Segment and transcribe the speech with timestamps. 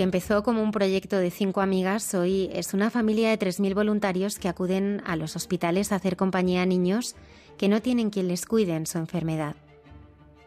[0.00, 4.38] Que empezó como un proyecto de cinco amigas hoy es una familia de 3.000 voluntarios
[4.38, 7.16] que acuden a los hospitales a hacer compañía a niños
[7.58, 9.56] que no tienen quien les cuide en su enfermedad.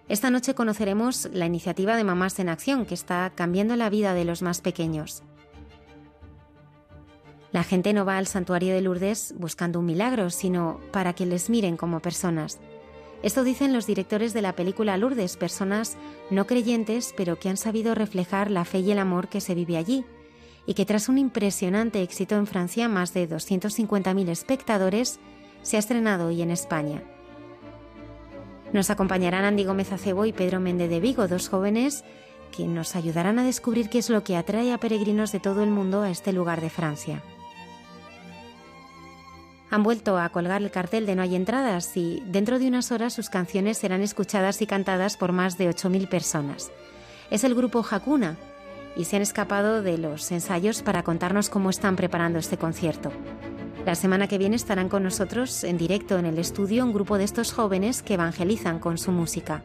[0.09, 4.25] Esta noche conoceremos la iniciativa de Mamás en Acción que está cambiando la vida de
[4.25, 5.21] los más pequeños.
[7.51, 11.51] La gente no va al santuario de Lourdes buscando un milagro, sino para que les
[11.51, 12.59] miren como personas.
[13.23, 15.95] Esto dicen los directores de la película Lourdes, personas
[16.29, 19.77] no creyentes, pero que han sabido reflejar la fe y el amor que se vive
[19.77, 20.03] allí,
[20.67, 25.19] y que tras un impresionante éxito en Francia, más de 250.000 espectadores,
[25.61, 27.01] se ha estrenado hoy en España.
[28.73, 32.03] Nos acompañarán Andy Gómez Acebo y Pedro Méndez de Vigo, dos jóvenes
[32.51, 35.69] que nos ayudarán a descubrir qué es lo que atrae a peregrinos de todo el
[35.69, 37.23] mundo a este lugar de Francia
[39.73, 43.13] han vuelto a colgar el cartel de No hay entradas y dentro de unas horas
[43.13, 46.69] sus canciones serán escuchadas y cantadas por más de 8.000 personas.
[47.31, 48.37] Es el grupo Hakuna
[48.95, 53.11] y se han escapado de los ensayos para contarnos cómo están preparando este concierto.
[53.83, 57.23] La semana que viene estarán con nosotros en directo en el estudio un grupo de
[57.23, 59.63] estos jóvenes que evangelizan con su música.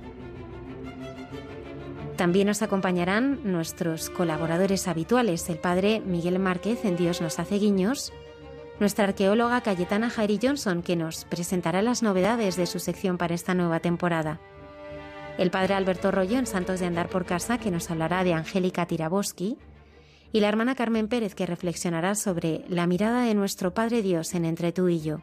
[2.16, 8.10] También nos acompañarán nuestros colaboradores habituales, el padre Miguel Márquez en Dios nos hace guiños,
[8.80, 13.54] nuestra arqueóloga Cayetana Jairi Johnson, que nos presentará las novedades de su sección para esta
[13.54, 14.40] nueva temporada.
[15.38, 18.86] El padre Alberto Rollo en Santos de Andar por Casa, que nos hablará de Angélica
[18.86, 19.56] Tiraboski.
[20.32, 24.44] Y la hermana Carmen Pérez, que reflexionará sobre la mirada de nuestro Padre Dios en
[24.44, 25.20] Entre tú y yo.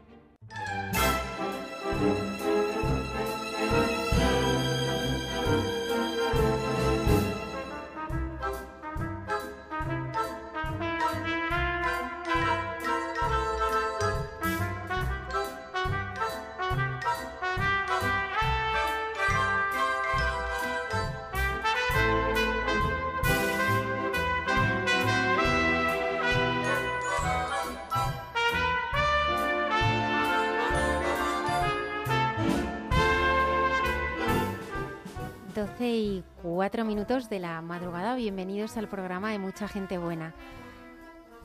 [35.86, 38.16] 12 y 4 minutos de la madrugada.
[38.16, 40.34] Bienvenidos al programa de Mucha Gente Buena.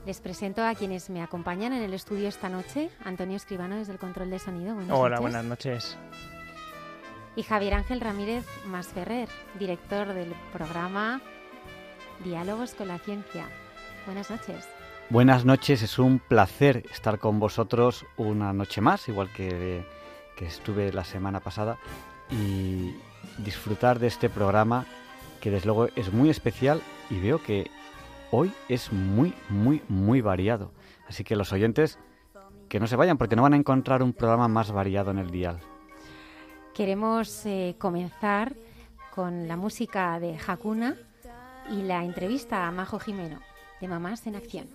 [0.07, 2.89] Les presento a quienes me acompañan en el estudio esta noche.
[3.05, 4.75] Antonio Escribano desde el control de sonido.
[4.89, 5.95] Hola, buenas noches.
[7.35, 11.21] Y Javier Ángel Ramírez Masferrer, director del programa
[12.23, 13.45] Diálogos con la Ciencia.
[14.07, 14.67] Buenas noches.
[15.11, 19.85] Buenas noches, es un placer estar con vosotros una noche más, igual que,
[20.35, 21.77] que estuve la semana pasada.
[22.31, 22.95] Y,
[23.37, 24.85] disfrutar de este programa
[25.39, 27.69] que desde luego es muy especial y veo que
[28.31, 30.71] hoy es muy, muy, muy variado.
[31.07, 31.99] Así que los oyentes
[32.69, 35.29] que no se vayan porque no van a encontrar un programa más variado en el
[35.29, 35.59] dial.
[36.73, 38.55] Queremos eh, comenzar
[39.13, 40.95] con la música de Hakuna
[41.69, 43.39] y la entrevista a Majo Jimeno
[43.81, 44.67] de Mamás en Acción.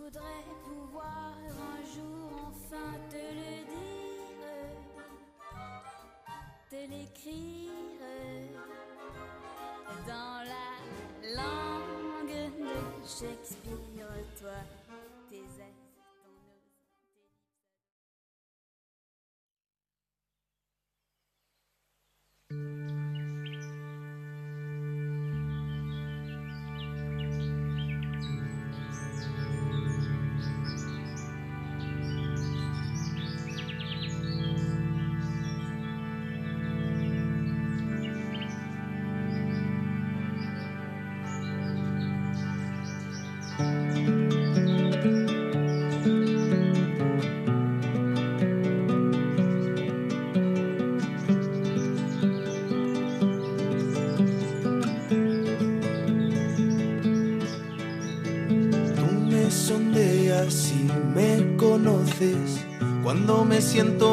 [10.07, 12.73] dans la langue de
[13.07, 14.59] Shakespeare, toi,
[15.29, 15.87] tes ailes.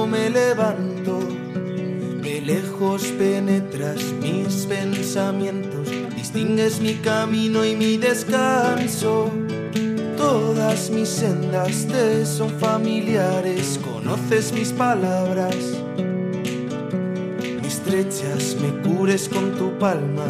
[0.07, 1.19] Me levanto,
[2.21, 9.31] de lejos penetras mis pensamientos, distingues mi camino y mi descanso.
[10.17, 15.55] Todas mis sendas te son familiares, conoces mis palabras.
[17.63, 20.27] Estrechas, me cures con tu palma,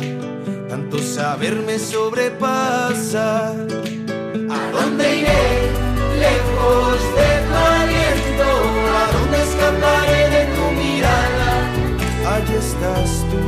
[0.70, 3.50] tanto saber me sobrepasa.
[3.50, 5.44] ¿A dónde iré?
[6.20, 7.33] Lejos de
[9.64, 11.52] escaparé de tu mirada?
[12.36, 13.42] Allí estás tú,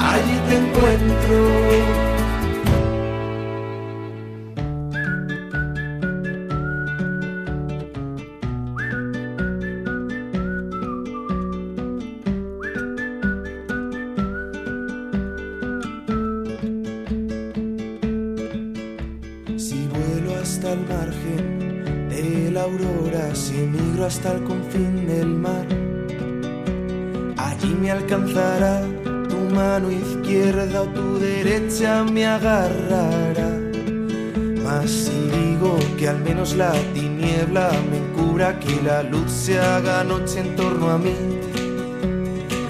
[0.00, 2.07] allí te encuentro.
[32.68, 33.50] Me agarrará.
[34.64, 40.04] Mas si digo que al menos la tiniebla me cubra, que la luz se haga
[40.04, 41.14] noche en torno a mí.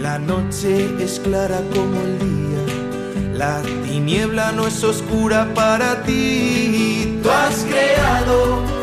[0.00, 7.18] La noche es clara como el día, la tiniebla no es oscura para ti.
[7.22, 8.77] Tú has creado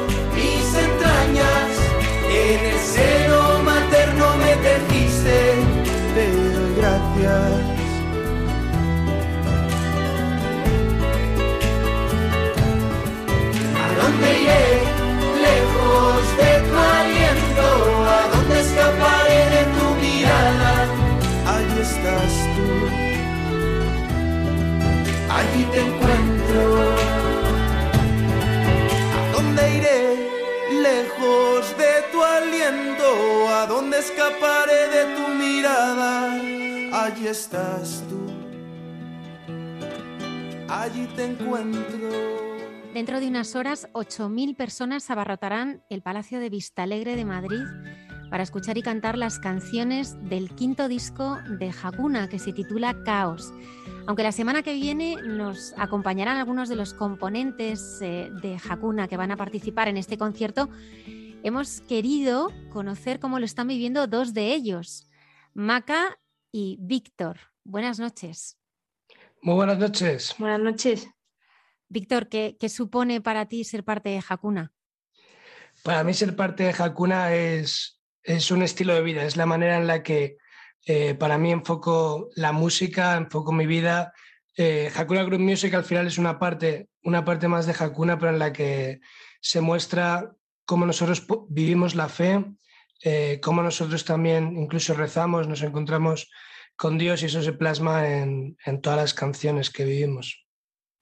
[37.16, 38.28] Allí estás tú,
[40.68, 42.10] allí te encuentro.
[42.94, 47.64] Dentro de unas horas, 8.000 personas abarrotarán el Palacio de Vistalegre de Madrid
[48.30, 53.54] para escuchar y cantar las canciones del quinto disco de Hakuna, que se titula Caos.
[54.08, 59.16] Aunque la semana que viene nos acompañarán algunos de los componentes eh, de Hakuna que
[59.16, 60.68] van a participar en este concierto,
[61.44, 65.08] hemos querido conocer cómo lo están viviendo dos de ellos,
[65.54, 66.18] Maca
[66.56, 67.38] y Víctor.
[67.66, 68.58] Buenas noches.
[69.42, 70.34] Muy buenas noches.
[70.38, 71.06] Buenas noches.
[71.90, 74.72] Víctor, ¿qué, supone para ti ser parte de Hakuna?
[75.84, 79.76] Para mí ser parte de Hakuna es, es un estilo de vida, es la manera
[79.76, 80.38] en la que
[80.86, 84.14] eh, para mí enfoco la música, enfoco mi vida.
[84.56, 88.32] Eh, Hakuna Group Music al final es una parte, una parte más de Hakuna, pero
[88.32, 89.02] en la que
[89.42, 90.32] se muestra
[90.64, 92.46] cómo nosotros vivimos la fe,
[93.04, 96.32] eh, cómo nosotros también incluso rezamos, nos encontramos
[96.76, 100.46] con Dios y eso se plasma en, en todas las canciones que vivimos.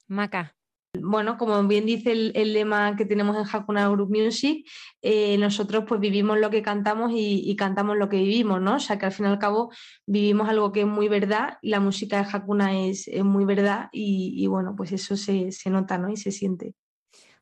[0.07, 0.55] Maca.
[0.95, 4.69] Bueno, como bien dice el, lema que tenemos en Hakuna Group Music,
[5.01, 8.75] eh, nosotros pues vivimos lo que cantamos y, cantamos lo que vivimos, ¿no?
[8.75, 9.71] O sea que al fin y al cabo
[10.05, 14.75] vivimos algo que es muy verdad, la música de Hakuna es, muy verdad y, bueno,
[14.77, 16.09] pues eso se, nota, ¿no?
[16.09, 16.75] Y se siente.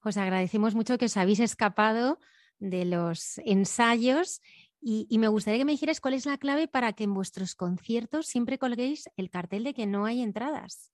[0.01, 2.19] Os agradecemos mucho que os habéis escapado
[2.59, 4.41] de los ensayos
[4.81, 8.25] y, me gustaría que me dijeras cuál es la clave para que en vuestros conciertos
[8.27, 10.91] siempre colguéis el cartel de que no hay entradas.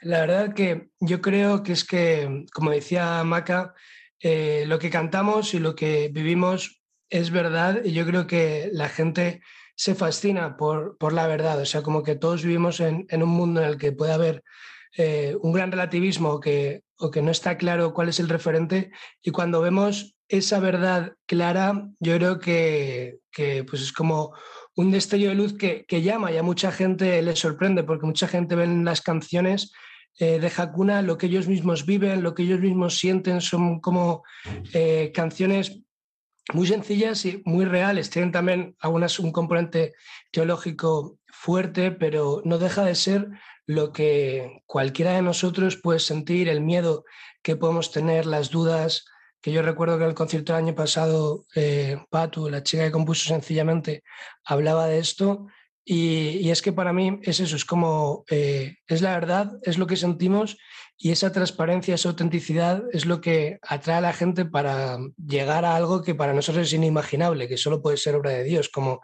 [0.00, 3.74] La verdad que yo creo que es que, como decía Maca,
[4.20, 8.88] eh, lo que cantamos y lo que vivimos es verdad y yo creo que la
[8.88, 9.40] gente
[9.74, 11.60] se fascina por, por la verdad.
[11.60, 14.44] O sea, como que todos vivimos en, un mundo en el que puede haber
[14.96, 18.90] eh, un gran relativismo que, o que no está claro cuál es el referente
[19.22, 24.32] y cuando vemos esa verdad clara, yo creo que, que pues es como
[24.76, 28.54] un destello de luz que, llama y a mucha gente le sorprende porque mucha gente
[28.54, 29.72] ve en las canciones
[30.18, 34.22] eh, de Hakuna lo que ellos mismos viven, lo que ellos mismos sienten, son como
[34.72, 35.80] eh, canciones
[36.52, 38.10] muy sencillas y muy reales.
[38.10, 39.94] Tienen también algunas un componente
[40.30, 43.28] teológico fuerte, pero no deja de ser
[43.66, 47.04] lo que cualquiera de nosotros puede sentir, el miedo
[47.42, 49.04] que podemos tener, las dudas,
[49.40, 52.92] que yo recuerdo que en el concierto del año pasado, eh, Patu, la chica que
[52.92, 54.04] compuso sencillamente,
[54.44, 55.46] hablaba de esto.
[55.84, 59.88] Y, es que para mí es eso, es como, eh, es la verdad, es lo
[59.88, 60.56] que sentimos
[60.96, 65.74] y esa transparencia, esa autenticidad es lo que atrae a la gente para llegar a
[65.74, 69.00] algo que para nosotros es inimaginable, que solo puede ser obra de Dios, como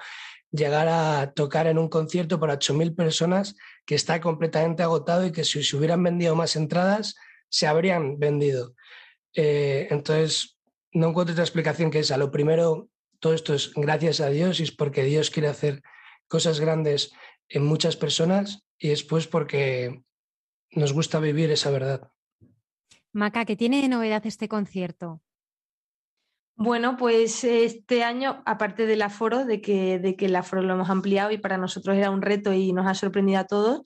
[0.52, 3.56] llegar a tocar en un concierto para 8.000 personas
[3.88, 7.16] que está completamente agotado y que si se hubieran vendido más entradas,
[7.48, 8.74] se habrían vendido.
[9.32, 10.58] Eh, entonces,
[10.92, 12.18] no encuentro otra explicación que esa.
[12.18, 15.80] Lo primero, todo esto es gracias a Dios y es porque Dios quiere hacer
[16.26, 17.12] cosas grandes
[17.48, 20.02] en muchas personas y después porque
[20.70, 22.10] nos gusta vivir esa verdad.
[23.12, 25.22] Maca, ¿qué tiene de novedad este concierto?
[26.60, 30.90] Bueno, pues este año, aparte del aforo, de que, de que el aforo lo hemos
[30.90, 33.82] ampliado y para nosotros era un reto y nos ha sorprendido a todos,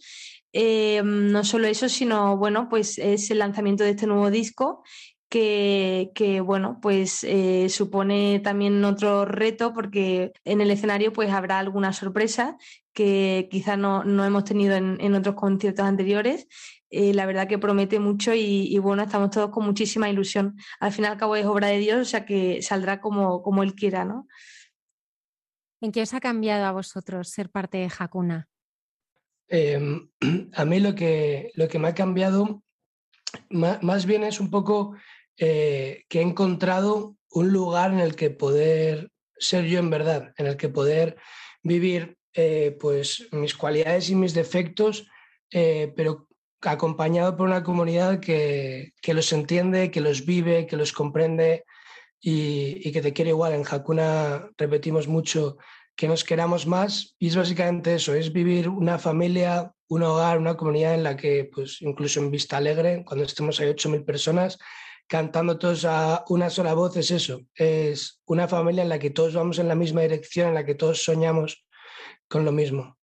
[0.54, 4.82] eh, no solo eso, sino bueno, pues es el lanzamiento de este nuevo disco
[5.28, 11.92] que, bueno, pues eh, supone también otro reto porque en el escenario pues habrá alguna
[11.92, 12.56] sorpresa
[12.92, 16.48] que quizás no, hemos tenido en, otros conciertos anteriores.
[16.94, 20.58] Eh, la verdad que promete mucho y, bueno, estamos todos con muchísima ilusión.
[20.78, 23.62] Al fin y al cabo es obra de Dios, o sea que saldrá como, como
[23.62, 24.28] Él quiera, ¿no?
[25.80, 28.46] ¿En qué os ha cambiado a vosotros ser parte de Hakuna?
[29.48, 30.10] Em,
[30.52, 32.62] a mí lo que, lo que me ha cambiado
[33.48, 34.94] más, bien es un poco
[35.38, 40.46] eh, que he encontrado un lugar en el que poder ser yo en verdad, en
[40.46, 41.16] el que poder
[41.62, 45.08] vivir eh, pues mis cualidades y mis defectos,
[45.50, 46.28] eh, pero
[46.62, 51.64] acompañado por una comunidad que, que, los entiende, que los vive, que los comprende
[52.22, 53.52] y, que te quiere igual.
[53.52, 55.58] En Hakuna repetimos mucho
[55.96, 60.56] que nos queramos más y es básicamente eso, es vivir una familia, un hogar, una
[60.56, 64.58] comunidad en la que, pues incluso en Vista Alegre, cuando estemos ahí 8.000 personas,
[65.06, 69.34] cantando todos a una sola voz, es eso, es una familia en la que todos
[69.34, 71.66] vamos en la misma dirección, en la que todos soñamos
[72.28, 72.96] con lo mismo.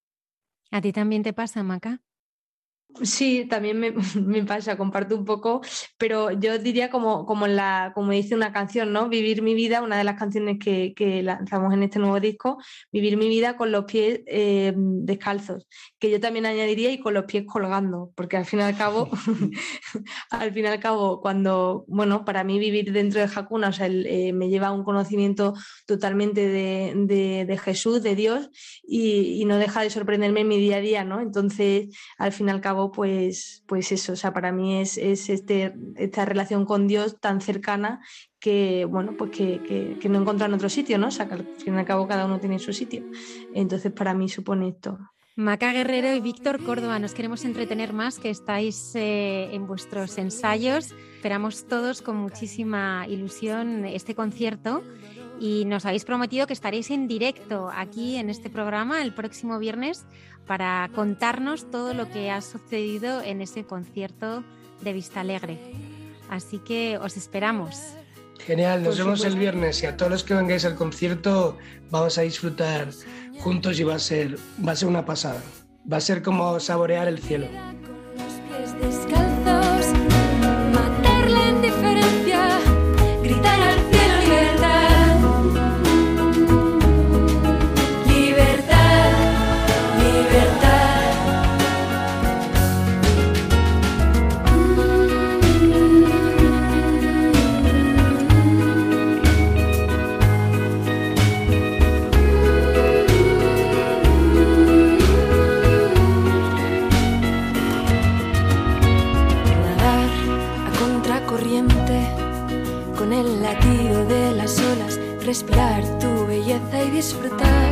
[0.72, 2.02] ¿A ti también te pasa, Maca?
[3.04, 3.80] Sí, también
[4.26, 5.62] me, pasa, comparto un poco,
[5.98, 9.10] pero yo diría como, como, la, como dice una canción, ¿no?
[9.10, 10.94] Vivir mi vida, una de las canciones que,
[11.24, 12.58] lanzamos en este nuevo disco,
[12.92, 15.68] vivir mi vida con los pies eh, descalzos,
[16.00, 19.10] que yo también añadiría y con los pies colgando, porque al fin y al cabo,
[20.32, 23.88] al fin y al cabo, cuando, bueno, para mí vivir dentro de Hakuna, o sea,
[23.88, 25.54] eh, me lleva a un conocimiento
[25.86, 28.50] totalmente de, Jesús, de Dios,
[28.84, 31.20] y, y no deja de sorprenderme en mi día a día, ¿no?
[31.22, 35.74] Entonces, al fin y al cabo, pues, pues eso, o sea, para mí es, este,
[35.96, 38.02] esta relación con Dios tan cercana
[38.40, 41.08] que, bueno, pues que, que, no encuentro en otro sitio, ¿no?
[41.08, 43.04] O sea, que al fin y al cabo cada uno tiene su sitio.
[43.54, 44.98] Entonces, para mí supone esto.
[45.36, 50.94] Maca Guerrero y Víctor Córdoba, nos queremos entretener más, que estáis eh, en vuestros ensayos.
[51.16, 54.84] Esperamos todos con muchísima ilusión este concierto
[55.40, 60.06] y nos habéis prometido que estaréis en directo aquí en este programa el próximo viernes
[60.46, 64.44] para contarnos todo lo que ha sucedido en ese concierto
[64.82, 65.60] de Vista Alegre.
[66.30, 67.80] Así que os esperamos.
[68.40, 71.58] Genial, nos vemos el viernes y a todos los que vengáis al concierto
[71.90, 72.90] vamos a disfrutar
[73.40, 75.42] juntos y va a ser, va a ser una pasada.
[75.92, 77.48] Va a ser como saborear el cielo.
[115.30, 117.72] Respirar tu belleza y disfrutar.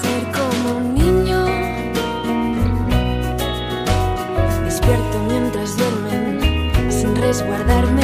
[0.00, 1.40] Ser como un niño,
[4.64, 7.97] despierto mientras duermen, sin resguardarme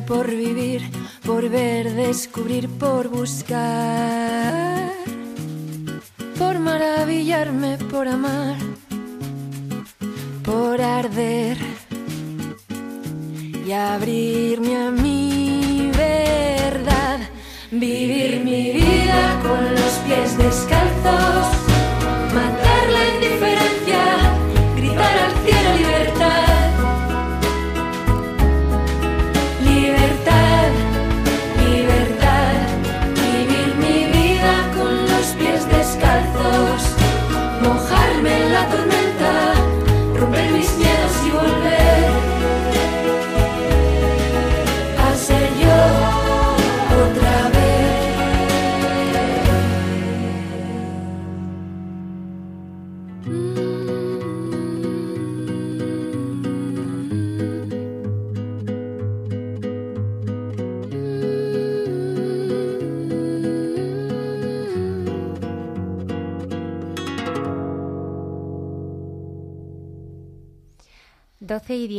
[0.00, 0.82] por vivir,
[1.24, 3.91] por ver, descubrir, por buscar,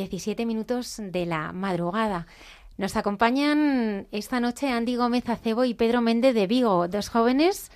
[0.09, 2.27] 17 minutos de la madrugada.
[2.77, 7.71] Nos acompañan esta noche Andy Gómez Acebo y Pedro Méndez de Vigo, dos jóvenes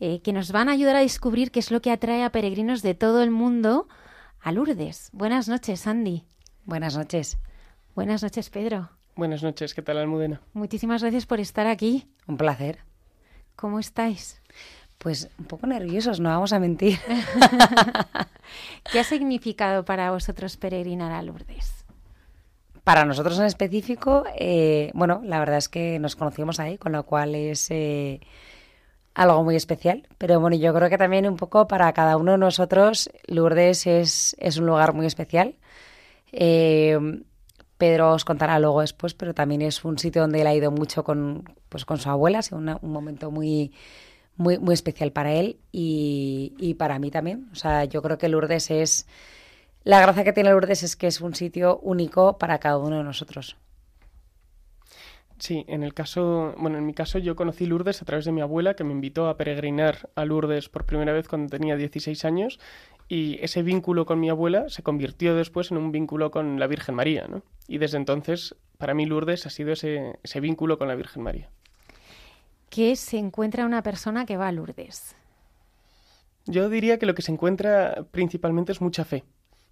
[0.00, 2.82] eh, que nos van a ayudar a descubrir qué es lo que atrae a peregrinos
[2.82, 3.88] de todo el mundo
[4.40, 5.10] a Lourdes.
[5.12, 6.24] Buenas noches, Andy.
[6.64, 7.38] Buenas noches.
[7.94, 8.90] Buenas noches, Pedro.
[9.16, 10.40] Buenas noches, ¿qué tal Almudena?
[10.52, 12.08] Muchísimas gracias por estar aquí.
[12.26, 12.80] Un placer.
[13.54, 14.42] ¿Cómo estáis?
[15.04, 16.98] Pues un poco nerviosos, no vamos a mentir.
[18.90, 21.84] ¿Qué ha significado para vosotros peregrinar a Lourdes?
[22.84, 27.04] Para nosotros en específico, eh, bueno, la verdad es que nos conocimos ahí, con lo
[27.04, 28.20] cual es eh,
[29.14, 30.08] algo muy especial.
[30.16, 34.34] Pero bueno, yo creo que también un poco para cada uno de nosotros, Lourdes es,
[34.38, 35.56] es un lugar muy especial.
[36.32, 36.98] Eh,
[37.76, 41.04] Pedro os contará luego después, pero también es un sitio donde él ha ido mucho
[41.04, 43.72] con, pues, con su abuela, ha sido una- un momento muy,
[44.36, 47.48] muy, muy especial para él y, y para mí también.
[47.52, 49.06] O sea, yo creo que Lourdes es...
[49.84, 53.04] La gracia que tiene Lourdes es que es un sitio único para cada uno de
[53.04, 53.56] nosotros.
[55.38, 58.40] Sí, en el caso, bueno, en mi caso yo conocí Lourdes a través de mi
[58.40, 62.60] abuela que me invitó a peregrinar a Lourdes por primera vez cuando tenía 16 años
[63.08, 66.94] y ese vínculo con mi abuela se convirtió después en un vínculo con la Virgen
[66.94, 67.42] María, ¿no?
[67.68, 71.50] Y desde entonces para mí Lourdes ha sido ese, ese vínculo con la Virgen María.
[72.70, 75.14] ¿Qué se encuentra una persona que va a Lourdes?
[76.46, 79.24] Yo diría que lo que se encuentra principalmente es mucha fe.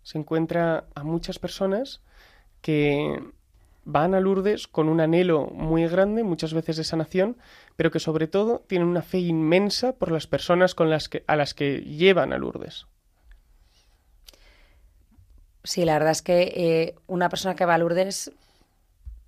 [0.02, 2.00] Se encuentra a muchas personas
[2.60, 3.20] que
[3.84, 7.36] van a Lourdes con un anhelo muy grande, muchas veces de sanación,
[7.76, 11.36] pero que sobre todo tienen una fe inmensa por las personas con las que, a
[11.36, 12.86] las que llevan a Lourdes.
[15.64, 18.32] Sí, la verdad es que eh, una persona que va a Lourdes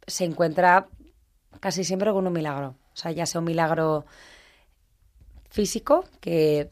[0.07, 0.89] se encuentra
[1.61, 2.75] casi siempre con un milagro.
[2.93, 4.05] O sea, ya sea un milagro
[5.49, 6.71] físico, que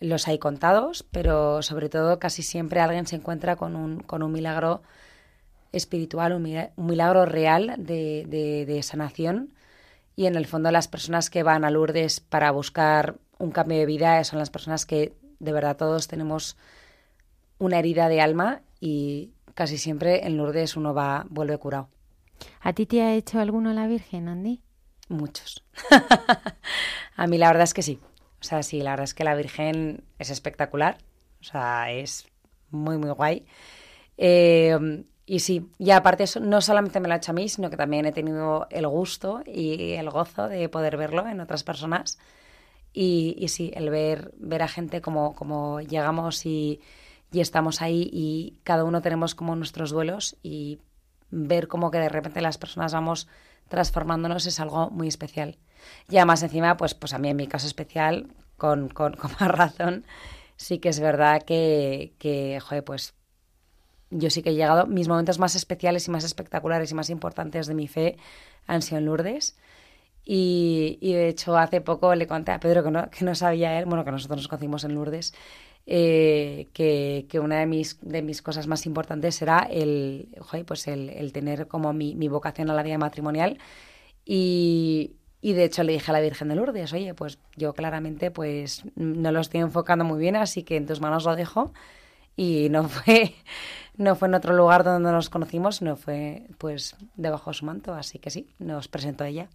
[0.00, 4.32] los hay contados, pero sobre todo casi siempre alguien se encuentra con un, con un
[4.32, 4.82] milagro
[5.72, 9.52] espiritual, un, mila- un milagro real de, de- de sanación.
[10.16, 13.86] Y en el fondo las personas que van a Lourdes para buscar un cambio de
[13.86, 16.56] vida son las personas que de verdad todos tenemos
[17.58, 21.88] una herida de alma y casi siempre en Lourdes uno va vuelve curado.
[22.60, 24.62] ¿A ti te ha hecho alguno la Virgen, Andy?
[25.08, 25.64] Muchos.
[27.16, 28.00] a mí la verdad es que sí.
[28.40, 30.98] O sea, sí, la verdad es que la Virgen es espectacular.
[31.40, 32.26] O sea, es
[32.70, 33.46] muy, muy guay.
[34.16, 37.68] Eh, y sí, y aparte eso no solamente me lo ha hecho a mí, sino
[37.68, 42.18] que también he tenido el gusto y el gozo de poder verlo en otras personas.
[42.94, 46.80] Y, y sí, el ver, ver a gente como, como llegamos y,
[47.30, 50.78] y estamos ahí y cada uno tenemos como nuestros duelos y
[51.30, 53.28] ver como que de repente las personas vamos
[53.68, 55.58] transformándonos es algo muy especial.
[56.08, 59.50] Y además encima, pues, pues a mí en mi caso especial, con, con, con más
[59.50, 60.04] razón,
[60.56, 63.14] sí que es verdad que, que, joder, pues
[64.10, 67.66] yo sí que he llegado, mis momentos más especiales y más espectaculares y más importantes
[67.66, 68.16] de mi fe
[68.66, 69.56] han sido en Lourdes.
[70.24, 73.78] Y, y de hecho hace poco le conté a Pedro que no, que no sabía
[73.78, 75.32] él, bueno, que nosotros nos conocimos en Lourdes,
[75.90, 80.28] eh, que, una de mis, de mis cosas más importantes era el,
[80.66, 83.58] pues el, el tener como mi, mi vocación a la vida matrimonial.
[84.26, 88.30] Y, y de hecho le dije a la Virgen de Lourdes, oye, pues yo claramente
[88.30, 91.72] pues no lo estoy enfocando muy bien, así que en tus manos lo dejo.
[92.36, 93.34] Y no fue,
[93.96, 97.94] no fue en otro lugar donde nos conocimos, sino fue pues debajo de su manto,
[97.94, 99.48] así que sí, nos presentó ella.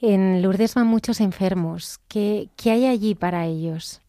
[0.00, 2.00] En Lourdes van muchos enfermos.
[2.08, 4.00] ¿Qué, qué hay allí para ellos?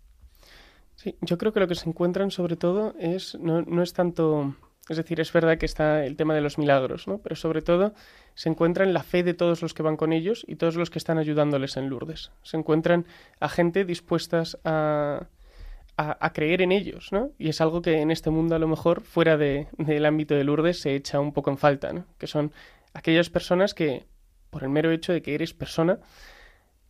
[1.01, 4.55] Sí, yo creo que lo que se encuentran sobre todo es no, no es tanto
[4.89, 7.19] Es decir, es verdad que está el tema de los milagros, ¿no?
[7.19, 7.93] Pero sobre todo
[8.35, 10.89] se encuentra en la fe de todos los que van con ellos y todos los
[10.89, 12.31] que están ayudándoles en Lourdes.
[12.43, 13.05] Se encuentran
[13.39, 15.27] a gente dispuestas a,
[15.95, 17.31] a, creer en ellos, ¿no?
[17.37, 20.43] Y es algo que en este mundo a lo mejor fuera de, del ámbito de
[20.43, 22.07] Lourdes se echa un poco en falta, ¿no?
[22.17, 22.51] Que son
[22.93, 24.05] aquellas personas que,
[24.49, 25.99] por el mero hecho de que eres persona,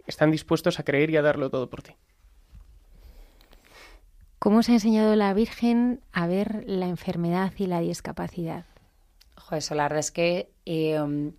[0.07, 1.93] están dispuestos a creer y a darlo todo por ti.
[4.39, 8.65] ¿Cómo se ha enseñado la Virgen a ver la enfermedad y la discapacidad?
[9.51, 11.33] Eso la verdad es que em,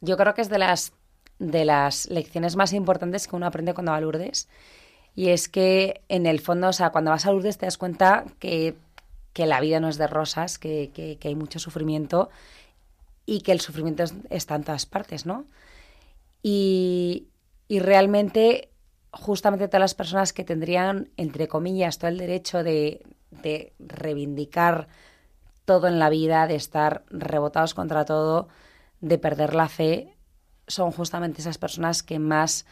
[0.00, 0.92] yo creo que es de las,
[1.38, 4.48] de las lecciones más importantes que uno aprende cuando va a Lourdes.
[5.14, 8.24] Y es que en el fondo, o sea, cuando vas a Lourdes te das cuenta
[8.38, 8.74] que,
[9.36, 12.28] la vida no es de rosas, que, que, hay mucho sufrimiento
[13.24, 15.44] y que el sufrimiento está en todas partes, ¿no?
[16.42, 17.28] Y,
[17.68, 18.70] y realmente
[19.12, 23.04] justamente todas las personas que tendrían, entre comillas, todo el derecho de,
[23.78, 24.88] reivindicar
[25.64, 28.48] todo en la vida, de estar rebotados contra todo,
[29.00, 30.16] de perder la fe,
[30.66, 32.66] son justamente esas personas que más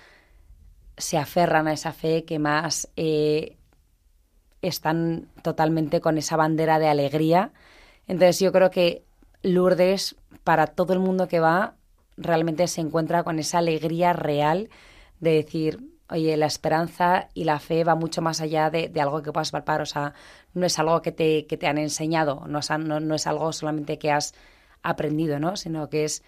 [0.96, 3.56] se aferran a esa fe, que más eh,
[4.62, 7.52] están totalmente con esa bandera de alegría.
[8.06, 9.04] Entonces yo creo que
[9.42, 11.76] Lourdes, para todo el mundo que va,
[12.16, 14.70] realmente se encuentra con esa alegría real
[15.20, 19.32] de decir, oye, la esperanza y la fe va mucho más allá de, algo que
[19.32, 20.14] puedas palpar, o sea,
[20.54, 23.98] no es algo que te, que te han enseñado, no es, no, es algo solamente
[23.98, 24.34] que has
[24.82, 25.56] aprendido, ¿no?
[25.56, 26.22] Sino que es,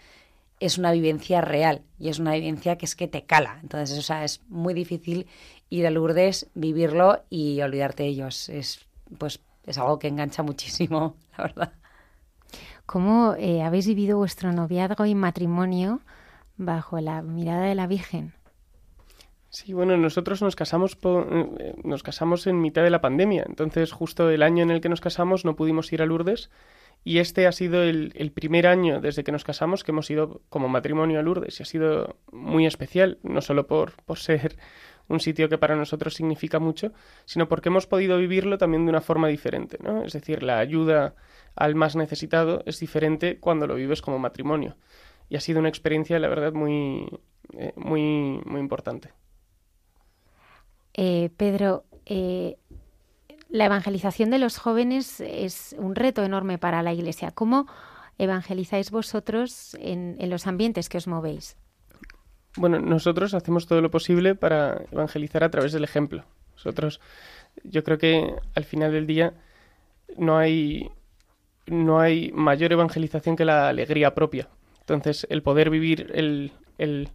[0.61, 3.59] es una vivencia real y es una vivencia que es que te cala.
[3.63, 5.27] Entonces, o sea, es muy difícil
[5.71, 8.49] ir a Lourdes, vivirlo y olvidarte de ellos.
[8.49, 8.87] Es,
[9.19, 11.73] pues, es algo que engancha muchísimo, la verdad.
[12.87, 16.01] ¿Cómo eh, habéis vivido vuestro noviazgo y matrimonio
[16.57, 18.33] bajo la mirada de la Virgen?
[19.51, 24.29] Sí, bueno, nosotros nos casamos, eh, nos casamos en mitad de la pandemia, entonces justo
[24.29, 26.51] el año en el que nos casamos no pudimos ir a Lourdes
[27.03, 30.69] y este ha sido el, primer año desde que nos casamos que hemos ido como
[30.69, 34.59] matrimonio a Lourdes y ha sido muy especial, no solo por, por ser
[35.09, 36.93] un sitio que para nosotros significa mucho,
[37.25, 40.05] sino porque hemos podido vivirlo también de una forma diferente, ¿no?
[40.05, 41.15] Es decir, la ayuda
[41.57, 44.77] al más necesitado es diferente cuando lo vives como matrimonio.
[45.31, 47.09] Y ha sido una experiencia, la verdad, muy,
[47.55, 49.13] eh, muy, muy importante.
[51.01, 52.57] Eh, Pedro, eh,
[53.49, 57.31] la evangelización de los jóvenes es un reto enorme para la Iglesia.
[57.31, 57.69] ¿Cómo
[58.19, 61.57] evangelizáis vosotros en, los ambientes que os movéis?
[62.57, 66.25] Bueno, nosotros hacemos todo lo posible para evangelizar a través del ejemplo.
[66.55, 67.01] Nosotros,
[67.63, 69.35] yo creo que al final del día
[70.17, 70.91] no hay,
[71.69, 74.49] no hay mayor evangelización que la alegría propia.
[74.81, 77.11] Entonces, el poder vivir el, el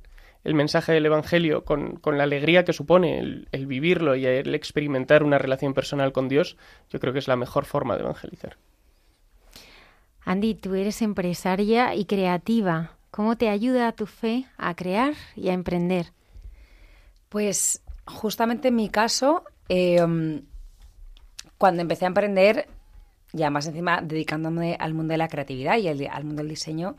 [0.54, 5.74] mensaje del Evangelio con, la alegría que supone el, vivirlo y el experimentar una relación
[5.74, 6.58] personal con Dios,
[6.90, 8.58] yo creo que es la mejor forma de evangelizar.
[10.26, 12.98] Andy, tú eres empresaria y creativa.
[13.12, 16.08] ¿Cómo te ayuda tu fe a crear y a emprender?
[17.30, 20.44] Pues justamente en mi caso, em,
[21.58, 22.68] cuando empecé a emprender,
[23.32, 26.96] ya más encima dedicándome al mundo de la creatividad y al mundo del diseño,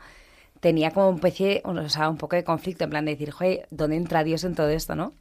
[0.59, 1.21] tenía como un
[1.63, 4.55] o sea, un poco de conflicto, en plan de decir, joder, ¿dónde entra Dios en
[4.55, 5.13] todo esto, no?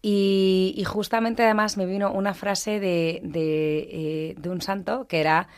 [0.00, 5.48] Y, justamente además me vino una frase de, de, eh, un santo que era,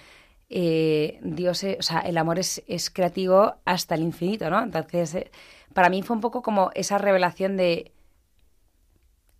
[0.48, 4.62] eh, Dios, o sea, el amor es, creativo hasta el infinito, ¿no?
[4.62, 5.30] Entonces, eh,
[5.74, 7.92] para mí fue un poco como esa revelación de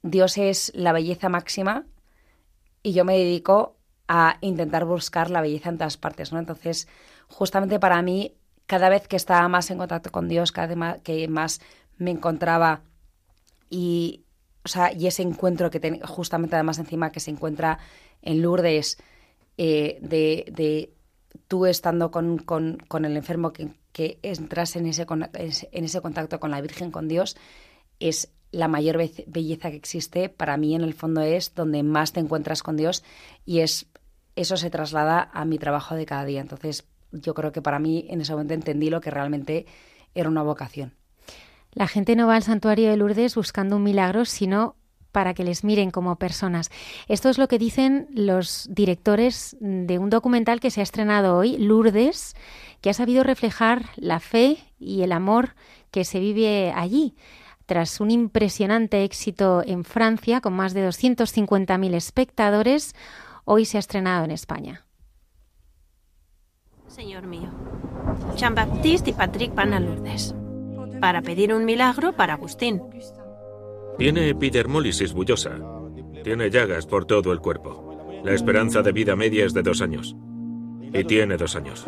[0.03, 1.85] Dios es la belleza máxima
[2.83, 3.77] y yo me dedico
[4.09, 6.39] a intentar buscar la belleza en todas partes, ¿no?
[6.39, 6.89] Entonces,
[7.29, 8.35] justamente para mí
[8.71, 11.61] cada vez que estaba más en contacto con Dios, cada vez que más
[11.99, 12.83] me encontraba
[13.69, 14.23] y,
[14.65, 17.81] o sea, y ese encuentro que ten, justamente además encima que se encuentra
[18.23, 18.97] en Lourdes,
[19.59, 20.93] eh, de,
[21.49, 22.45] tú estando con,
[23.05, 27.37] el enfermo que, que, entras en ese, en ese contacto con la Virgen, con Dios,
[27.99, 30.29] es la mayor belleza que existe.
[30.29, 33.03] Para mí, en el fondo, es donde más te encuentras con Dios
[33.45, 33.89] y es
[34.37, 36.41] eso se traslada a mi trabajo de cada día.
[36.41, 39.67] Entonces, yo creo que para mí en ese momento entendí lo que realmente
[40.15, 40.95] era una vocación.
[41.73, 44.75] La gente no va al santuario de Lourdes buscando un milagro, sino
[45.13, 46.71] para que les miren como personas.
[47.09, 51.57] Esto es lo que dicen los directores de un documental que se ha estrenado hoy,
[51.59, 52.35] Lourdes,
[52.81, 55.55] que ha sabido reflejar la fe y el amor
[55.91, 57.15] que se vive allí.
[57.67, 62.95] Tras un impresionante éxito en Francia, con más de 250.000 espectadores,
[63.45, 64.85] hoy se ha estrenado en España.
[66.91, 67.49] Señor mío,
[68.37, 70.35] Jean-Baptiste y Patrick van a Lourdes
[71.01, 72.83] para pedir un milagro para Agustín.
[73.97, 75.53] Tiene epidermólisis bullosa.
[76.25, 77.97] Tiene llagas por todo el cuerpo.
[78.25, 80.17] La esperanza de vida media es de dos años.
[80.93, 81.85] Y tiene dos años.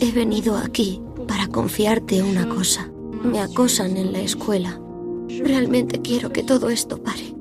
[0.00, 2.88] He venido aquí para confiarte una cosa.
[3.24, 4.80] Me acosan en la escuela.
[5.28, 7.33] Realmente quiero que todo esto pare.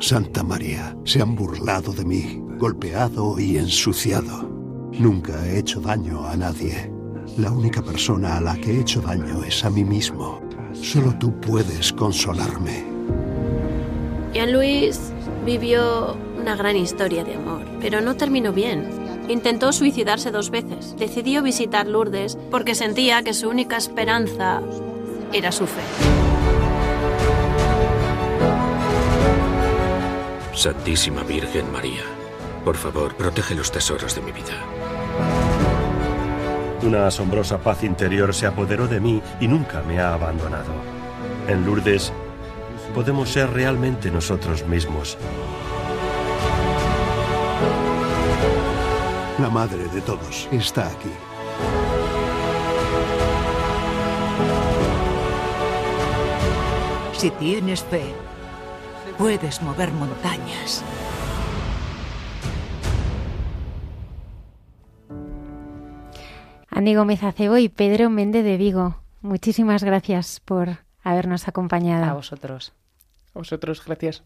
[0.00, 4.48] Santa María, se han burlado de mí, golpeado y ensuciado.
[4.92, 6.90] Nunca he hecho daño a nadie.
[7.36, 10.40] La única persona a la que he hecho daño es a mí mismo.
[10.72, 12.82] Solo tú puedes consolarme.
[14.32, 14.98] Jean-Louis
[15.44, 18.88] vivió una gran historia de amor, pero no terminó bien.
[19.28, 20.96] Intentó suicidarse dos veces.
[20.98, 24.62] Decidió visitar Lourdes porque sentía que su única esperanza
[25.32, 26.29] era su fe.
[30.54, 32.02] Santísima Virgen María,
[32.64, 34.54] por favor, protege los tesoros de mi vida.
[36.82, 40.72] Una asombrosa paz interior se apoderó de mí y nunca me ha abandonado.
[41.46, 42.12] En Lourdes
[42.94, 45.16] podemos ser realmente nosotros mismos.
[49.38, 51.12] La madre de todos está aquí.
[57.16, 58.14] Si tienes fe,
[59.20, 60.82] puedes mover montañas.
[66.70, 72.06] Andy Gómez Acebo y Pedro Méndez de Vigo, muchísimas gracias por habernos acompañado.
[72.06, 72.72] A vosotros.
[73.34, 74.22] A vosotros, gracias.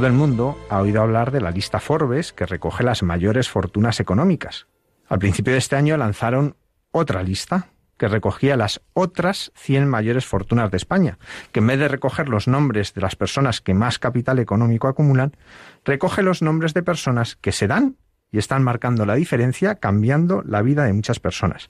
[0.00, 4.00] Todo el mundo ha oído hablar de la lista Forbes que recoge las mayores fortunas
[4.00, 4.66] económicas.
[5.06, 6.56] Al principio de este año lanzaron
[6.90, 7.66] otra lista
[7.98, 11.18] que recogía las otras 100 mayores fortunas de España,
[11.52, 15.36] que en vez de recoger los nombres de las personas que más capital económico acumulan,
[15.84, 17.96] recoge los nombres de personas que se dan
[18.32, 21.68] y están marcando la diferencia, cambiando la vida de muchas personas.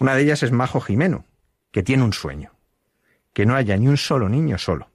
[0.00, 1.26] Una de ellas es Majo Jimeno,
[1.70, 2.50] que tiene un sueño,
[3.32, 4.88] que no haya ni un solo niño solo.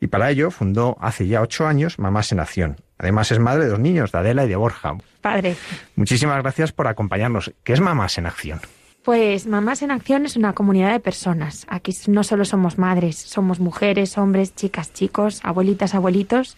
[0.00, 2.76] Y para ello fundó hace ya ocho años Mamás en Acción.
[2.98, 4.96] Además es madre de dos niños, de Adela y de Borja.
[5.20, 5.56] Padre.
[5.96, 7.52] Muchísimas gracias por acompañarnos.
[7.64, 8.60] ¿Qué es Mamás en Acción?
[9.04, 11.66] Pues Mamás en Acción es una comunidad de personas.
[11.68, 16.56] Aquí no solo somos madres, somos mujeres, hombres, chicas, chicos, abuelitas, abuelitos,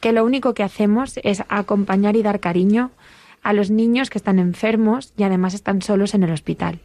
[0.00, 2.90] que lo único que hacemos es acompañar y dar cariño
[3.42, 6.80] a los niños que están enfermos y además están solos en el hospital.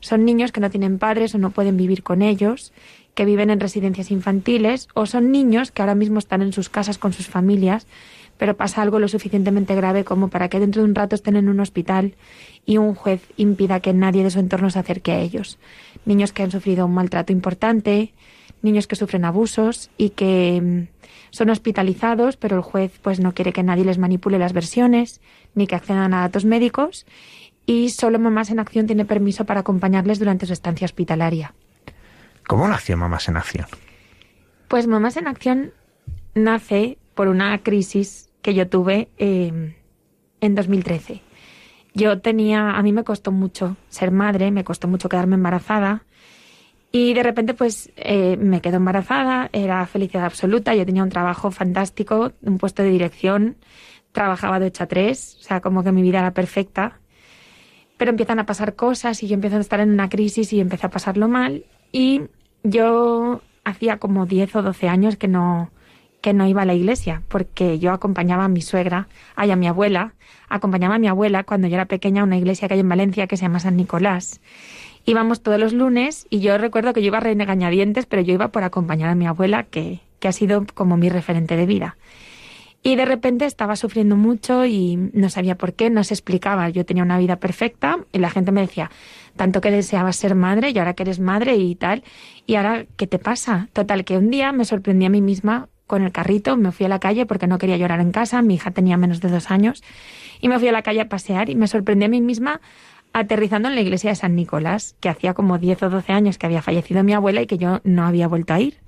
[0.00, 2.72] Son niños que no tienen padres o no pueden vivir con ellos
[3.18, 6.98] que viven en residencias infantiles o son niños que ahora mismo están en sus casas
[6.98, 7.88] con sus familias,
[8.36, 11.48] pero pasa algo lo suficientemente grave como para que dentro de un rato estén en
[11.48, 12.14] un hospital
[12.64, 15.58] y un juez impida que nadie de su entorno se acerque a ellos.
[16.04, 18.12] Niños que han sufrido un maltrato importante,
[18.62, 20.86] niños que sufren abusos y que mm,
[21.30, 25.20] son hospitalizados, pero el juez pues no quiere que nadie les manipule las versiones
[25.56, 27.04] ni que accedan a datos médicos
[27.66, 31.52] y solo Mamás en Acción tiene permiso para acompañarles durante su estancia hospitalaria.
[32.48, 33.66] ¿Cómo nació Mamás en Acción?
[34.68, 35.72] Pues Mamás en Acción
[36.34, 39.76] nace por una crisis que yo tuve eh,
[40.40, 41.20] en 2013.
[41.92, 46.06] Yo tenía, a mí me costó mucho ser madre, me costó mucho quedarme embarazada
[46.90, 51.50] y de repente pues eh, me quedo embarazada, era felicidad absoluta, yo tenía un trabajo
[51.50, 53.58] fantástico, un puesto de dirección,
[54.12, 56.98] trabajaba de 8 a 3, o sea, como que mi vida era perfecta.
[57.98, 60.86] Pero empiezan a pasar cosas y yo empiezo a estar en una crisis y empecé
[60.86, 62.22] a pasarlo mal y
[62.62, 65.70] yo hacía como 10 o 12 años que no,
[66.20, 69.66] que no iba a la iglesia, porque yo acompañaba a mi suegra, ay, a mi
[69.66, 70.14] abuela,
[70.48, 73.26] acompañaba a mi abuela cuando yo era pequeña a una iglesia que hay en Valencia
[73.26, 74.40] que se llama San Nicolás.
[75.04, 78.64] Íbamos todos los lunes y yo recuerdo que yo iba regañadientes, pero yo iba por
[78.64, 81.96] acompañar a mi abuela, que, que ha sido como mi referente de vida.
[82.82, 86.68] Y de repente estaba sufriendo mucho y no sabía por qué, no se explicaba.
[86.68, 88.90] Yo tenía una vida perfecta y la gente me decía,
[89.36, 92.04] tanto que deseabas ser madre y ahora que eres madre y tal,
[92.46, 93.68] y ahora, ¿qué te pasa?
[93.72, 96.88] Total, que un día me sorprendí a mí misma con el carrito, me fui a
[96.88, 99.82] la calle porque no quería llorar en casa, mi hija tenía menos de dos años,
[100.40, 102.60] y me fui a la calle a pasear y me sorprendí a mí misma
[103.12, 106.46] aterrizando en la iglesia de San Nicolás, que hacía como 10 o 12 años que
[106.46, 108.78] había fallecido mi abuela y que yo no había vuelto a ir.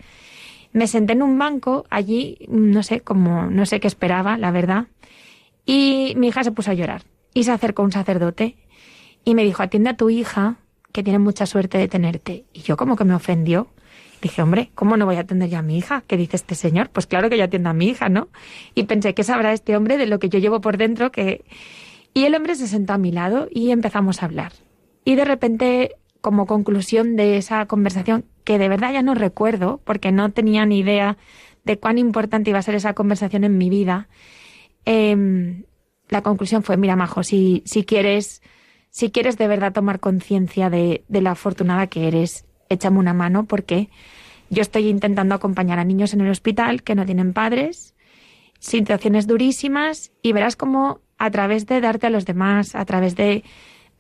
[0.73, 4.87] Me senté en un banco allí, no sé, como no sé qué esperaba, la verdad,
[5.67, 7.03] y mi hija se puso a llorar
[7.35, 8.57] y se acercó un sacerdote
[9.25, 10.57] y me dijo, atiende a tu hija,
[10.93, 12.45] que tiene mucha suerte de tenerte.
[12.53, 13.69] Y yo como que me ofendió.
[14.23, 16.03] Dije, hombre, ¿cómo no voy a atender ya a mi hija?
[16.07, 16.91] ¿Qué dice este señor?
[16.91, 18.29] Pues claro que yo atiendo a mi hija, ¿no?
[18.75, 21.11] Y pensé, ¿qué sabrá este hombre de lo que yo llevo por dentro?
[21.11, 21.45] Que...
[22.13, 24.53] Y el hombre se sentó a mi lado y empezamos a hablar.
[25.05, 30.13] Y de repente, como conclusión de esa conversación, que de verdad ya no recuerdo, porque
[30.13, 31.17] no tenía ni idea
[31.65, 34.09] de cuán importante iba a ser esa conversación en mi vida,
[34.85, 35.65] em,
[36.09, 38.43] la conclusión fue, mira, Majo, si, si quieres
[38.91, 43.45] si quieres de verdad tomar conciencia de, de la afortunada que eres, échame una mano
[43.45, 43.89] porque
[44.51, 47.95] yo estoy intentando acompañar a niños en el hospital que no tienen padres,
[48.59, 53.45] situaciones durísimas y verás cómo a través de darte a los demás, a través de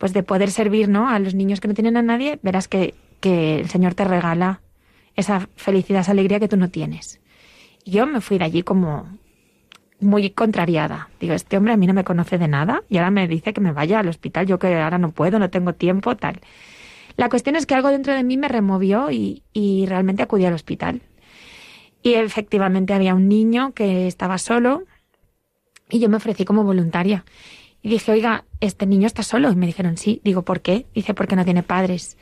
[0.00, 1.10] pues de poder servir, ¿no?
[1.10, 4.62] a los niños que no tienen a nadie, verás que, que el Señor te regala
[5.14, 7.20] esa felicidad, esa alegría que tú no tienes.
[7.84, 9.18] Yo me fui de allí como
[10.00, 11.10] muy contrariada.
[11.20, 13.60] Digo, este hombre a mí no me conoce de nada y ahora me dice que
[13.60, 16.40] me vaya al hospital, yo que ahora no puedo, no tengo tiempo, tal.
[17.18, 20.54] La cuestión es que algo dentro de mí me removió y, y realmente acudí al
[20.54, 21.02] hospital.
[22.02, 24.84] Y efectivamente había un niño que estaba solo
[25.90, 27.26] y yo me ofrecí como voluntaria.
[27.82, 29.50] Y dije, oiga, este niño está solo.
[29.50, 30.20] Y me dijeron, sí.
[30.24, 30.86] Digo, ¿por qué?
[30.94, 32.16] Dice, porque no tiene padres.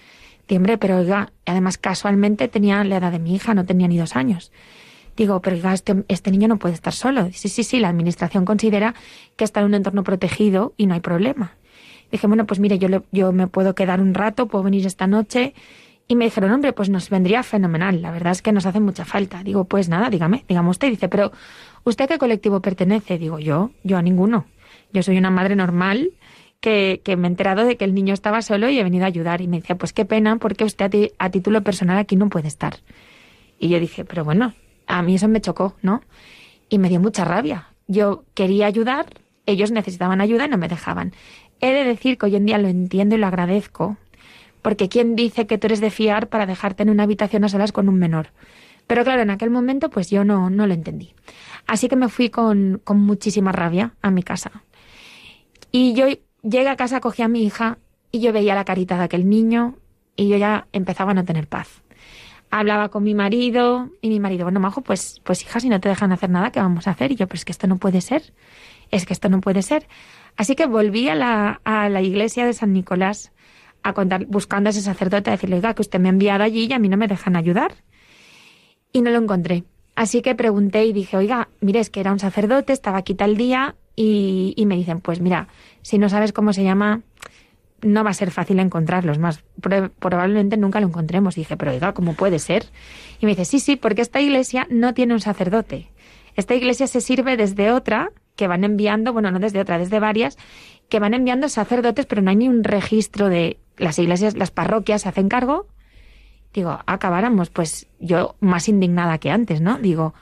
[0.56, 4.16] Hombre, pero oiga, además casualmente tenía la edad de mi hija, no tenía ni dos
[4.16, 4.50] años.
[5.16, 7.28] Digo, pero este, este niño no puede estar solo.
[7.32, 8.94] Sí, sí, sí, la administración considera
[9.36, 11.56] que está en un entorno protegido y no hay problema.
[12.10, 15.54] Dije, bueno, pues mire, yo, yo me puedo quedar un rato, puedo venir esta noche.
[16.06, 18.00] Y me dijeron, hombre, pues nos vendría fenomenal.
[18.00, 19.42] La verdad es que nos hace mucha falta.
[19.42, 20.88] Digo, pues nada, dígame, dígame usted.
[20.88, 21.32] Dice, pero
[21.84, 23.18] ¿usted a qué colectivo pertenece?
[23.18, 24.46] Digo, yo, yo a ninguno.
[24.92, 26.12] Yo soy una madre normal
[26.60, 29.40] que, me he enterado de que el niño estaba solo y he venido a ayudar.
[29.40, 32.48] Y me decía, pues qué pena, porque usted a, a título personal aquí no puede
[32.48, 32.76] estar.
[33.58, 34.54] Y yo dije, pero bueno,
[34.86, 36.02] a mí eso me chocó, ¿no?
[36.68, 37.68] Y me dio mucha rabia.
[37.86, 39.06] Yo quería ayudar,
[39.46, 41.12] ellos necesitaban ayuda y no me dejaban.
[41.60, 43.96] He de decir que hoy en día lo entiendo y lo agradezco,
[44.62, 47.72] porque ¿quién dice que tú eres de fiar para dejarte en una habitación a solas
[47.72, 48.28] con un menor?
[48.86, 51.14] Pero claro, en aquel momento pues yo no, no lo entendí.
[51.66, 54.62] Así que me fui con, con muchísima rabia a mi casa.
[55.70, 56.06] Y yo
[56.42, 57.78] llegué a casa, cogí a mi hija
[58.10, 59.76] y yo veía la carita de aquel niño
[60.16, 61.82] y yo ya empezaba a no tener paz
[62.50, 65.88] hablaba con mi marido y mi marido, bueno, Majo, pues, pues hija, si no te
[65.88, 67.12] dejan hacer nada, ¿qué vamos a hacer?
[67.12, 68.32] Y yo, pero es que esto no puede ser,
[68.90, 69.86] es que esto no puede ser.
[70.36, 73.32] Así que volví a la, a la iglesia de San Nicolás
[73.82, 76.66] a contar, buscando a ese sacerdote, a decirle, oiga, que usted me ha enviado allí
[76.66, 77.74] y a mí no me dejan ayudar.
[78.92, 79.64] Y no lo encontré.
[79.94, 83.36] Así que pregunté y dije, oiga, mire, es que era un sacerdote, estaba aquí tal
[83.36, 85.48] día, y, y me dicen, pues mira,
[85.82, 87.02] si no sabes cómo se llama,
[87.82, 89.44] no va a ser fácil encontrarlos, más
[89.98, 91.36] probablemente nunca lo encontremos.
[91.36, 92.66] Y dije, pero oiga, ¿cómo puede ser?
[93.20, 95.90] Y me dice, sí, sí, porque esta iglesia no tiene un sacerdote.
[96.34, 100.38] Esta iglesia se sirve desde otra, que van enviando, bueno, no desde otra, desde varias,
[100.88, 105.02] que van enviando sacerdotes, pero no hay ni un registro de las iglesias, las parroquias
[105.02, 105.66] se hacen cargo.
[106.54, 109.78] Digo, acabáramos, pues yo más indignada que antes, ¿no?
[109.78, 110.14] Digo,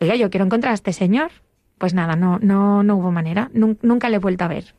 [0.00, 1.30] oiga, yo quiero encontrar a este señor.
[1.78, 4.74] Pues nada, no, no, no hubo manera, nunca le he vuelto a ver.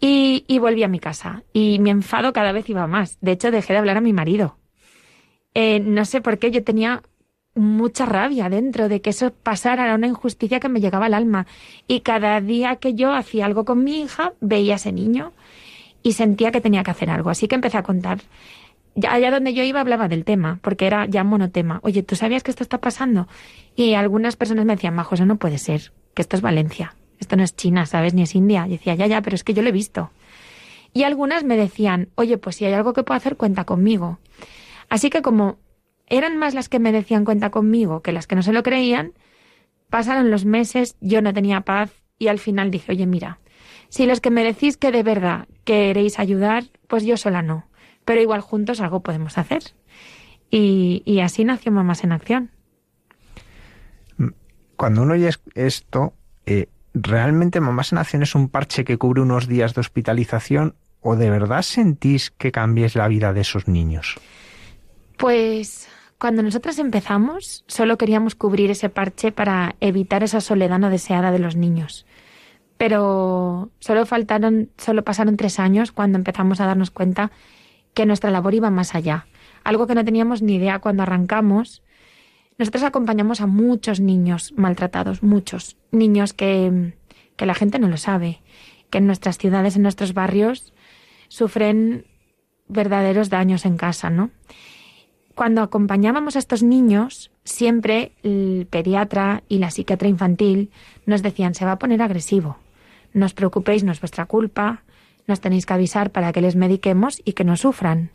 [0.00, 1.42] Y, volví a mi casa.
[1.52, 3.18] Y mi enfado cada vez iba más.
[3.20, 4.56] De hecho, dejé de hablar a mi marido.
[5.52, 7.02] Eh, no sé por qué yo tenía
[7.54, 11.46] mucha rabia dentro de que eso pasara, era una injusticia que me llegaba al alma.
[11.86, 15.32] Y cada día que yo hacía algo con mi hija, veía a ese niño
[16.02, 17.28] y sentía que tenía que hacer algo.
[17.28, 18.20] Así que empecé a contar.
[19.08, 21.80] Allá donde yo iba hablaba del tema, porque era ya monotema.
[21.82, 23.28] Oye, ¿tú sabías que esto está pasando?
[23.76, 27.36] Y algunas personas me decían, Majo, eso no puede ser, que esto es Valencia esto
[27.36, 28.14] no es China, ¿sabes?
[28.14, 28.66] Ni es India.
[28.66, 30.10] Y decía, ya, ya, pero es que yo lo he visto.
[30.92, 34.18] Y algunas me decían, oye, pues si hay algo que puedo hacer, cuenta conmigo.
[34.88, 35.58] Así que como
[36.06, 39.12] eran más las que me decían cuenta conmigo que las que no se lo creían,
[39.88, 43.38] pasaron los meses, yo no tenía paz y al final dije, oye, mira,
[43.88, 47.66] si los que me decís que de verdad queréis ayudar, pues yo sola no.
[48.10, 49.62] Pero igual juntos algo podemos hacer.
[50.50, 52.50] Y, y así nació Mamás en Acción.
[54.74, 59.46] cuando uno oye esto, eh, ¿realmente Mamás en Acción es un parche que cubre unos
[59.46, 64.16] días de hospitalización o de verdad sentís que cambies la vida de esos niños?
[65.16, 65.86] Pues
[66.18, 71.38] cuando nosotras empezamos, solo queríamos cubrir ese parche para evitar esa soledad no deseada de
[71.38, 72.06] los niños.
[72.76, 77.30] Pero solo faltaron, solo pasaron tres años cuando empezamos a darnos cuenta
[78.00, 79.26] que nuestra labor iba más allá.
[79.62, 81.82] Algo que no teníamos ni idea cuando arrancamos.
[82.56, 86.94] Nosotros acompañamos a muchos niños maltratados, muchos niños que,
[87.36, 88.40] que la gente no lo sabe,
[88.88, 90.72] que en nuestras ciudades, en nuestros barrios,
[91.28, 92.06] sufren
[92.68, 94.30] verdaderos daños en casa, ¿no?
[95.34, 100.70] Cuando acompañábamos a estos niños, siempre el pediatra y la psiquiatra infantil
[101.04, 102.56] nos decían se va a poner agresivo.
[103.12, 104.84] No os preocupéis, no es vuestra culpa,
[105.26, 108.10] nos tenéis que avisar para que les mediquemos y que no sufran.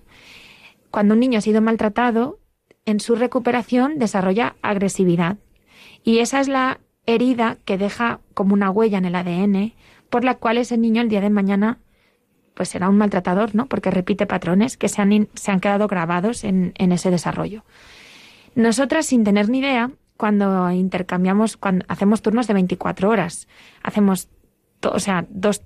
[0.91, 2.39] Cuando un niño ha sido maltratado,
[2.85, 5.37] en su recuperación desarrolla agresividad.
[6.03, 9.73] Y esa es la herida que deja como una huella en el ADN
[10.09, 11.79] por la cual ese niño el día de mañana
[12.53, 13.65] pues será un maltratador, ¿no?
[13.65, 17.65] Porque repite patrones que se han, se han quedado grabados en, en ese desarrollo.
[18.55, 23.49] Nosotras, sin tener ni idea, cuando intercambiamos, cuando hacemos turnos de 24 horas,
[23.83, 24.29] hacemos,
[24.91, 25.61] o sea, dos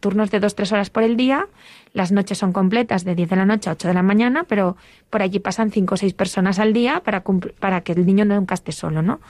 [0.00, 1.46] turnos de 2-3 horas por el día,
[1.92, 4.76] las noches son completas de 10 de la noche a 8 de la mañana, pero
[5.08, 8.72] por allí pasan 5 o 6 personas al día para, que el niño nunca esté
[8.72, 9.20] solo, ¿no?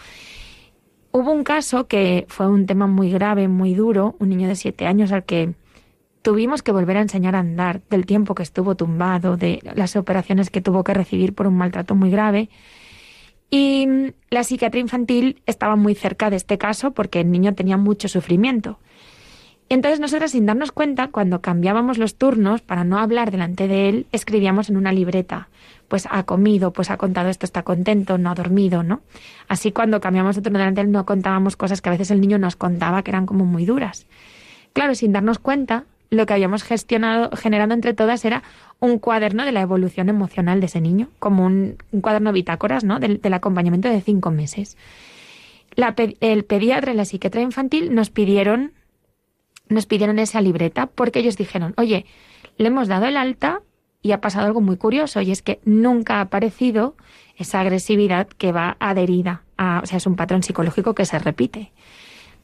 [1.12, 4.86] Hubo un caso que fue un tema muy grave, muy duro, un niño de 7
[4.86, 5.54] años al que
[6.22, 10.50] Tuvimos que volver a enseñar a andar del tiempo que estuvo tumbado, de las operaciones
[10.50, 12.50] que tuvo que recibir por un maltrato muy grave.
[13.50, 13.86] Y
[14.28, 18.78] la psiquiatría infantil estaba muy cerca de este caso porque el niño tenía mucho sufrimiento.
[19.70, 24.06] Entonces nosotros sin darnos cuenta, cuando cambiábamos los turnos, para no hablar delante de él,
[24.10, 25.48] escribíamos en una libreta,
[25.86, 29.00] pues ha comido, pues ha contado esto, está contento, no ha dormido, ¿no?
[29.46, 32.20] Así cuando cambiamos de turno delante de él no contábamos cosas que a veces el
[32.20, 34.06] niño nos contaba que eran como muy duras.
[34.72, 38.42] Claro, sin darnos cuenta, lo que habíamos gestionado, generado entre todas era
[38.80, 42.98] un cuaderno de la evolución emocional de ese niño, como un, cuaderno bitácoras, ¿no?
[42.98, 44.76] Del, acompañamiento de cinco meses.
[45.76, 48.72] el pediatra y la psiquiatra infantil nos pidieron,
[49.70, 52.04] nos pidieron esa libreta porque ellos dijeron, oye,
[52.58, 53.62] le hemos dado el alta
[54.02, 56.94] y ha pasado algo muy curioso y es que nunca ha aparecido
[57.36, 61.72] esa agresividad que va adherida a, o sea, es un patrón psicológico que se repite.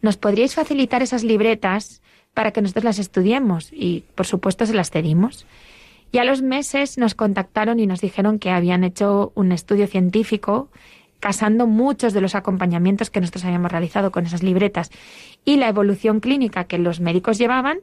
[0.00, 2.02] ¿Nos podríais facilitar esas libretas
[2.36, 5.46] para que nosotros las estudiemos y por supuesto se las cedimos.
[6.12, 10.68] Y a los meses nos contactaron y nos dijeron que habían hecho un estudio científico
[11.20, 14.90] casando muchos de los acompañamientos que nosotros habíamos realizado con esas libretas
[15.44, 17.78] y la evolución clínica que los médicos llevaban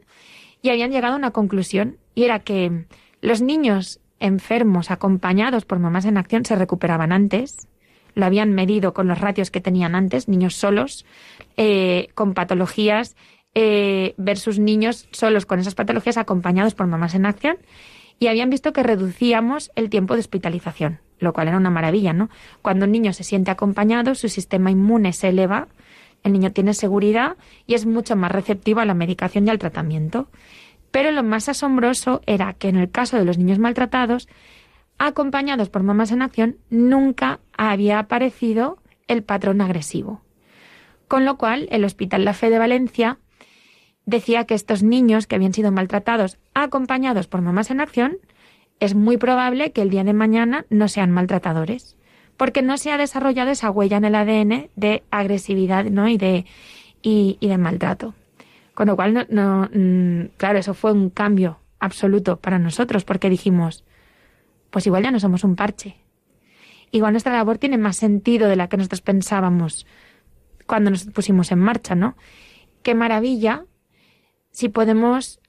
[0.61, 2.85] y habían llegado a una conclusión y era que
[3.21, 7.67] los niños enfermos acompañados por mamás en acción se recuperaban antes,
[8.15, 11.05] lo habían medido con los ratios que tenían antes, niños solos,
[11.57, 13.15] eh, con patologías
[13.55, 17.57] eh, versus niños solos con esas patologías acompañados por mamás en acción
[18.19, 22.29] y habían visto que reducíamos el tiempo de hospitalización, lo cual era una maravilla, ¿no?
[22.61, 25.67] Cuando un niño se siente acompañado, su sistema inmune se eleva,
[26.23, 27.35] el niño tiene seguridad
[27.67, 30.29] y es mucho más receptivo a la medicación y al tratamiento.
[30.91, 34.29] Pero lo más asombroso era que en el caso de los niños maltratados,
[34.97, 40.21] acompañados por mamás en acción, nunca había aparecido el patrón agresivo.
[41.07, 43.17] Con lo cual, el Hospital La Fe de Valencia
[44.05, 48.17] decía que estos niños que habían sido maltratados acompañados por mamás en acción,
[48.83, 51.95] es muy probable que el día de mañana no sean maltratadores,
[52.35, 56.09] porque no se ha desarrollado esa huella en el ADN de agresividad ¿no?
[56.09, 56.45] y, de,
[57.01, 58.13] y, de maltrato.
[58.73, 63.85] Con lo cual, no, mm, claro, eso fue un cambio absoluto para nosotros, porque dijimos,
[64.69, 65.95] pues igual ya no somos un parche.
[66.91, 69.87] Igual nuestra labor tiene más sentido de la que nosotros pensábamos
[70.67, 72.17] cuando nos pusimos en marcha, ¿no?
[72.81, 73.63] Qué maravilla
[74.51, 75.39] si podemos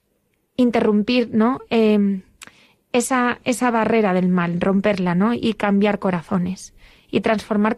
[0.55, 1.59] interrumpir, ¿no?
[1.69, 2.21] Em,
[2.97, 5.33] esa, esa barrera del mal, romperla, ¿no?
[5.33, 6.73] Y cambiar corazones
[7.11, 7.77] y transformar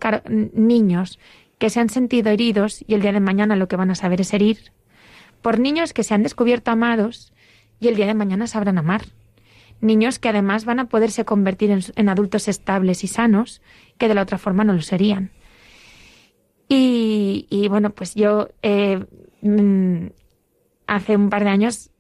[0.54, 1.20] niños
[1.58, 4.22] que se han sentido heridos y el día de mañana lo que van a saber
[4.22, 4.72] es herir,
[5.42, 7.34] por niños que se han descubierto amados
[7.80, 9.06] y el día de mañana sabrán amar.
[9.82, 13.62] Niños que además van a poderse convertir en, adultos estables y sanos
[13.98, 15.32] que de la otra forma no lo serían.
[16.70, 19.06] Y, bueno, pues yo eh,
[19.42, 20.08] mm,
[20.88, 21.92] hace un par de años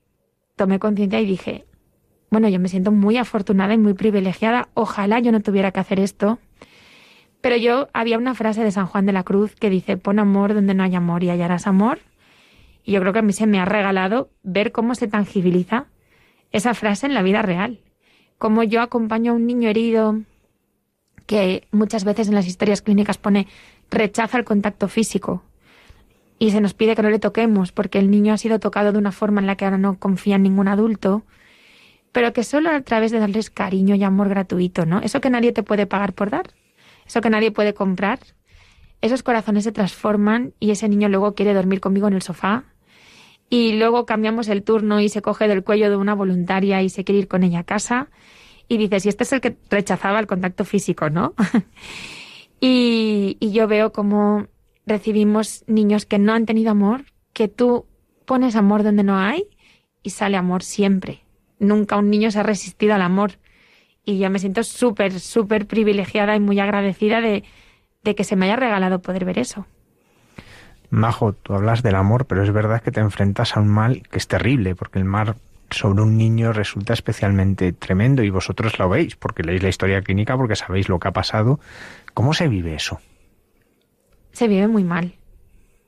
[0.55, 1.66] tomé conciencia y dije,
[2.29, 5.99] bueno, yo me siento muy afortunada y muy privilegiada, ojalá yo no tuviera que hacer
[5.99, 6.39] esto.
[7.41, 10.53] Pero yo había una frase de San Juan de la Cruz que dice, pon amor
[10.53, 11.99] donde no hay amor y hallarás amor.
[12.83, 15.85] Y yo creo que a mí se me ha regalado ver cómo se tangibiliza
[16.51, 17.79] esa frase en la vida real.
[18.37, 20.21] Cómo yo acompaño a un niño herido
[21.25, 23.47] que muchas veces en las historias clínicas pone
[23.91, 25.43] rechaza el contacto físico
[26.39, 28.97] y se nos pide que no le toquemos porque el niño ha sido tocado de
[28.97, 31.23] una forma en la que ahora no confía en ningún adulto,
[32.11, 34.99] pero que solo a través de darles cariño y amor gratuito, ¿no?
[34.99, 36.51] Eso que nadie te puede pagar por dar,
[37.05, 38.19] eso que nadie puede comprar,
[39.01, 42.63] esos corazones se transforman y ese niño luego quiere dormir conmigo en el sofá
[43.49, 47.03] y luego cambiamos el turno y se coge del cuello de una voluntaria y se
[47.03, 48.09] quiere ir con ella a casa
[48.67, 51.33] y dices, y este es el que rechazaba el contacto físico, ¿no?
[52.59, 54.47] y, y yo veo como
[54.85, 57.85] recibimos niños que no han tenido amor, que tú
[58.25, 59.47] pones amor donde no hay
[60.03, 61.26] y sale amor siempre.
[61.59, 63.33] Nunca un niño se ha resistido al amor.
[64.05, 67.43] Y yo me siento súper, súper privilegiada y muy agradecida de,
[68.03, 69.65] de que se me haya regalado poder ver eso.
[70.89, 74.17] Majo, tú hablas del amor, pero es verdad que te enfrentas a un mal que
[74.17, 75.35] es terrible, porque el mal
[75.69, 80.37] sobre un niño resulta especialmente tremendo y vosotros lo veis, porque leéis la historia clínica,
[80.37, 81.59] porque sabéis lo que ha pasado.
[82.13, 83.01] ¿Cómo se vive eso?
[84.37, 85.15] se vive muy mal,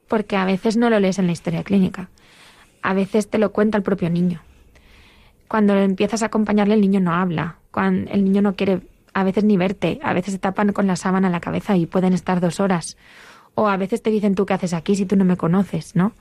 [0.08, 2.10] porque a veces no lo lees en la historia clínica,
[2.82, 4.42] a veces te lo cuenta el propio niño.
[5.50, 8.82] Cuando empiezas a acompañarle el niño no habla, cuando el niño no quiere
[9.14, 12.14] a veces ni verte, a veces se tapan con la sábana la cabeza y pueden
[12.14, 12.98] estar dos horas,
[13.56, 16.14] o a veces te dicen tú qué haces aquí si tú no me conoces, ¿no?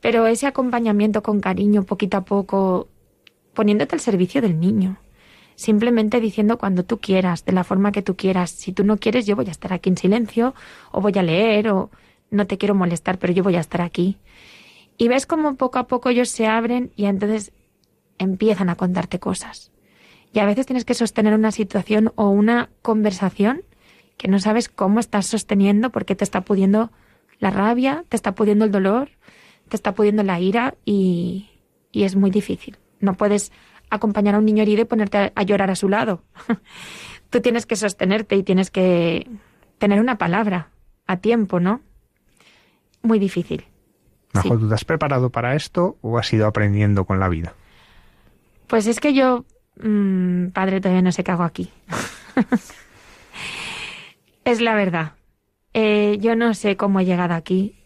[0.00, 2.86] Pero ese acompañamiento con cariño, poquito a poco,
[3.52, 4.98] poniéndote al servicio del niño,
[5.56, 8.50] simplemente diciendo cuando tú quieras, de la forma que tú quieras.
[8.50, 10.54] Si tú no quieres, yo voy a estar aquí en silencio,
[10.92, 11.90] o voy a leer, o
[12.30, 14.18] no te quiero molestar, pero yo voy a estar aquí.
[14.98, 17.52] Y ves como poco a poco ellos se abren y entonces
[18.18, 19.72] empiezan a contarte cosas.
[20.32, 23.62] Y a veces tienes que sostener una situación o una conversación
[24.16, 26.90] que no sabes cómo estás sosteniendo porque te está pudiendo
[27.38, 29.10] la rabia, te está pudiendo el dolor,
[29.68, 31.50] te está pudiendo la ira y,
[31.92, 32.76] y es muy difícil.
[33.00, 33.52] No puedes
[33.90, 36.22] acompañar a un niño herido y ponerte a, llorar a su lado.
[37.30, 39.28] Tú tienes que sostenerte y tienes que
[39.78, 40.70] tener una palabra
[41.06, 41.80] a tiempo, ¿no?
[43.02, 43.64] Muy difícil.
[44.32, 47.54] Majo, ¿tú te has preparado para esto o has ido aprendiendo con la vida?
[48.66, 49.44] Pues es que yo,
[49.82, 51.70] mm, padre, todavía no sé qué hago aquí.
[54.44, 55.12] es la verdad.
[55.74, 57.76] Eh, yo no sé cómo he llegado aquí.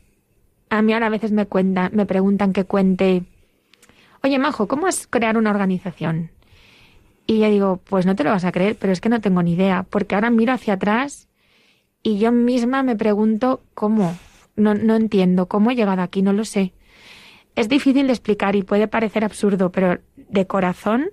[0.68, 3.24] A mí ahora a veces me cuentan, me preguntan que cuente
[4.22, 6.30] oye Majo, ¿cómo es crear una organización?
[7.26, 9.42] Y yo digo, pues no te lo vas a creer, pero es que no tengo
[9.42, 11.28] ni idea, porque ahora miro hacia atrás
[12.02, 14.16] y yo misma me pregunto cómo,
[14.56, 16.72] no, no entiendo, cómo he llegado aquí, no lo sé.
[17.60, 21.10] Es difícil de explicar y puede parecer absurdo, pero de corazón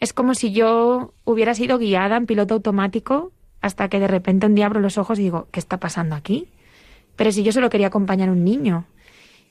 [0.00, 3.30] es como si yo hubiera sido guiada en piloto automático
[3.60, 6.48] hasta que de repente un día abro los ojos y digo, ¿qué está pasando aquí?
[7.14, 8.86] Pero si yo solo quería acompañar a un niño.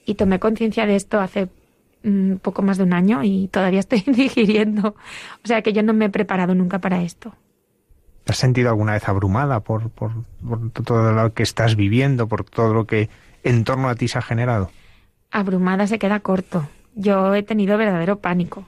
[0.05, 1.47] Y tomé conciencia de esto hace
[2.03, 4.97] un poco más de un año y todavía estoy digiriendo.
[5.41, 7.33] O sea que yo no me he preparado nunca para esto.
[8.25, 9.89] ¿Te has sentido alguna vez abrumada por,
[10.83, 13.07] todo lo que estás viviendo, por todo lo que
[13.45, 14.69] en torno a ti se ha generado?
[15.33, 16.69] Abrumada se queda corto.
[16.95, 18.65] Yo he tenido verdadero pánico.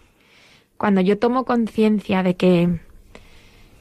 [0.77, 2.79] Cuando yo tomo conciencia de que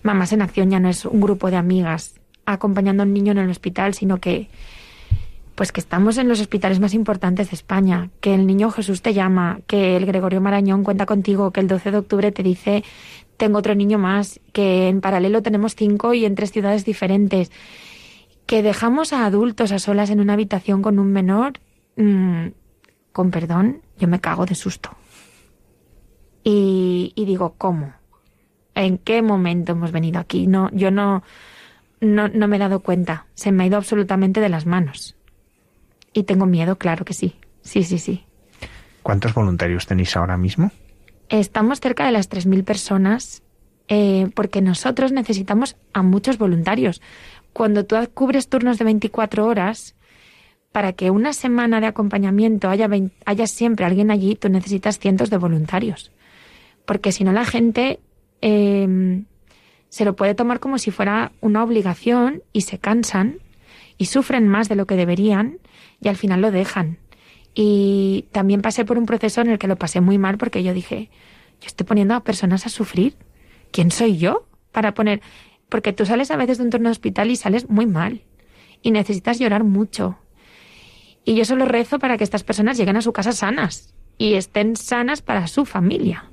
[0.02, 3.38] Mamás en Acción ya no es un grupo de amigas acompañando a un niño en
[3.38, 4.48] el hospital, sino que
[5.54, 9.14] pues que estamos en los hospitales más importantes de España, que el niño Jesús te
[9.14, 12.84] llama, que el Gregorio Marañón cuenta contigo, que el 12 de octubre te dice
[13.38, 17.50] tengo otro niño más, que en paralelo tenemos cinco y en tres ciudades diferentes,
[18.46, 21.54] que dejamos a adultos a solas en una habitación con un menor,
[21.96, 22.48] mm,
[23.14, 24.90] con perdón, yo me cago de susto.
[26.42, 27.94] Y, y, digo, ¿cómo?
[28.74, 30.48] ¿En qué momento hemos venido aquí?
[30.48, 31.22] No, yo no,
[32.00, 33.26] no, no me he dado cuenta.
[33.34, 35.14] Se me ha ido absolutamente de las manos.
[36.12, 37.36] Y tengo miedo, claro que sí.
[37.62, 38.24] Sí, sí, sí.
[39.04, 40.72] ¿Cuántos voluntarios tenéis ahora mismo?
[41.28, 43.44] Estamos cerca de las 3.000 personas
[43.86, 47.00] eh, porque nosotros necesitamos a muchos voluntarios.
[47.52, 49.93] Cuando tú cubres turnos de 24 horas,
[50.74, 52.90] para que una semana de acompañamiento haya,
[53.26, 56.10] haya siempre alguien allí, tú necesitas cientos de voluntarios.
[56.84, 58.00] Porque si no, la gente
[58.40, 59.26] em,
[59.88, 63.36] se lo puede tomar como si fuera una obligación y se cansan
[63.98, 65.58] y sufren más de lo que deberían
[66.00, 66.98] y al final lo dejan.
[67.54, 70.74] Y también pasé por un proceso en el que lo pasé muy mal porque yo
[70.74, 71.08] dije,
[71.60, 73.14] yo estoy poniendo a personas a sufrir.
[73.70, 75.22] ¿Quién soy yo para poner?
[75.68, 78.22] Porque tú sales a veces de un turno de hospital y sales muy mal
[78.82, 80.18] y necesitas llorar mucho.
[81.24, 84.76] Y yo solo rezo para que estas personas lleguen a su casa sanas y estén
[84.76, 86.30] sanas para su familia.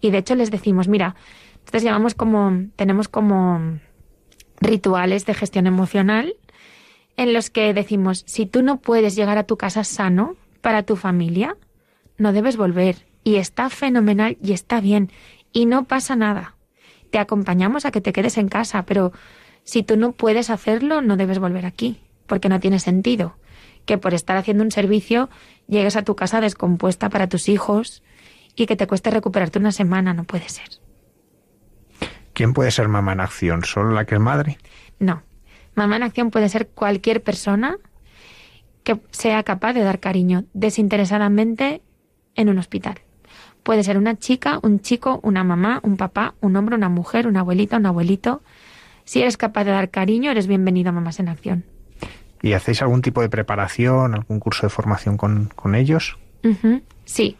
[0.00, 1.14] Y de hecho les decimos, mira,
[1.60, 3.78] nosotros llamamos como, tenemos como
[4.60, 6.34] rituales de gestión emocional
[7.16, 10.96] en los que decimos, si tú no puedes llegar a tu casa sano para tu
[10.96, 11.56] familia,
[12.16, 13.06] no debes volver.
[13.24, 15.10] Y está fenomenal y está bien.
[15.52, 16.56] Y no pasa nada.
[17.10, 19.12] Te acompañamos a que te quedes en casa, pero
[19.64, 23.36] si tú no puedes hacerlo, no debes volver aquí, porque no tiene sentido.
[23.90, 25.28] Que por estar haciendo un servicio
[25.66, 28.04] llegues a tu casa descompuesta para tus hijos
[28.54, 30.68] y que te cueste recuperarte una semana, no puede ser.
[32.32, 33.64] ¿Quién puede ser mamá en acción?
[33.64, 34.58] ¿Solo la que es madre?
[35.00, 35.24] No.
[35.74, 37.78] Mamá en acción puede ser cualquier persona
[38.84, 41.82] que sea capaz de dar cariño desinteresadamente
[42.36, 43.00] en un hospital.
[43.64, 47.40] Puede ser una chica, un chico, una mamá, un papá, un hombre, una mujer, una
[47.40, 48.40] abuelita, un abuelito.
[49.02, 51.64] Si eres capaz de dar cariño, eres bienvenido a Mamás en Acción.
[52.42, 56.16] ¿Y hacéis algún tipo de preparación, algún curso de formación con, con ellos?
[57.04, 57.36] Sí,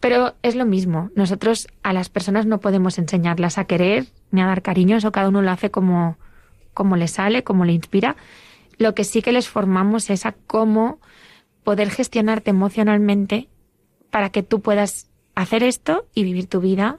[0.00, 1.10] pero es lo mismo.
[1.14, 5.28] Nosotros a las personas no podemos enseñarlas a querer ni a dar cariño, eso cada
[5.28, 6.18] uno lo hace como,
[6.74, 8.16] como le sale, como le inspira.
[8.78, 11.00] Lo que sí que les formamos es a cómo
[11.64, 13.48] poder gestionarte emocionalmente
[14.10, 16.98] para que tú puedas hacer esto y vivir tu vida,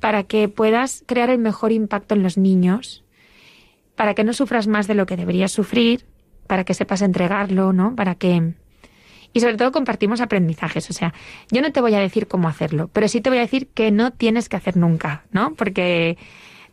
[0.00, 3.04] para que puedas crear el mejor impacto en los niños,
[3.96, 6.06] para que no sufras más de lo que deberías sufrir,
[6.46, 7.94] para que sepas entregarlo, ¿no?
[7.94, 8.54] Para que
[9.34, 10.88] y sobre todo compartimos aprendizajes.
[10.88, 11.12] O sea,
[11.50, 13.90] yo no te voy a decir cómo hacerlo, pero sí te voy a decir que
[13.90, 15.54] no tienes que hacer nunca, ¿no?
[15.54, 16.16] Porque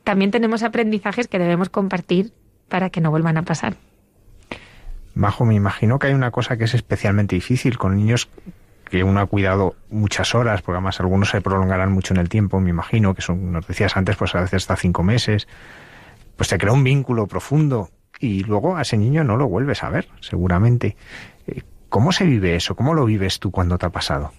[0.03, 2.31] también tenemos aprendizajes que debemos compartir
[2.69, 3.75] para que no vuelvan a pasar.
[5.15, 8.29] Majo, me imagino que hay una cosa que es especialmente difícil con niños
[8.85, 12.59] que uno ha cuidado muchas horas, porque además algunos se prolongarán mucho en el tiempo,
[12.59, 15.47] me imagino, que son, nos decías antes, pues a veces hasta cinco meses,
[16.35, 17.89] pues se crea un vínculo profundo
[18.21, 20.95] y luego a ese niño no lo vuelves a ver, seguramente.
[21.47, 22.75] Eh, ¿Cómo se vive eso?
[22.75, 24.31] ¿Cómo lo vives tú cuando te ha pasado?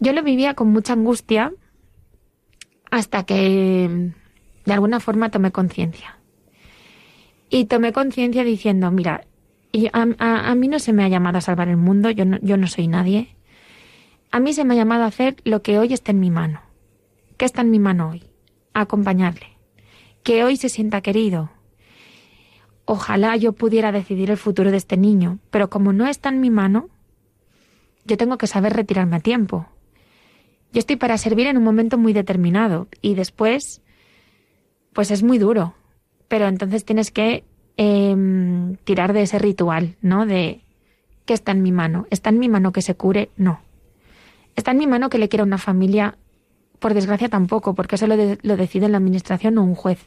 [0.00, 1.52] Yo lo vivía con mucha angustia
[2.90, 4.12] hasta que
[4.66, 6.18] de alguna forma tomé conciencia.
[7.48, 9.24] Y tomé conciencia diciendo, mira,
[9.92, 12.88] a, mí no se me ha llamado a salvar el mundo, yo yo no soy
[12.88, 13.36] nadie.
[14.30, 16.60] A mí se me ha llamado a hacer lo que hoy está en mi mano.
[17.36, 18.24] ¿Qué está en mi mano hoy?
[18.74, 19.58] acompañarle.
[20.22, 21.50] Que hoy se sienta querido.
[22.84, 26.50] Ojalá yo pudiera decidir el futuro de este niño, pero como no está en mi
[26.50, 26.88] mano,
[28.04, 29.66] yo tengo que saber retirarme a tiempo.
[30.72, 33.82] Yo estoy para servir en un momento muy determinado y después,
[34.92, 35.74] pues es muy duro.
[36.28, 37.44] Pero entonces tienes que
[37.76, 40.26] em, tirar de ese ritual, ¿no?
[40.26, 40.62] De
[41.26, 42.06] que está en mi mano.
[42.10, 43.30] ¿Está en mi mano que se cure?
[43.36, 43.60] No.
[44.56, 46.16] Está en mi mano que le quiera una familia,
[46.78, 50.06] por desgracia tampoco, porque eso lo, lo decide la administración o un juez.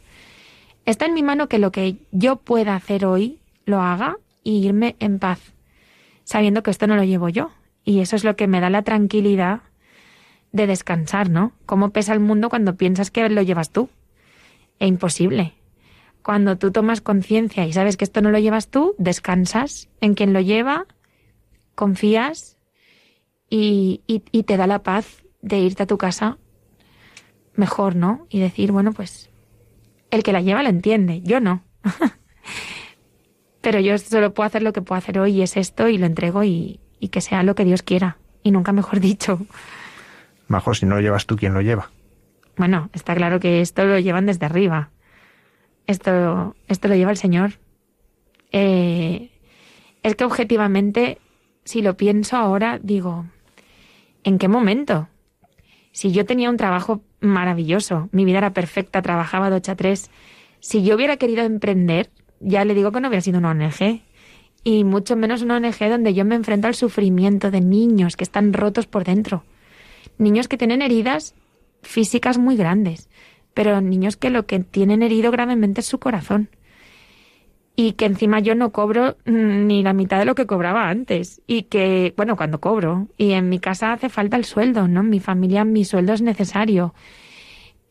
[0.85, 4.95] Está en mi mano que lo que yo pueda hacer hoy lo haga y irme
[4.99, 5.53] en paz,
[6.23, 7.51] sabiendo que esto no lo llevo yo.
[7.83, 9.61] Y eso es lo que me da la tranquilidad
[10.51, 11.51] de descansar, ¿no?
[11.65, 13.89] ¿Cómo pesa el mundo cuando piensas que lo llevas tú?
[14.79, 15.53] Es imposible.
[16.23, 20.33] Cuando tú tomas conciencia y sabes que esto no lo llevas tú, descansas en quien
[20.33, 20.85] lo lleva,
[21.75, 22.57] confías
[23.49, 26.37] y, y, te da la paz de irte a tu casa
[27.53, 28.25] mejor, ¿no?
[28.29, 29.29] Y decir, bueno, pues
[30.15, 31.63] el que la lleva la entiende, yo no.
[33.61, 36.05] Pero yo solo puedo hacer lo que puedo hacer hoy y es esto y lo
[36.05, 38.17] entrego y, y que sea lo que Dios quiera.
[38.43, 39.39] Y nunca mejor dicho.
[40.47, 41.91] Mejor si no lo llevas tú, ¿quién lo lleva?
[42.57, 44.91] Bueno, está claro que esto lo llevan desde arriba.
[45.87, 47.53] Esto, esto lo lleva el Señor.
[48.51, 49.31] Eh,
[50.03, 51.19] es que objetivamente,
[51.63, 53.25] si lo pienso ahora, digo,
[54.25, 55.07] ¿En qué momento?
[55.91, 60.11] Si yo tenía un trabajo maravilloso, mi vida era perfecta, trabajaba de 8 a 3,
[60.59, 62.09] si yo hubiera querido emprender,
[62.39, 64.01] ya le digo que no hubiera sido una ONG.
[64.63, 68.51] Y mucho menos una ONG donde yo me enfrento al sufrimiento de niños que están
[68.51, 69.43] rotos por dentro.
[70.17, 71.35] Niños que tienen heridas
[71.83, 73.09] físicas muy grandes,
[73.53, 76.49] pero niños que lo que tienen herido gravemente es su corazón
[77.75, 81.41] y que encima yo no cobro mm, ni la mitad de lo que cobraba antes
[81.47, 85.01] y que, bueno, cuando cobro, y en mi casa hace falta el sueldo, ¿no?
[85.01, 86.93] En mi familia mi sueldo es necesario.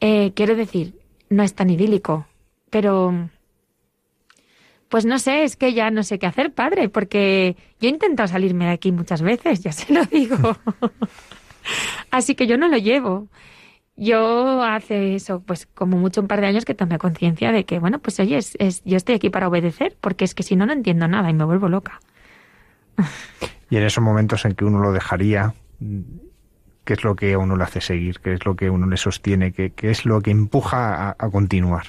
[0.00, 0.94] Eh, quiero decir,
[1.28, 2.26] no es tan idílico,
[2.70, 3.28] pero
[4.88, 8.28] pues no sé, es que ya no sé qué hacer, padre, porque yo he intentado
[8.28, 10.36] salirme de aquí muchas veces, ya se lo digo.
[12.10, 13.28] Así que yo no lo llevo.
[13.96, 17.78] Yo hace eso, pues como mucho un par de años que tomé conciencia de que,
[17.78, 20.72] bueno, pues oye, es, yo estoy aquí para obedecer, porque es que si no, no
[20.72, 22.00] entiendo nada y me vuelvo loca.
[23.70, 25.54] Y en esos momentos en que uno lo dejaría,
[26.84, 28.20] ¿qué es lo que a uno le hace seguir?
[28.20, 29.52] ¿Qué es lo que uno le sostiene?
[29.52, 31.86] ¿Qué, qué es lo que empuja a, a continuar?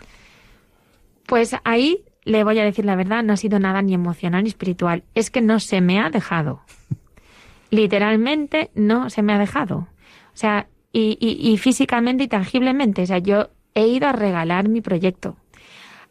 [1.28, 4.50] Pues ahí le voy a decir la verdad, no ha sido nada ni emocional ni
[4.50, 5.04] espiritual.
[5.14, 6.62] Es que no se me ha dejado.
[7.70, 9.78] Literalmente no se me ha dejado.
[9.78, 10.68] O sea,
[10.98, 13.04] y, físicamente y tangiblemente.
[13.04, 15.36] O sea, yo he ido a regalar mi proyecto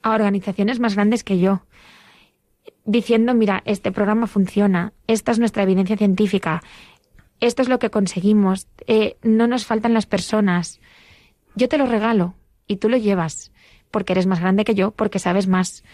[0.03, 1.63] a organizaciones más grandes que yo,
[2.85, 6.63] diciendo, mira, este programa funciona, esta es nuestra evidencia científica,
[7.41, 10.81] esto es lo que conseguimos, eh, no nos faltan las personas,
[11.55, 12.35] yo te lo regalo
[12.67, 13.51] y tú lo llevas,
[13.91, 15.85] porque eres más grande que yo, porque sabes más,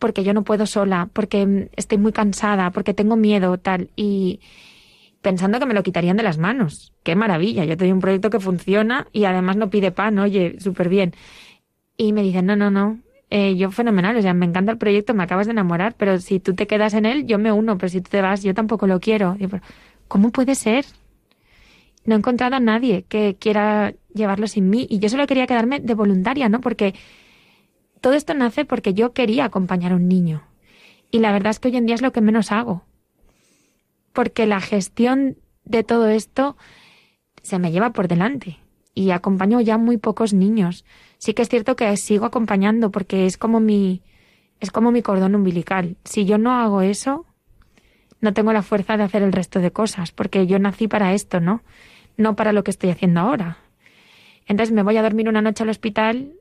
[0.00, 3.90] porque yo no puedo sola, porque mm, estoy muy cansada, porque tengo miedo, tal.
[3.94, 4.40] Y
[5.22, 6.92] pensando que me lo quitarían de las manos.
[7.02, 10.88] Qué maravilla, yo tengo un proyecto que funciona y además no pide pan, oye, súper
[10.88, 11.14] bien.
[11.96, 12.98] Y me dicen, no, no, no,
[13.30, 16.38] eh, yo fenomenal, o sea, me encanta el proyecto, me acabas de enamorar, pero si
[16.38, 18.86] tú te quedas en él, yo me uno, pero si tú te vas, yo tampoco
[18.86, 19.38] lo quiero.
[20.06, 20.84] ¿Cómo puede ser?
[22.04, 25.80] No he encontrado a nadie que quiera llevarlo sin mí y yo solo quería quedarme
[25.80, 26.60] de voluntaria, ¿no?
[26.60, 26.94] Porque
[28.02, 30.42] todo esto nace porque yo quería acompañar a un niño.
[31.10, 32.84] Y la verdad es que hoy en día es lo que menos hago.
[34.12, 36.56] Porque la gestión de todo esto
[37.42, 38.58] se me lleva por delante.
[38.94, 40.84] Y acompaño ya muy pocos niños.
[41.18, 44.02] Sí que es cierto que sigo acompañando porque es como mi,
[44.60, 45.96] es como mi cordón umbilical.
[46.04, 47.26] Si yo no hago eso,
[48.20, 51.40] no tengo la fuerza de hacer el resto de cosas, porque yo nací para esto,
[51.40, 51.62] ¿no?
[52.16, 53.58] No para lo que estoy haciendo ahora.
[54.46, 56.34] Entonces me voy a dormir una noche al hospital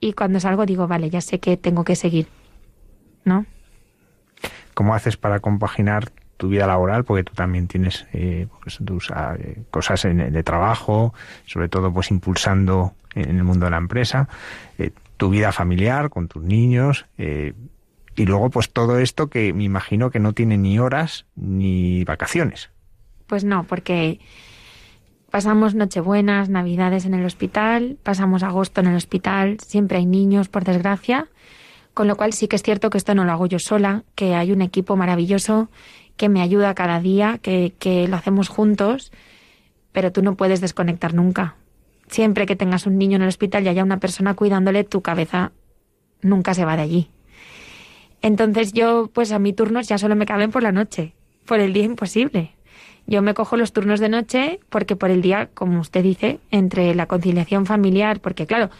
[0.00, 2.26] y cuando salgo digo, vale, ya sé que tengo que seguir,
[3.24, 3.46] ¿no?
[4.74, 7.04] ¿Cómo haces para compaginar tu vida laboral?
[7.04, 9.36] Porque tú también tienes eh, pues, tus ah,
[9.70, 11.12] cosas de trabajo,
[11.44, 14.28] sobre todo pues impulsando en el mundo de la empresa,
[14.78, 17.52] eh, tu vida familiar con tus niños eh,
[18.16, 22.70] y luego pues todo esto que me imagino que no tiene ni horas ni vacaciones.
[23.26, 24.20] Pues no, porque
[25.30, 30.64] Pasamos Nochebuenas, Navidades en el hospital, pasamos agosto en el hospital, siempre hay niños, por
[30.64, 31.28] desgracia,
[31.92, 34.34] con lo cual sí que es cierto que esto no lo hago yo sola, que
[34.34, 35.68] hay un equipo maravilloso
[36.18, 39.10] que me ayuda cada día, que, que lo hacemos juntos,
[39.92, 41.56] pero tú no puedes desconectar nunca.
[42.08, 45.52] Siempre que tengas un niño en el hospital y haya una persona cuidándole, tu cabeza
[46.20, 47.10] nunca se va de allí.
[48.20, 51.14] Entonces yo, pues a mi turnos ya solo me caben por la noche,
[51.46, 52.52] por el día imposible.
[53.06, 56.94] Yo me cojo los turnos de noche porque por el día, como usted dice, entre
[56.94, 58.70] la conciliación familiar, porque claro,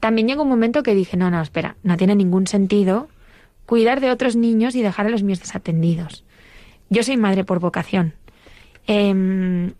[0.00, 3.08] también llegó un momento que dije, no, no, espera, no tiene ningún sentido
[3.66, 6.24] cuidar de otros niños y dejar a los míos desatendidos.
[6.90, 8.14] Yo soy madre por vocación.
[8.86, 9.72] Em,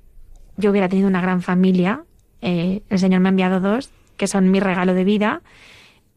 [0.57, 2.05] yo hubiera tenido una gran familia,
[2.41, 5.43] eh, el Señor me ha enviado dos, que son mi regalo de vida,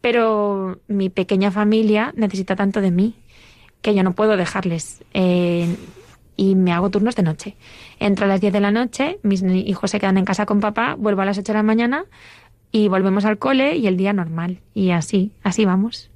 [0.01, 3.15] pero mi pequeña familia necesita tanto de mí
[3.81, 5.75] que yo no puedo dejarles eh,
[6.35, 7.55] y me hago turnos de noche.
[7.99, 10.95] Entro a las 10 de la noche, mis hijos se quedan en casa con papá,
[10.97, 12.05] vuelvo a las 8 de la mañana
[12.71, 14.61] y volvemos al cole y el día normal.
[14.73, 16.09] Y así, así vamos.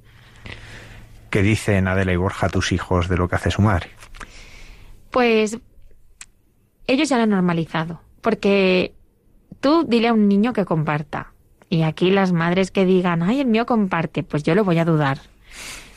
[1.30, 3.90] ¿Qué dicen Adela y Borja tus hijos de lo que hace su madre?
[5.14, 5.58] Pues
[6.86, 8.92] ellos ya lo han normalizado, porque
[9.60, 11.32] tú dile a un niño que comparta.
[11.70, 14.84] Y aquí las madres que digan, ay, el mío comparte, pues yo lo voy a
[14.84, 15.20] dudar,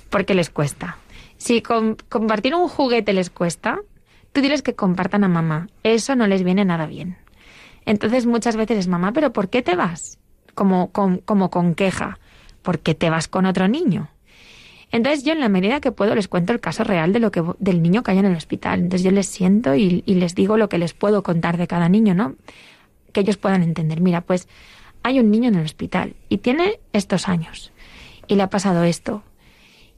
[0.10, 0.98] porque les cuesta.
[1.36, 3.80] Si compartir un juguete les cuesta,
[4.38, 5.68] Tú diles que compartan a mamá.
[5.82, 7.18] Eso no les viene nada bien.
[7.86, 10.20] Entonces muchas veces es mamá, pero ¿por qué te vas?
[10.54, 12.20] Como con, como con queja.
[12.62, 14.10] ¿Por qué te vas con otro niño?
[14.92, 17.44] Entonces yo en la medida que puedo les cuento el caso real de lo que
[17.60, 18.80] del niño que hay en el hospital.
[18.80, 21.90] Entonces yo les siento y, y les digo lo que les puedo contar de cada
[21.90, 22.36] niño, ¿no?
[23.12, 24.00] Que ellos puedan entender.
[24.02, 24.48] Mira, pues
[25.04, 27.72] hay un niño en el hospital y tiene estos años
[28.28, 29.24] y le ha pasado esto.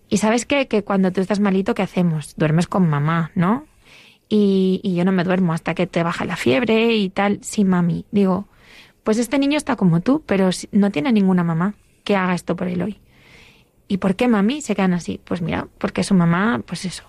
[0.09, 2.33] Y sabes que cuando tú estás malito, ¿qué hacemos?
[2.35, 3.67] Duermes con mamá, ¿no?
[4.29, 7.39] y, yo no me duermo hasta que te baja la fiebre y tal.
[7.41, 8.05] Sí, mami.
[8.11, 8.47] Digo,
[9.03, 11.73] pues este niño está como tú, pero no tiene ninguna mamá
[12.03, 12.99] que haga esto por él hoy.
[13.89, 15.19] ¿Y por qué mami se quedan así?
[15.23, 17.03] Pues mira, porque su mamá, pues eso.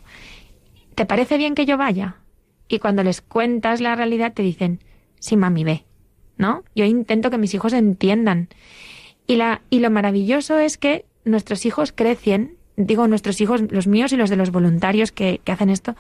[0.95, 2.17] ¿Te parece bien que yo vaya?
[2.69, 4.81] Y cuando les cuentas la realidad te dicen,
[5.21, 5.85] sí, mami, ve.
[6.39, 6.65] ¿No?
[6.75, 8.49] Yo intento que mis hijos entiendan.
[9.27, 14.15] Y, la, y lo maravilloso es que nuestros hijos crecen, digo nuestros hijos, los míos
[14.15, 15.97] y los de los voluntarios que, que hacen esto,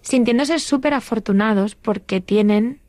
[0.00, 2.80] sintiéndose súper afortunados porque tienen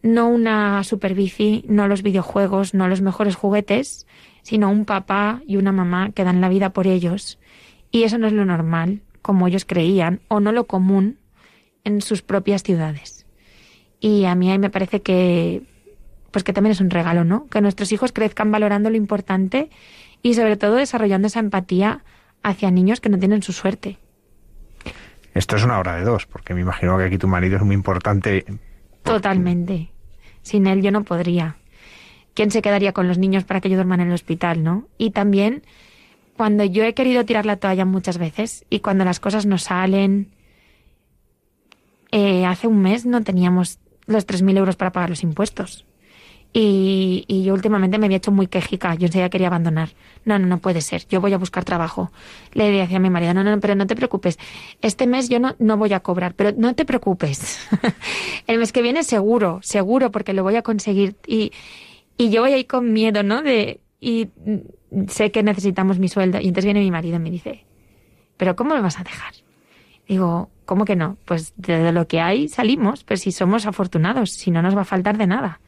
[0.00, 4.06] no una super bici, no los videojuegos, no los mejores juguetes,
[4.44, 7.40] sino un papá y una mamá que dan la vida por ellos.
[7.90, 11.18] Y eso no es lo normal, como ellos creían, o no lo común
[11.82, 13.26] en sus propias ciudades.
[14.00, 15.62] Y a mí ahí me parece que
[16.30, 17.46] pues que también es un regalo, ¿no?
[17.46, 19.70] Que nuestros hijos crezcan valorando lo importante
[20.20, 22.04] y sobre todo desarrollando esa empatía
[22.42, 23.98] hacia niños que no tienen su suerte.
[25.32, 27.74] Esto es una hora de dos, porque me imagino que aquí tu marido es muy
[27.74, 28.44] importante.
[29.04, 29.92] Totalmente.
[30.42, 31.56] Sin él yo no podría.
[32.34, 34.88] ¿Quién se quedaría con los niños para que yo duerman en el hospital, no?
[34.98, 35.62] Y también
[36.36, 40.32] cuando yo he querido tirar la toalla muchas veces y cuando las cosas no salen.
[42.10, 45.84] Eh, hace un mes no teníamos los 3.000 euros para pagar los impuestos.
[46.56, 49.88] Y, yo últimamente me había hecho muy quejica, yo enseguida quería abandonar.
[50.24, 52.12] No, no, no puede ser, yo voy a buscar trabajo.
[52.52, 54.38] Le decía a mi marido, no, no, pero no te preocupes,
[54.80, 57.58] este mes yo no, no voy a cobrar, pero no te preocupes.
[58.46, 61.16] El mes que viene seguro, seguro, porque lo voy a conseguir.
[61.26, 61.50] Y,
[62.16, 63.42] y yo voy ahí con miedo, ¿no?
[63.42, 64.28] De, y
[65.08, 66.38] sé que necesitamos mi sueldo.
[66.40, 67.66] Y entonces viene mi marido y me dice,
[68.36, 69.34] ¿pero cómo me vas a dejar?
[70.06, 71.16] Digo, ¿cómo que no?
[71.24, 74.86] Pues de lo que hay salimos, pero si somos afortunados, si no nos va a
[74.86, 75.60] faltar de nada.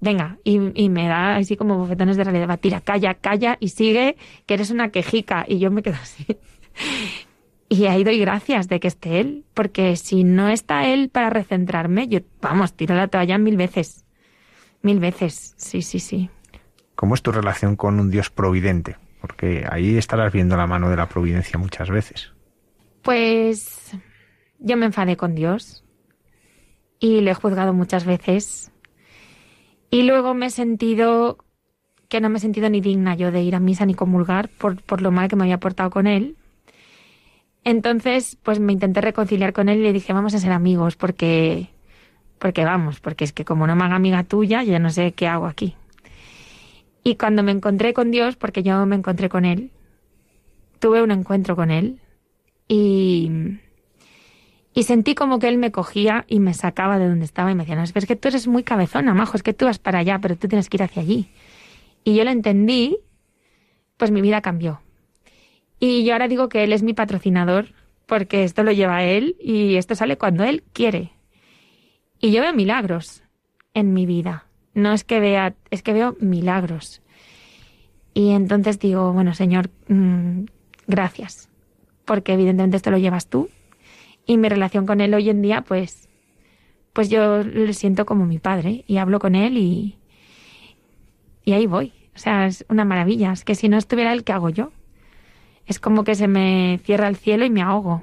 [0.00, 4.16] Venga, y, me da así como bofetones de realidad, va, tira, calla, calla y sigue,
[4.46, 5.44] que eres una quejica.
[5.48, 6.26] Y yo me quedo así.
[7.70, 12.08] Y ahí doy gracias de que esté él, porque si no está él para recentrarme,
[12.08, 14.06] yo, vamos, tiro la toalla mil veces.
[14.82, 16.30] Mil veces, sí, sí, sí.
[16.94, 18.96] ¿Cómo es tu relación con un Dios providente?
[19.20, 22.32] Porque ahí estarás viendo la mano de la providencia muchas veces.
[23.02, 23.92] Pues
[24.58, 25.84] yo me enfadé con Dios
[27.00, 28.70] y le he juzgado muchas veces.
[29.90, 31.38] Y luego me he sentido
[32.08, 34.82] que no me he sentido ni digna yo de ir a misa ni comulgar por,
[34.82, 36.36] por lo mal que me había portado con él.
[37.64, 41.68] Entonces, pues me intenté reconciliar con él y le dije, vamos a ser amigos, porque,
[42.38, 45.26] porque vamos, porque es que como no me haga amiga tuya, ya no sé qué
[45.26, 45.76] hago aquí.
[47.04, 49.70] Y cuando me encontré con Dios, porque yo me encontré con Él,
[50.78, 52.00] tuve un encuentro con Él
[52.68, 53.30] y,
[54.74, 57.64] y sentí como que Él me cogía y me sacaba de donde estaba y me
[57.64, 60.18] decía, no, es que tú eres muy cabezona, majo, es que tú vas para allá,
[60.20, 61.28] pero tú tienes que ir hacia allí.
[62.04, 62.98] Y yo lo entendí,
[63.96, 64.80] pues mi vida cambió.
[65.80, 67.68] Y yo ahora digo que Él es mi patrocinador,
[68.06, 71.12] porque esto lo lleva Él y esto sale cuando Él quiere.
[72.20, 73.22] Y yo veo milagros
[73.74, 74.46] en mi vida.
[74.74, 77.02] No es que vea, es que veo milagros.
[78.14, 80.44] Y entonces digo, bueno, Señor, mm,
[80.86, 81.48] gracias,
[82.04, 83.48] porque evidentemente esto lo llevas tú.
[84.26, 86.08] Y mi relación con Él hoy en día, pues,
[86.92, 89.98] pues yo le siento como mi padre y hablo con Él y,
[91.44, 91.92] y ahí voy.
[92.14, 93.32] O sea, es una maravilla.
[93.32, 94.72] Es que si no estuviera Él, ¿qué hago yo?
[95.66, 98.02] Es como que se me cierra el cielo y me ahogo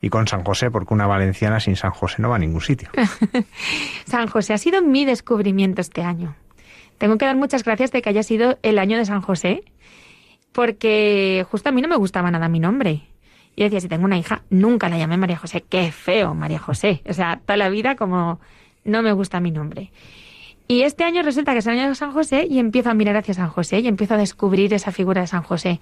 [0.00, 2.88] y con San José, porque una valenciana sin San José no va a ningún sitio.
[4.06, 6.36] San José ha sido mi descubrimiento este año.
[6.98, 9.62] Tengo que dar muchas gracias de que haya sido el año de San José,
[10.52, 13.02] porque justo a mí no me gustaba nada mi nombre.
[13.56, 15.64] Yo decía, si tengo una hija, nunca la llamé María José.
[15.68, 17.02] Qué feo, María José.
[17.08, 18.40] O sea, toda la vida como
[18.84, 19.92] no me gusta mi nombre.
[20.70, 23.16] Y este año resulta que es el año de San José y empiezo a mirar
[23.16, 25.80] hacia San José y empiezo a descubrir esa figura de San José.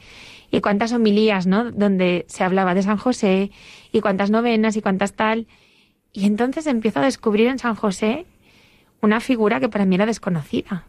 [0.51, 1.71] Y cuántas homilías, ¿no?
[1.71, 3.51] Donde se hablaba de San José
[3.93, 5.47] y cuántas novenas y cuántas tal.
[6.15, 8.25] Y entonces empiezo a descubrir en San José
[9.03, 10.87] una figura que para mí era desconocida.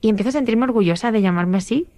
[0.00, 1.88] Y empiezo a sentirme orgullosa de llamarme así.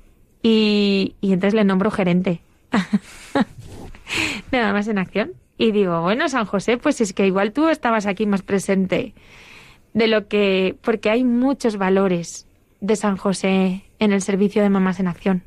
[0.42, 2.40] Y, y entonces le nombro gerente.
[4.52, 5.32] Nada más en acción.
[5.58, 9.12] Y digo, bueno, San José, pues es que igual tú estabas aquí más presente
[9.98, 12.46] de lo que, porque hay muchos valores
[12.80, 15.42] de San José en el servicio de mamás en acción.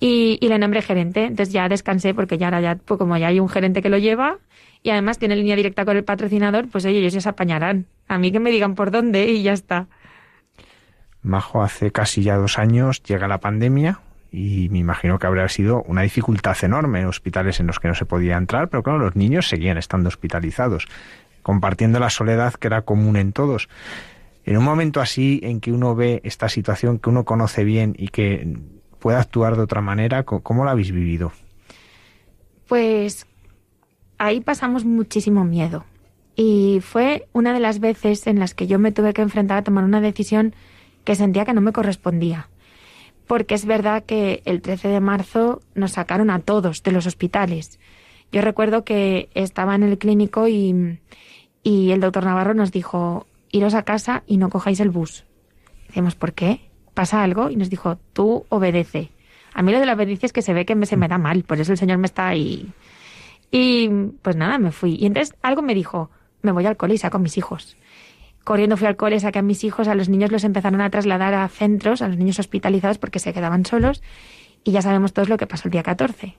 [0.00, 3.26] Y, y le nombré gerente, entonces ya descansé porque ya ahora ya, pues como ya
[3.26, 4.38] hay un gerente que lo lleva
[4.84, 7.86] y además tiene línea directa con el patrocinador, pues ellos ya se apañarán.
[8.06, 9.88] A mí que me digan por dónde y ya está.
[11.22, 14.00] Majo, hace casi ya dos años llega la pandemia
[14.30, 17.94] y me imagino que habría sido una dificultad enorme en hospitales en los que no
[17.96, 20.86] se podía entrar, pero claro, los niños seguían estando hospitalizados
[21.42, 23.68] compartiendo la soledad que era común en todos.
[24.44, 28.08] En un momento así en que uno ve esta situación que uno conoce bien y
[28.08, 28.56] que
[28.98, 31.32] puede actuar de otra manera, ¿cómo la habéis vivido?
[32.66, 33.26] Pues
[34.18, 35.84] ahí pasamos muchísimo miedo.
[36.36, 39.64] Y fue una de las veces en las que yo me tuve que enfrentar a
[39.64, 40.54] tomar una decisión
[41.04, 42.48] que sentía que no me correspondía.
[43.26, 47.78] Porque es verdad que el 13 de marzo nos sacaron a todos de los hospitales.
[48.30, 50.98] Yo recuerdo que estaba en el clínico y,
[51.68, 55.24] y el doctor Navarro nos dijo, iros a casa y no cojáis el bus.
[55.86, 56.62] Decimos, ¿por qué?
[56.94, 57.50] ¿Pasa algo?
[57.50, 59.10] Y nos dijo, tú obedece.
[59.52, 61.18] A mí lo de la obediencia es que se ve que me, se me da
[61.18, 62.72] mal, por eso el Señor me está ahí.
[63.50, 63.86] Y
[64.22, 64.94] pues nada, me fui.
[64.94, 66.08] Y entonces algo me dijo,
[66.40, 67.76] me voy al cole y saco a mis hijos.
[68.44, 71.34] Corriendo fui al cole, saqué a mis hijos, a los niños los empezaron a trasladar
[71.34, 74.02] a centros, a los niños hospitalizados porque se quedaban solos.
[74.64, 76.34] Y ya sabemos todos lo que pasó el día 14.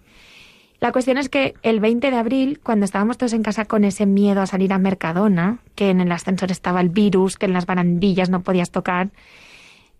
[0.79, 4.05] La cuestión es que el 20 de abril, cuando estábamos todos en casa con ese
[4.05, 7.65] miedo a salir a Mercadona, que en el ascensor estaba el virus, que en las
[7.65, 9.09] barandillas no podías tocar,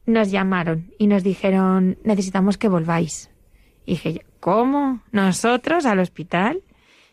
[0.05, 3.29] nos llamaron y nos dijeron, necesitamos que volváis.
[3.85, 5.01] Y dije, ¿cómo?
[5.11, 6.61] ¿Nosotros al hospital?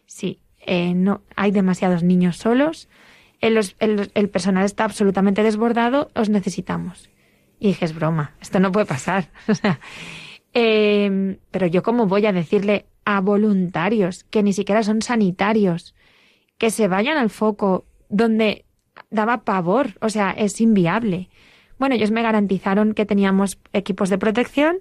[0.07, 2.89] Sí, eh, no, hay demasiados niños solos,
[3.41, 3.61] el,
[4.15, 7.11] el, personal está absolutamente desbordado, os necesitamos.
[7.59, 9.29] Y dije, es broma, esto no puede pasar.
[10.55, 15.95] eh, pero yo cómo voy a decirle a voluntarios que ni siquiera son sanitarios,
[16.59, 18.67] que se vayan al foco donde
[19.11, 21.31] daba pavor, o sea, es inviable.
[21.79, 24.79] Bueno, ellos me garantizaron que teníamos equipos de protección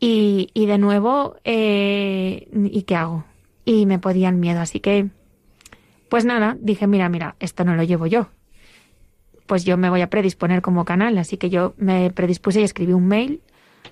[0.00, 3.24] y, y de nuevo, eh, ¿y qué hago?
[3.64, 5.08] Y me podían miedo, así que,
[6.08, 8.28] pues nada, dije, mira, mira, esto no lo llevo yo.
[9.46, 12.92] Pues yo me voy a predisponer como canal, así que yo me predispuse y escribí
[12.92, 13.40] un mail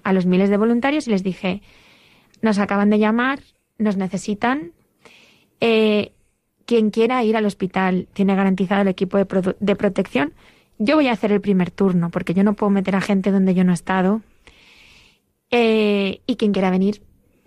[0.03, 1.63] a los miles de voluntarios y les dije,
[2.43, 3.41] nos acaban de llamar,
[3.79, 4.73] nos necesitan.
[5.61, 6.13] Eh,
[6.65, 10.33] quien quiera ir al hospital tiene garantizado el equipo de, de, protección.
[10.79, 13.55] Yo voy a hacer el primer turno porque yo no puedo meter a gente donde
[13.55, 14.23] yo no he estado.
[15.51, 17.03] Eh, y quien quiera venir,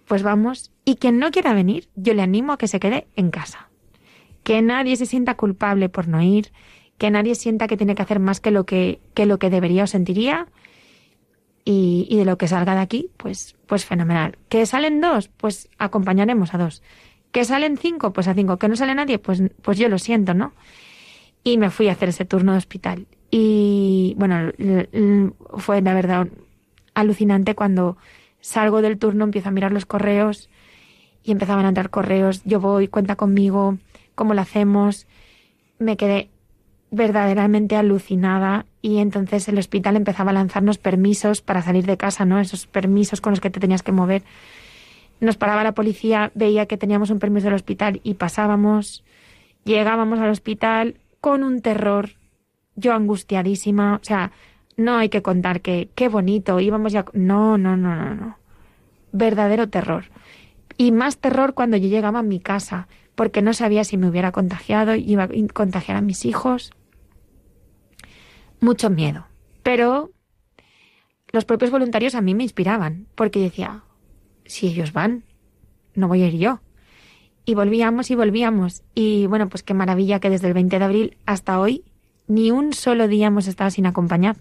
[0.05, 0.71] pues vamos.
[0.85, 3.69] Y quien no quiera venir, yo le animo a que se quede en casa.
[4.43, 6.51] Que nadie se sienta culpable por no ir,
[6.97, 9.85] que nadie sienta que tiene que hacer más que lo que, que lo que debería
[9.85, 10.47] o sentiría.
[11.65, 14.37] Y, de lo que salga de aquí, pues, pues fenomenal.
[14.49, 15.29] ¿Que salen dos?
[15.29, 16.83] Pues acompañaremos a dos.
[17.31, 18.11] ¿Que salen cinco?
[18.11, 18.57] Pues a cinco.
[18.57, 19.17] ¿Que no sale nadie?
[19.17, 20.53] Pues, pues yo lo siento, ¿no?
[21.43, 23.07] Y me fui a hacer ese turno de hospital.
[23.31, 24.51] Y bueno,
[25.57, 26.27] fue la verdad
[26.93, 27.97] alucinante cuando
[28.41, 30.49] salgo del turno, empiezo a mirar los correos
[31.23, 33.77] y empezaban a entrar correos, yo voy, cuenta conmigo,
[34.15, 35.07] cómo lo hacemos.
[35.79, 36.29] Me quedé
[36.91, 42.41] verdaderamente alucinada y entonces el hospital empezaba a lanzarnos permisos para salir de casa, ¿no?
[42.41, 44.23] Esos permisos con los que te tenías que mover.
[45.21, 49.05] Nos paraba la policía, veía que teníamos un permiso del hospital y pasábamos,
[49.63, 52.09] llegábamos al hospital con un terror,
[52.75, 54.33] yo angustiadísima, o sea,
[54.75, 57.05] no hay que contar que qué bonito, íbamos ya...
[57.13, 58.37] No, no, no, no, no.
[59.13, 60.07] Verdadero terror.
[60.77, 64.33] Y más terror cuando yo llegaba a mi casa, porque no sabía si me hubiera
[64.33, 66.73] contagiado, iba a contagiar a mis hijos.
[68.63, 69.25] Mucho miedo.
[69.61, 70.11] Pero
[71.33, 73.83] los propios voluntarios a mí me inspiraban, porque decía,
[74.45, 75.25] si ellos van,
[75.95, 76.61] no voy a ir yo.
[77.43, 78.83] Y volvíamos y volvíamos.
[78.95, 81.83] Y bueno, pues qué maravilla que desde el 20 de abril hasta hoy
[82.27, 84.37] ni un solo día hemos estado sin acompañar.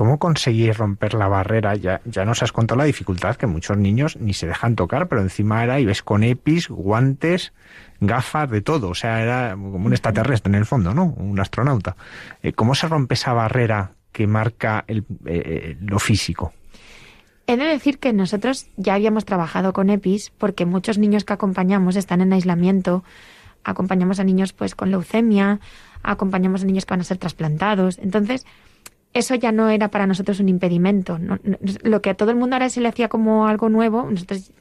[0.00, 1.74] ¿Cómo conseguir romper la barrera?
[1.74, 5.20] Ya, ya nos has contado la dificultad que muchos niños ni se dejan tocar, pero
[5.20, 7.52] encima era, y ves con EPIs, guantes,
[8.00, 8.88] gafas, de todo.
[8.88, 11.04] O sea, era como un extraterrestre en el fondo, ¿no?
[11.04, 11.96] Un astronauta.
[12.42, 16.54] Eh, ¿Cómo se rompe esa barrera que marca el, eh, lo físico?
[17.46, 21.96] He de decir que nosotros ya habíamos trabajado con EPIs porque muchos niños que acompañamos
[21.96, 23.04] están en aislamiento.
[23.64, 25.60] Acompañamos a niños pues con leucemia,
[26.02, 27.98] acompañamos a niños que van a ser trasplantados.
[27.98, 28.46] Entonces,
[29.12, 31.18] eso ya no era para nosotros un impedimento.
[31.82, 34.52] lo que a todo el mundo ahora se le hacía como algo nuevo, nosotros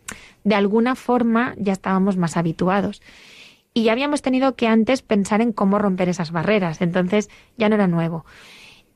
[0.44, 3.02] de alguna forma ya estábamos más habituados.
[3.74, 7.76] Y ya habíamos tenido que antes pensar en cómo romper esas barreras, entonces ya no
[7.76, 8.26] era nuevo.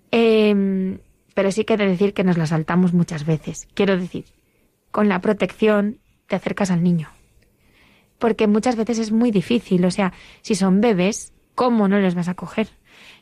[0.10, 0.99] Em,
[1.36, 3.68] pero sí que de decir que nos la saltamos muchas veces.
[3.76, 4.26] Quiero decir,
[4.91, 7.10] con la protección te acercas al niño.
[8.18, 12.28] Porque muchas veces es muy difícil, o sea, si son bebés, ¿cómo no les vas
[12.28, 12.70] a coger?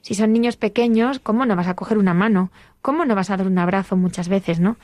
[0.02, 2.52] Si son niños pequeños, ¿cómo no vas a coger una mano?
[2.82, 4.78] ¿Cómo no vas a dar un abrazo muchas veces, no?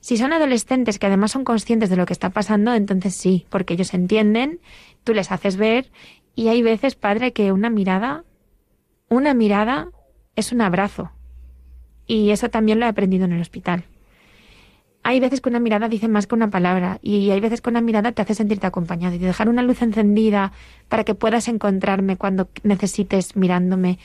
[0.00, 3.74] Si son adolescentes que además son conscientes de lo que está pasando, entonces sí, porque
[3.74, 4.60] ellos entienden,
[5.04, 5.90] tú les haces ver
[6.34, 8.24] y hay veces, padre, que una mirada,
[9.08, 9.90] una mirada
[10.34, 11.12] es un abrazo.
[12.06, 13.84] Y eso también lo he aprendido en el hospital.
[15.04, 17.80] Hay veces que una mirada dice más que una palabra y hay veces que una
[17.80, 20.52] mirada te hace sentirte acompañado y dejar una luz encendida
[20.88, 23.98] para que puedas encontrarme cuando necesites mirándome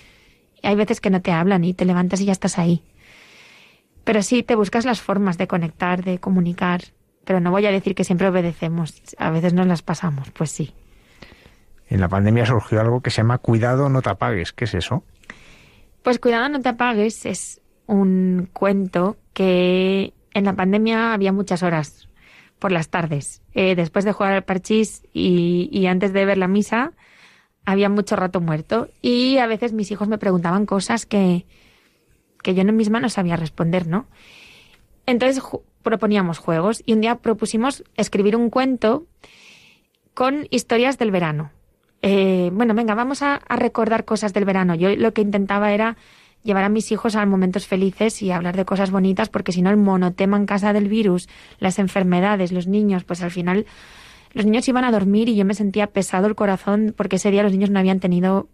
[0.63, 2.83] hay veces que no te hablan y te levantas y ya estás ahí.
[4.03, 6.81] Pero sí, te buscas las formas de conectar, de comunicar.
[7.25, 9.01] Pero no voy a decir que siempre obedecemos.
[9.17, 10.73] A veces nos las pasamos, pues sí.
[11.89, 14.53] En la pandemia surgió algo que se llama Cuidado, no te apagues.
[14.53, 15.03] ¿Qué es eso?
[16.03, 22.07] Pues Cuidado, no te apagues es un cuento que en la pandemia había muchas horas
[22.59, 23.41] por las tardes.
[23.53, 26.91] Eh, después de jugar al parchís y, y antes de ver la misa,
[27.67, 31.45] había mucho rato muerto y a veces mis hijos me preguntaban cosas que,
[32.41, 34.07] que yo no misma no sabía responder, ¿no?
[35.05, 35.43] Entonces
[35.83, 39.05] proponíamos juegos y un día propusimos escribir un cuento
[40.13, 41.51] con historias del verano.
[42.01, 44.73] Eh, bueno, venga, vamos a, a, recordar cosas del verano.
[44.73, 45.97] Yo lo que intentaba era
[46.43, 49.71] llevar a mis hijos a momentos felices y hablar de cosas bonitas, porque si no
[49.71, 51.27] el monotema en casa del virus,
[51.59, 53.65] las enfermedades, los niños, pues al final
[54.37, 57.41] los niños iban a dormir y yo me sentía pesado el corazón porque ese día
[57.41, 58.47] los niños no habían tenido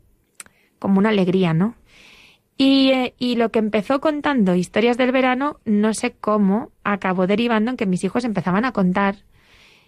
[0.80, 1.76] como una alegría, ¿no?
[2.58, 7.72] Y, eh, y, lo que empezó contando historias del verano, no sé cómo, acabó derivando
[7.72, 9.18] en que mis hijos empezaban a contar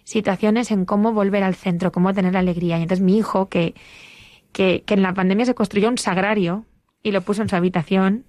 [0.04, 2.78] situaciones en cómo volver al centro, cómo tener alegría.
[2.78, 3.74] Y entonces mi hijo, que,
[4.52, 6.66] que, que en la pandemia se construyó un sagrario
[7.02, 8.26] y lo puso en su habitación,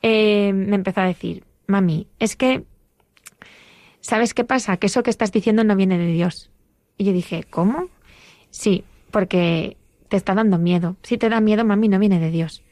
[0.00, 2.64] eh, me empezó a decir, mami, es que,
[4.00, 4.76] ¿sabes qué pasa?
[4.76, 6.52] Que eso que estás diciendo no viene de Dios.
[6.96, 7.88] Y yo dije, ¿cómo?
[8.50, 9.76] Sí, porque
[10.08, 10.96] te está dando miedo.
[11.02, 12.62] Si te da miedo, mami, no viene de Dios.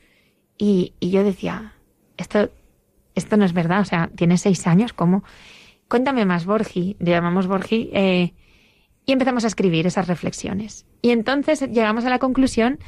[0.59, 1.75] Y, y yo decía,
[2.17, 2.51] esto,
[3.15, 5.25] esto no es verdad, o sea, tienes seis años, ¿cómo?
[5.89, 8.33] Cuéntame más, Borgi, le llamamos Borgi, eh,
[9.05, 10.87] y empezamos a escribir esas reflexiones.
[11.03, 12.79] Y entonces llegamos a la conclusión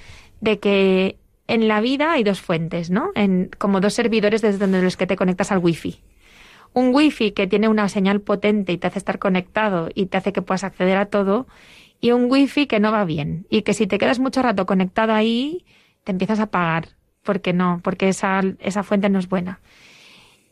[0.40, 3.10] de que en la vida hay dos fuentes, ¿no?
[3.14, 6.00] En, como dos servidores desde donde los que te conectas al wifi.
[6.74, 10.32] Un wifi que tiene una señal potente y te hace estar conectado y te hace
[10.32, 11.46] que puedas acceder a todo,
[12.00, 15.14] y un wifi que no va bien y que si te quedas mucho rato conectado
[15.14, 15.64] ahí,
[16.02, 16.88] te empiezas a apagar,
[17.22, 19.60] porque no, porque esa, esa fuente no es buena.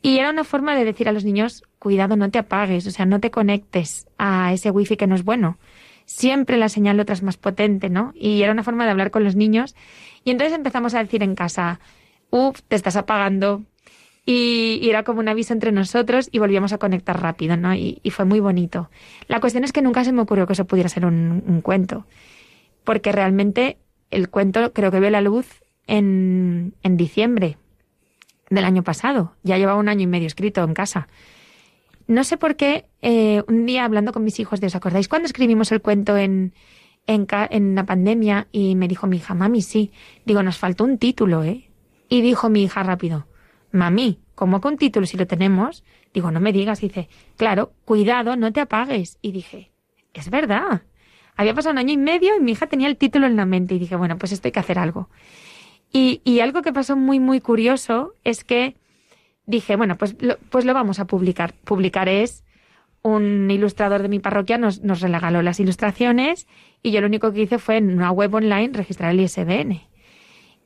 [0.01, 3.05] Y era una forma de decir a los niños, cuidado, no te apagues, o sea,
[3.05, 5.59] no te conectes a ese wifi que no es bueno.
[6.07, 8.13] Siempre la señal otra es más potente, ¿no?
[8.15, 9.77] Y era una forma de hablar con los niños.
[10.25, 11.79] Y entonces empezamos a decir en casa,
[12.31, 13.63] uff, te estás apagando,
[14.25, 17.75] y, era como un aviso entre nosotros y volvíamos a conectar rápido, ¿no?
[17.75, 18.91] Y, fue muy bonito.
[19.29, 22.07] La cuestión es que nunca se me ocurrió que eso pudiera ser un, cuento,
[22.85, 23.79] porque realmente
[24.11, 27.59] el cuento creo que ve la luz en, en diciembre
[28.51, 29.35] del año pasado.
[29.43, 31.09] Ya llevaba un año y medio escrito en casa.
[32.07, 35.73] No sé por qué, eh, un día hablando con mis hijos, ¿os acordáis cuando escribimos
[35.73, 36.53] el cuento en,
[37.07, 38.49] en, en la pandemia?
[38.53, 39.93] Y me dijo mi hija, mami, sí.
[40.25, 41.71] Digo, nos faltó un título, ¿eh?
[42.09, 43.27] Y dijo mi hija rápido,
[43.73, 45.85] mami, ¿cómo con título si lo tenemos?
[46.15, 46.81] Digo, no me digas.
[46.81, 49.19] dice, claro, cuidado, no te apagues.
[49.23, 49.73] Y dije,
[50.15, 50.83] es verdad.
[51.37, 53.75] Había pasado un año y medio y mi hija tenía el título en la mente
[53.75, 55.09] y dije, bueno, pues esto hay que hacer algo.
[55.91, 58.77] Y, y algo que pasó muy, muy curioso es que
[59.47, 61.55] dije, bueno, pues lo, pues lo vamos a publicar.
[61.65, 62.45] Publicar es
[63.03, 66.47] un ilustrador de mi parroquia nos, nos regaló las ilustraciones
[66.83, 69.81] y yo lo único que hice fue en una web online registrar el ISBN.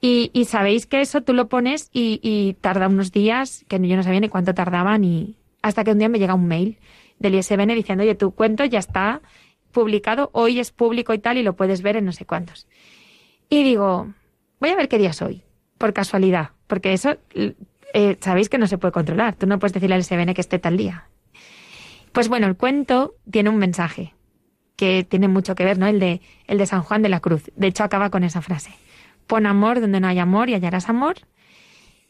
[0.01, 4.21] Y, sabéis que eso tú lo pones y, tarda unos días, que yo no sabía
[4.21, 6.79] ni cuánto tardaban, y hasta que un día me llega un mail
[7.19, 9.21] del ISBN diciendo, oye, tu cuento ya está
[9.73, 12.69] publicado, hoy es público y tal, y lo puedes ver en no sé cuántos.
[13.49, 14.13] Y digo,
[14.61, 15.43] voy a ver qué día es hoy,
[15.79, 17.17] por casualidad, porque eso
[17.95, 19.37] eh, sabéis que no se puede controlar.
[19.37, 21.09] Tú no puedes decirle al ISBN que esté tal día.
[22.13, 24.15] Pues bueno, el cuento tiene un mensaje
[24.77, 25.87] que tiene mucho que ver, ¿no?
[25.87, 27.51] El de, el de San Juan de la Cruz.
[27.57, 28.71] De hecho, acaba con esa frase.
[29.27, 31.17] Pon amor donde no hay amor y hallarás amor.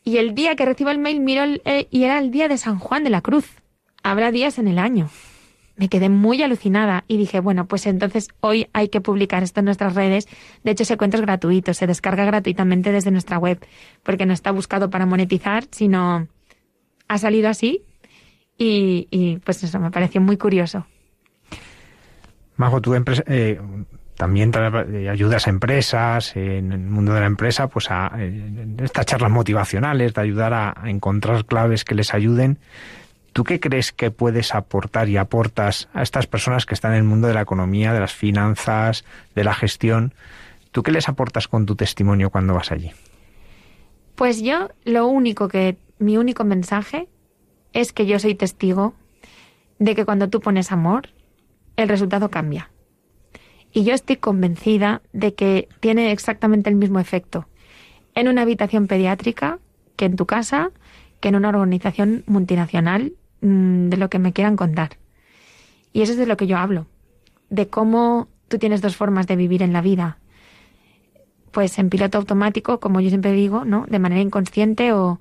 [0.04, 2.78] Y el día que recibo el mail miro eh, y era el día de San
[2.78, 3.50] Juan de la Cruz.
[4.02, 5.08] Habrá días en el año.
[5.76, 9.66] Me quedé muy alucinada y dije, bueno, pues entonces hoy hay que publicar esto en
[9.66, 10.26] nuestras redes.
[10.64, 13.58] De hecho, ese cuento es gratuito, se descarga gratuitamente desde nuestra web,
[14.02, 16.28] porque no está buscado para monetizar, sino
[17.08, 17.82] ha salido así
[18.58, 20.86] y, pues eso me pareció muy curioso.
[22.80, 23.60] Tu empresa, eh,
[24.16, 28.12] también eh, ayudas a empresas, en el mundo de la empresa, pues a
[28.82, 32.58] estas charlas motivacionales, de ayudar a, encontrar claves que les ayuden.
[33.32, 37.04] ¿Tú qué crees que puedes aportar y aportas a estas personas que están en el
[37.04, 40.14] mundo de la economía, de las finanzas, de la gestión?
[40.72, 42.92] ¿Tú qué les aportas con tu testimonio cuando vas allí?
[44.14, 47.08] Pues yo lo único que, mi único mensaje
[47.74, 48.94] es que yo soy testigo
[49.78, 51.10] de que cuando tú pones amor,
[51.76, 52.70] el resultado cambia
[53.76, 57.46] y yo estoy convencida de que tiene exactamente el mismo efecto
[58.14, 59.58] en una habitación pediátrica
[59.96, 60.70] que en tu casa,
[61.20, 63.12] que en una organización multinacional,
[63.42, 64.96] mm, de lo que me quieran contar.
[65.92, 66.86] Y eso es de lo que yo hablo,
[67.50, 70.16] de cómo tú tienes dos formas de vivir en la vida.
[71.50, 73.84] Pues en piloto automático, como yo siempre digo, ¿no?
[73.90, 75.20] De manera inconsciente o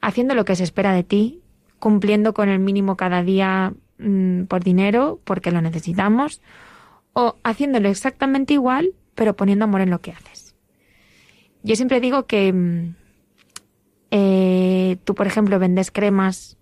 [0.00, 1.42] haciendo lo que se espera de ti,
[1.78, 6.40] cumpliendo con el mínimo cada día mm, por dinero, porque lo necesitamos,
[7.12, 10.54] o haciéndolo exactamente igual, pero poniendo amor en lo que haces.
[11.62, 12.94] Yo siempre digo que mm,
[14.10, 16.56] eh, tú, por ejemplo, vendes cremas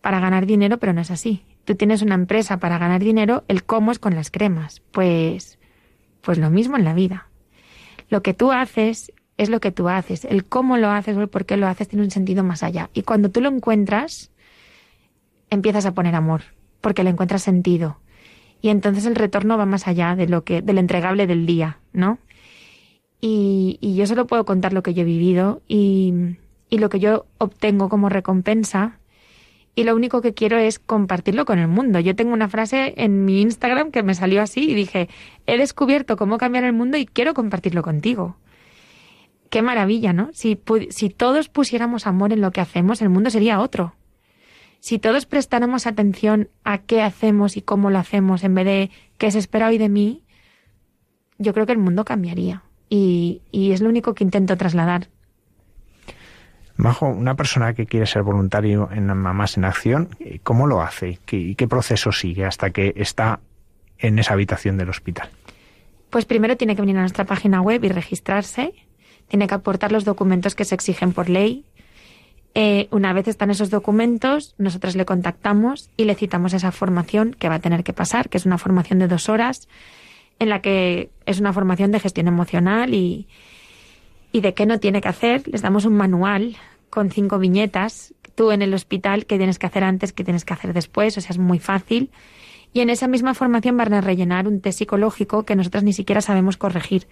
[0.00, 1.44] para ganar dinero, pero no es así.
[1.64, 4.82] Tú tienes una empresa para ganar dinero, el cómo es con las cremas.
[4.92, 5.58] Pues,
[6.20, 7.28] pues lo mismo en la vida.
[8.08, 10.24] Lo que tú haces es lo que tú haces.
[10.24, 12.90] El cómo lo haces o el por qué lo haces tiene un sentido más allá.
[12.94, 14.30] Y cuando tú lo encuentras,
[15.50, 16.42] empiezas a poner amor,
[16.80, 17.98] porque le encuentras sentido,
[18.66, 22.18] y entonces el retorno va más allá de lo que del entregable del día, ¿no?
[23.20, 26.12] Y, y yo solo puedo contar lo que yo he vivido y,
[26.68, 28.98] y lo que yo obtengo como recompensa
[29.76, 32.00] y lo único que quiero es compartirlo con el mundo.
[32.00, 35.08] Yo tengo una frase en mi Instagram que me salió así y dije,
[35.46, 38.36] he descubierto cómo cambiar el mundo y quiero compartirlo contigo.
[39.48, 40.30] Qué maravilla, ¿no?
[40.32, 43.94] Si, si todos pusiéramos amor en lo que hacemos, el mundo sería otro
[44.86, 49.32] si todos prestáramos atención a qué hacemos y cómo lo hacemos en vez de qué
[49.32, 50.22] se espera hoy de mí,
[51.38, 52.62] yo creo que el mundo cambiaría.
[52.88, 55.08] Y, es lo único que intento trasladar.
[56.76, 60.08] Majo, una persona que quiere ser voluntario en Mamás en Acción,
[60.44, 61.18] ¿cómo lo hace?
[61.26, 63.40] ¿Qué, ¿Qué proceso sigue hasta que está
[63.98, 65.30] en esa habitación del hospital?
[66.10, 68.72] Pues primero tiene que venir a nuestra página web y registrarse.
[69.26, 71.64] Tiene que aportar los documentos que se exigen por ley,
[72.58, 77.50] eh, una vez están esos documentos, nosotros le contactamos y le citamos esa formación que
[77.50, 79.68] va a tener que pasar, que es una formación de dos horas,
[80.38, 83.28] en la que es una formación de gestión emocional y,
[84.32, 85.46] y de qué no tiene que hacer.
[85.48, 86.56] Les damos un manual
[86.88, 90.54] con cinco viñetas tú en el hospital qué tienes que hacer antes, qué tienes que
[90.54, 92.10] hacer después, o sea, es muy fácil.
[92.72, 96.22] Y en esa misma formación van a rellenar un test psicológico que nosotros ni siquiera
[96.22, 97.06] sabemos corregir,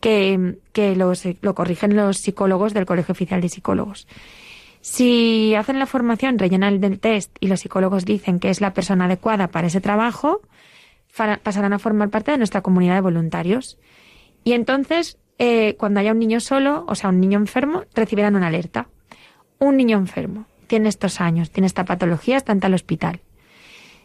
[0.00, 4.08] que, que lo corrigen los psicólogos del Colegio Oficial de Psicólogos.
[4.82, 9.04] Si hacen la formación, rellenan el test y los psicólogos dicen que es la persona
[9.04, 10.42] adecuada para ese trabajo,
[11.42, 13.78] pasarán a formar parte de nuestra comunidad de voluntarios.
[14.42, 18.48] Y entonces, eh, cuando haya un niño solo, o sea, un niño enfermo, recibirán una
[18.48, 18.88] alerta.
[19.60, 23.20] Un niño enfermo tiene estos años, tiene esta patología, está en tal hospital.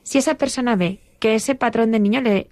[0.03, 2.49] Si esa persona ve que ese patrón de niño le,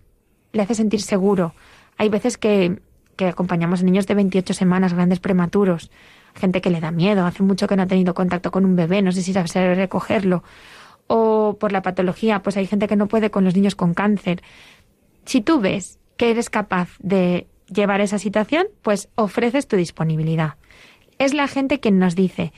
[0.59, 1.53] hace sentir seguro,
[1.97, 2.81] hay veces que,
[3.17, 5.91] que acompañamos a niños de 28 semanas, grandes prematuros,
[6.35, 9.01] gente que le da miedo, hace mucho que no ha tenido contacto con un bebé,
[9.01, 10.43] no sé si sabe recogerlo,
[11.07, 14.41] o por la patología, pues hay gente que no puede con los niños con cáncer.
[15.25, 20.55] Si tú ves que eres capaz de llevar esa situación, pues ofreces tu disponibilidad.
[21.17, 22.51] Es la gente quien nos dice,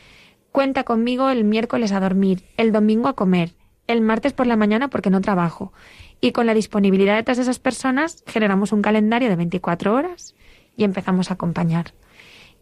[0.52, 3.54] cuenta conmigo el miércoles a dormir, el domingo a comer,
[3.86, 5.72] el martes por la mañana porque no trabajo.
[6.20, 10.36] Y con la disponibilidad de todas esas personas generamos un calendario de 24 horas
[10.76, 11.94] y empezamos a acompañar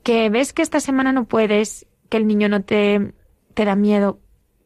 [0.05, 3.11] que ves que esta semana no puedes, que el niño no te,
[3.55, 4.19] te da miedo,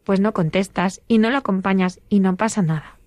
[0.04, 2.98] pues no contestas y no lo acompañas y no pasa nada.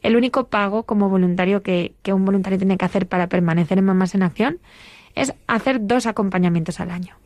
[0.00, 3.86] El único pago como voluntario que, que un voluntario tiene que hacer para permanecer en
[3.86, 4.60] Mamás en Acción
[5.16, 7.16] es hacer dos acompañamientos al año.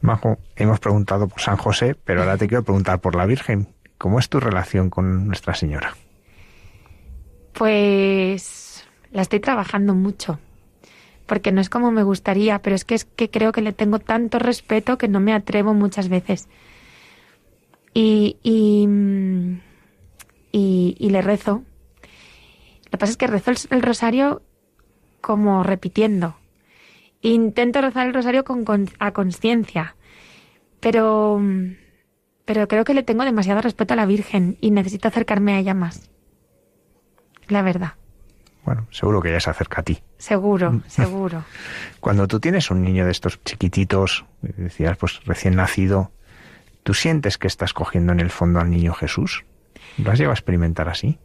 [0.00, 3.68] Majo, hemos preguntado por San José, pero ahora te quiero preguntar por la Virgen.
[3.98, 5.94] ¿Cómo es tu relación con Nuestra Señora?
[7.52, 10.38] Pues la estoy trabajando mucho
[11.28, 14.00] porque no es como me gustaría, pero es que es que creo que le tengo
[14.00, 16.48] tanto respeto que no me atrevo muchas veces.
[17.94, 18.88] Y, y,
[20.50, 21.62] y, le rezo.
[22.86, 24.42] Lo que pasa es que rezo el, rosario
[25.20, 26.36] como repitiendo.
[27.20, 29.96] Intento rezar el rosario con, a conciencia,
[30.80, 31.40] pero,
[32.44, 35.74] pero creo que le tengo demasiado respeto a la Virgen y necesito acercarme a ella
[35.74, 36.10] más.
[37.48, 37.94] La verdad.
[38.68, 39.98] Bueno, seguro que ella se acerca a ti.
[40.18, 40.82] Seguro, mm.
[40.88, 41.42] seguro.
[42.00, 46.12] Cuando tú tienes un niño de estos chiquititos, decías, pues recién nacido,
[46.82, 49.46] ¿tú sientes que estás cogiendo en el fondo al niño Jesús?
[49.96, 51.18] ¿Lo has llegado a experimentar así?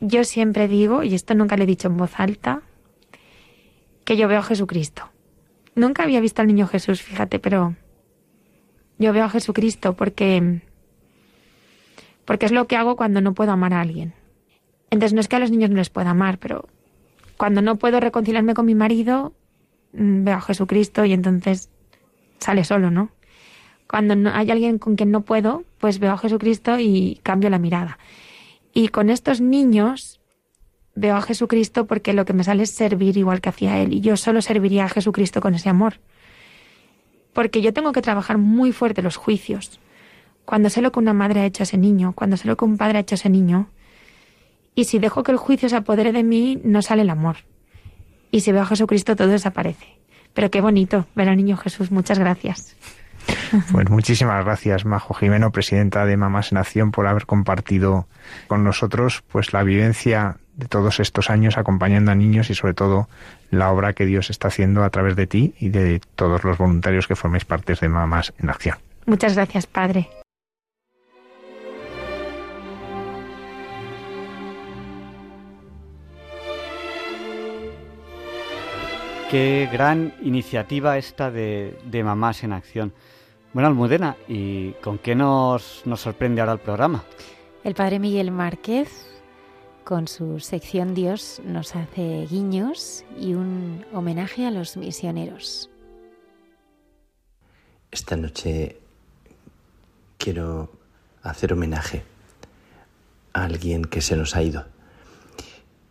[0.00, 2.62] Yo siempre digo, y esto nunca le he dicho en voz alta,
[4.04, 5.08] que yo veo a Jesucristo.
[5.76, 7.76] Nunca había visto al niño Jesús, fíjate, pero
[8.98, 10.60] yo veo a Jesucristo porque
[12.24, 14.25] porque es lo que hago cuando no puedo amar a alguien.
[14.90, 16.68] Entonces no es que a los niños no les pueda amar, pero
[17.36, 19.34] cuando no puedo reconciliarme con mi marido,
[19.92, 21.70] mm, veo a Jesucristo y entonces
[22.38, 23.10] sale solo, ¿no?
[23.88, 27.58] Cuando no, hay alguien con quien no puedo, pues veo a Jesucristo y cambio la
[27.58, 27.98] mirada.
[28.72, 30.20] Y con estos niños
[30.94, 33.92] veo a Jesucristo porque lo que me sale es servir igual que hacía él.
[33.92, 36.00] Y yo solo serviría a Jesucristo con ese amor.
[37.32, 39.78] Porque yo tengo que trabajar muy fuerte los juicios.
[40.44, 42.64] Cuando sé lo que una madre ha hecho a ese niño, cuando sé lo que
[42.64, 43.68] un padre ha hecho a ese niño,
[44.76, 47.38] y si dejo que el juicio se apodere de mí, no sale el amor.
[48.30, 49.86] Y si veo a Jesucristo, todo desaparece.
[50.34, 51.90] Pero qué bonito ver al niño Jesús.
[51.90, 52.76] Muchas gracias.
[53.72, 58.06] Pues muchísimas gracias, Majo Jimeno, presidenta de Mamás en Acción, por haber compartido
[58.46, 63.08] con nosotros pues la vivencia de todos estos años acompañando a niños y sobre todo
[63.50, 67.08] la obra que Dios está haciendo a través de ti y de todos los voluntarios
[67.08, 68.78] que forméis parte de Mamás en Acción.
[69.06, 70.08] Muchas gracias, Padre.
[79.30, 82.92] Qué gran iniciativa esta de, Mamás en Acción.
[83.52, 87.04] Bueno, Almudena, ¿y con qué nos, nos sorprende ahora el programa?
[87.64, 88.88] El padre Miguel Márquez,
[89.82, 95.70] con su sección Dios, nos hace guiños y un homenaje a los misioneros.
[97.90, 98.78] Esta noche
[100.18, 100.70] quiero
[101.22, 102.04] hacer homenaje
[103.32, 104.66] a alguien que se nos ha ido.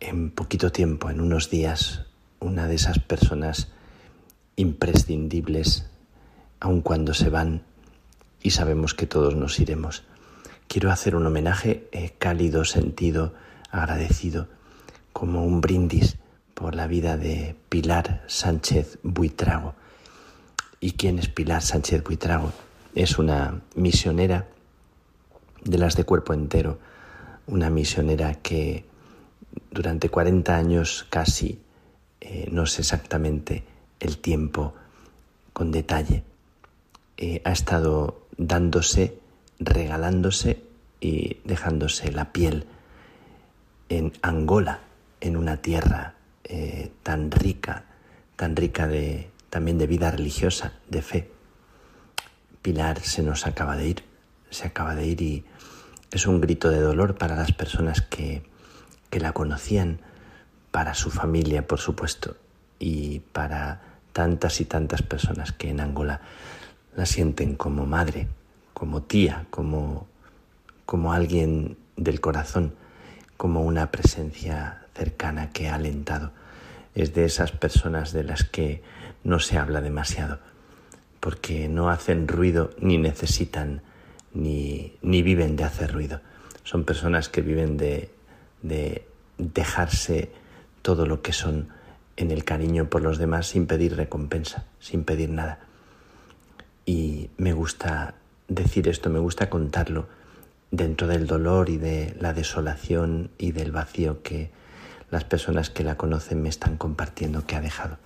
[0.00, 2.05] En poquito tiempo, en unos días,
[2.40, 3.68] una de esas personas
[4.56, 5.86] imprescindibles,
[6.60, 7.62] aun cuando se van
[8.42, 10.04] y sabemos que todos nos iremos.
[10.68, 13.34] Quiero hacer un homenaje eh, cálido, sentido,
[13.70, 14.48] agradecido,
[15.12, 16.18] como un brindis
[16.54, 19.74] por la vida de Pilar Sánchez Buitrago.
[20.80, 22.52] ¿Y quién es Pilar Sánchez Buitrago?
[22.94, 24.48] Es una misionera
[25.64, 26.78] de las de cuerpo entero,
[27.46, 28.84] una misionera que
[29.70, 31.60] durante 40 años casi
[32.28, 33.62] eh, no sé exactamente
[34.00, 34.74] el tiempo
[35.52, 36.24] con detalle,
[37.16, 39.16] eh, ha estado dándose,
[39.60, 40.60] regalándose
[41.00, 42.66] y dejándose la piel
[43.88, 44.80] en Angola,
[45.20, 47.84] en una tierra eh, tan rica,
[48.34, 51.30] tan rica de, también de vida religiosa, de fe.
[52.60, 54.04] Pilar se nos acaba de ir,
[54.50, 55.44] se acaba de ir y
[56.10, 58.42] es un grito de dolor para las personas que,
[59.10, 60.00] que la conocían,
[60.76, 62.36] para su familia, por supuesto,
[62.78, 63.80] y para
[64.12, 66.20] tantas y tantas personas que en Angola
[66.94, 68.28] la sienten como madre,
[68.74, 70.06] como tía, como,
[70.84, 72.74] como alguien del corazón,
[73.38, 76.32] como una presencia cercana que ha alentado.
[76.94, 78.82] Es de esas personas de las que
[79.24, 80.40] no se habla demasiado,
[81.20, 83.80] porque no hacen ruido ni necesitan
[84.34, 86.20] ni, ni viven de hacer ruido.
[86.64, 88.10] Son personas que viven de,
[88.60, 89.08] de
[89.38, 90.44] dejarse
[90.86, 91.70] todo lo que son
[92.16, 95.58] en el cariño por los demás sin pedir recompensa, sin pedir nada.
[96.84, 98.14] Y me gusta
[98.46, 100.06] decir esto, me gusta contarlo
[100.70, 104.52] dentro del dolor y de la desolación y del vacío que
[105.10, 107.98] las personas que la conocen me están compartiendo que ha dejado.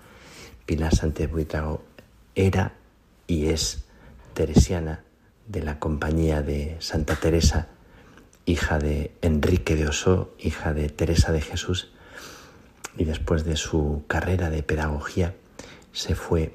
[0.65, 1.85] Pilar Sánchez Buitrago
[2.35, 2.73] era
[3.27, 3.85] y es
[4.33, 5.05] teresiana
[5.49, 7.69] de la compañía de Santa Teresa,
[8.47, 11.93] hija de Enrique de Osó, hija de Teresa de Jesús,
[12.97, 15.35] y después de su carrera de pedagogía
[15.93, 16.55] se fue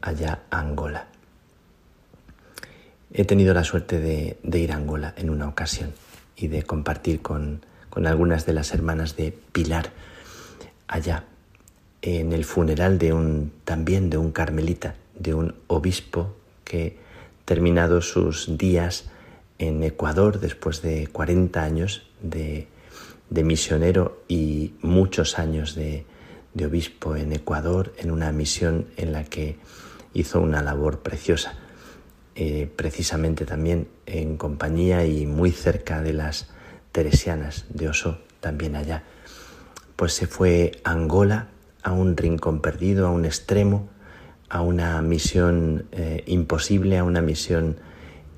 [0.00, 1.08] allá a Angola.
[3.12, 5.92] He tenido la suerte de, ir a Angola en una ocasión
[6.36, 9.90] y de compartir con, con algunas de las hermanas de Pilar
[10.86, 11.24] allá
[12.02, 16.34] en el funeral de un también de un carmelita, de un obispo
[16.64, 16.98] que
[17.44, 19.10] terminado sus días
[19.58, 22.68] en Ecuador después de 40 años de,
[23.30, 26.04] de misionero y muchos años de,
[26.64, 29.56] obispo en Ecuador en una misión en la que
[30.12, 31.54] hizo una labor preciosa.
[32.34, 36.50] Eh, precisamente también en compañía y muy cerca de las
[36.92, 39.04] teresianas de Oso, también allá.
[39.96, 41.48] Pues se fue a Angola,
[41.82, 43.88] a un rincón perdido, a un extremo,
[44.48, 47.76] a una misión eh, imposible, a una misión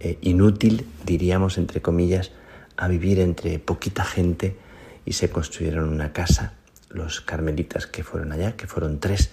[0.00, 2.32] eh, inútil, diríamos, entre comillas,
[2.76, 4.56] a vivir entre poquita gente
[5.04, 6.54] y se construyeron una casa,
[6.88, 9.30] los carmelitas que fueron allá, que fueron tres,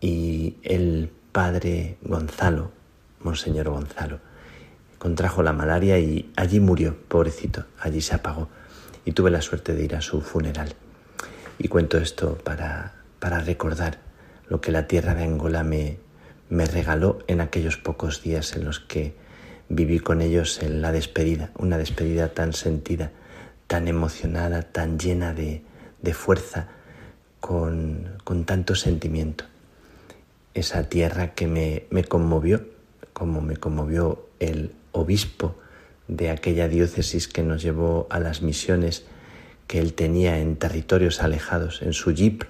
[0.00, 2.70] y el padre Gonzalo,
[3.20, 4.20] Monseñor Gonzalo.
[4.98, 8.48] Contrajo la malaria y allí murió, pobrecito, allí se apagó.
[9.04, 10.74] Y tuve la suerte de ir a su funeral.
[11.58, 13.98] Y cuento esto para, para recordar
[14.48, 15.98] lo que la tierra de Angola me,
[16.48, 19.14] me regaló en aquellos pocos días en los que
[19.68, 23.12] viví con ellos en la despedida, una despedida tan sentida,
[23.74, 25.64] tan emocionada, tan llena de,
[26.00, 26.68] de fuerza,
[27.40, 29.46] con, con, tanto sentimiento.
[30.54, 32.64] Esa tierra que me, me conmovió
[33.12, 35.56] como me conmovió el obispo
[36.06, 39.06] de aquella diócesis que nos llevó a las misiones
[39.66, 42.44] que él tenía en territorios alejados, en su jeep,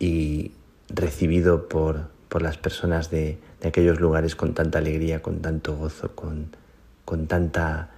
[0.00, 0.50] y
[0.88, 6.56] recibido por, por las personas de, aquellos lugares con tanta alegría, con tanto gozo, con,
[7.04, 7.90] con tanta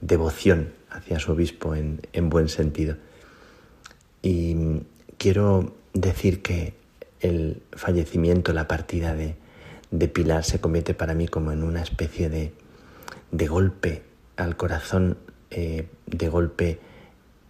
[0.00, 2.96] devoción hacia su obispo en, en buen sentido.
[4.22, 4.82] Y
[5.18, 6.74] quiero decir que
[7.20, 9.36] el fallecimiento, la partida de,
[9.90, 12.52] de Pilar se convierte para mí como en una especie de,
[13.30, 14.02] de golpe
[14.36, 15.18] al corazón,
[15.50, 16.80] eh, de golpe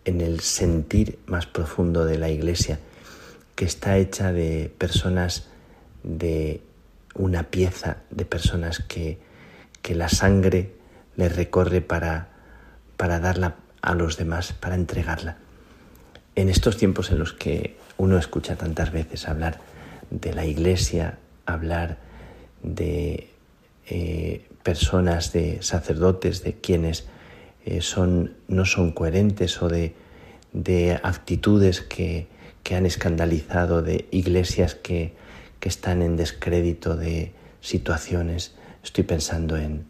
[0.05, 2.81] en el sentir más profundo de la iglesia,
[3.55, 5.49] que está hecha de personas
[6.03, 6.63] de
[7.15, 9.19] una pieza, de personas que,
[9.83, 10.73] que la sangre
[11.17, 12.30] le recorre para,
[13.01, 15.39] para darla a los demás, para entregarla.
[16.35, 19.59] En estos tiempos en los que uno escucha tantas veces hablar
[20.11, 21.17] de la iglesia,
[21.47, 21.97] hablar
[22.63, 23.31] de
[23.87, 27.07] eh, personas, de sacerdotes, de quienes
[27.65, 29.95] eh, son, no son coherentes o de,
[30.53, 32.27] de actitudes que,
[32.63, 35.15] que, han escandalizado, de iglesias que,
[35.59, 37.33] que, están en descrédito de
[37.63, 38.55] situaciones.
[38.85, 39.87] Estoy pensando en,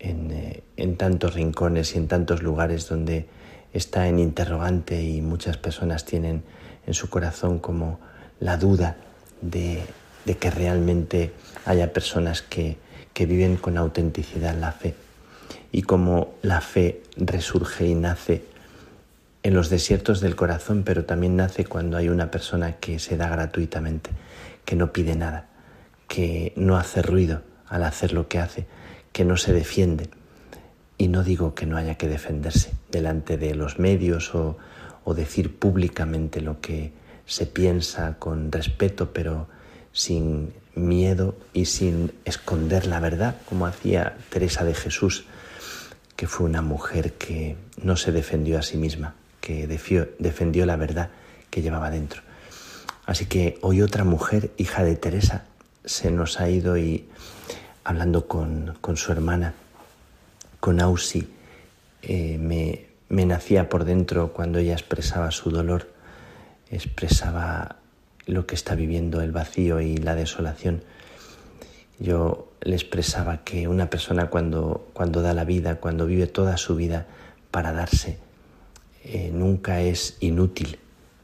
[0.00, 3.26] en, eh, en tantos rincones y en tantos lugares donde
[3.72, 6.42] está en interrogante y muchas personas tienen
[6.86, 8.00] en su corazón como
[8.40, 8.96] la duda
[9.40, 9.82] de,
[10.24, 11.32] de que realmente
[11.66, 12.78] haya personas que,
[13.12, 14.94] que viven con autenticidad la fe.
[15.72, 18.44] Y como la fe resurge y nace
[19.42, 23.28] en los desiertos del corazón, pero también nace cuando hay una persona que se da
[23.28, 24.10] gratuitamente,
[24.64, 25.48] que no pide nada,
[26.08, 28.66] que no hace ruido al hacer lo que hace,
[29.12, 30.08] que no se defiende.
[30.98, 34.58] Y no digo que no haya que defenderse delante de los medios o,
[35.04, 36.92] o decir públicamente lo que
[37.26, 39.48] se piensa con respeto, pero
[39.92, 45.24] sin miedo y sin esconder la verdad, como hacía Teresa de Jesús,
[46.16, 51.10] que fue una mujer que no se defendió a sí misma, que defendió la verdad
[51.50, 52.22] que llevaba dentro.
[53.06, 55.44] Así que hoy otra mujer, hija de Teresa,
[55.84, 57.08] se nos ha ido y
[57.84, 59.54] hablando con, su hermana,
[60.60, 61.28] con Ausi,
[62.02, 65.90] eh, me, me nacía por dentro cuando ella expresaba su dolor,
[66.70, 67.76] expresaba
[68.26, 70.82] lo que está viviendo el vacío y la desolación.
[71.98, 76.76] Yo le expresaba que una persona cuando, cuando da la vida, cuando vive toda su
[76.76, 77.06] vida
[77.50, 78.18] para darse,
[79.04, 80.78] eh, nunca es inútil.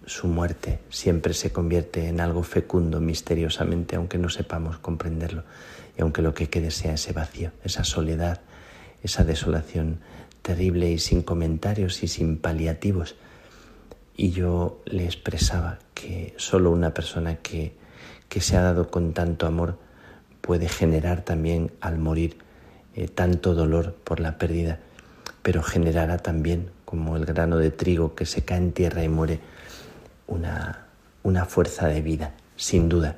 [0.04, 5.44] Su muerte siempre se convierte en algo fecundo misteriosamente, aunque no sepamos comprenderlo
[5.97, 8.40] y aunque lo que quede sea ese vacío, esa soledad,
[9.02, 10.01] esa desolación
[10.43, 13.16] terrible y sin comentarios y sin paliativos.
[14.16, 17.77] Y yo le expresaba que solo una persona que,
[18.28, 19.78] que se ha dado con tanto amor
[20.40, 22.39] puede generar también al morir
[22.94, 24.81] eh, tanto dolor por la pérdida,
[25.43, 29.40] pero generará también, como el grano de trigo que se cae en tierra y muere,
[30.27, 30.86] una,
[31.23, 33.16] una fuerza de vida, sin duda.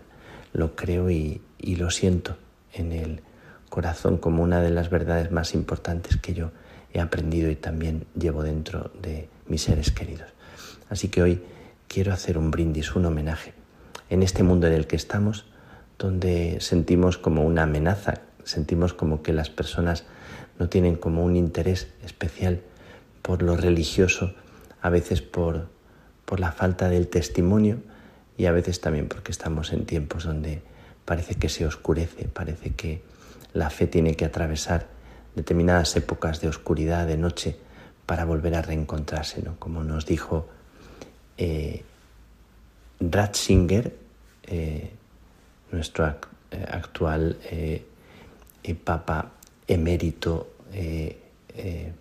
[0.52, 2.36] Lo creo y, y lo siento
[2.72, 3.22] en el
[3.68, 6.50] corazón como una de las verdades más importantes que yo
[6.92, 10.28] he aprendido y también llevo dentro de mis seres queridos.
[10.88, 11.42] Así que hoy
[11.86, 13.52] quiero hacer un brindis, un homenaje.
[14.10, 15.46] En este mundo en el que estamos,
[15.98, 18.14] donde sentimos como una amenaza,
[18.44, 20.04] sentimos como que las personas
[20.58, 22.62] no tienen como un interés especial
[23.22, 24.34] por lo religioso,
[24.80, 25.68] a veces por,
[26.24, 27.78] por la falta del testimonio
[28.36, 30.62] y a veces también porque estamos en tiempos donde
[31.08, 33.00] parece que se oscurece, parece que
[33.54, 34.88] la fe tiene que atravesar
[35.34, 37.56] determinadas épocas de oscuridad, de noche,
[38.04, 39.58] para volver a reencontrarse, ¿no?
[39.58, 40.50] Como nos dijo
[41.38, 41.82] eh,
[43.00, 43.96] Ratzinger,
[44.48, 44.90] eh,
[45.72, 47.38] nuestro eh, actual
[48.84, 49.32] Papa
[49.66, 50.56] emérito,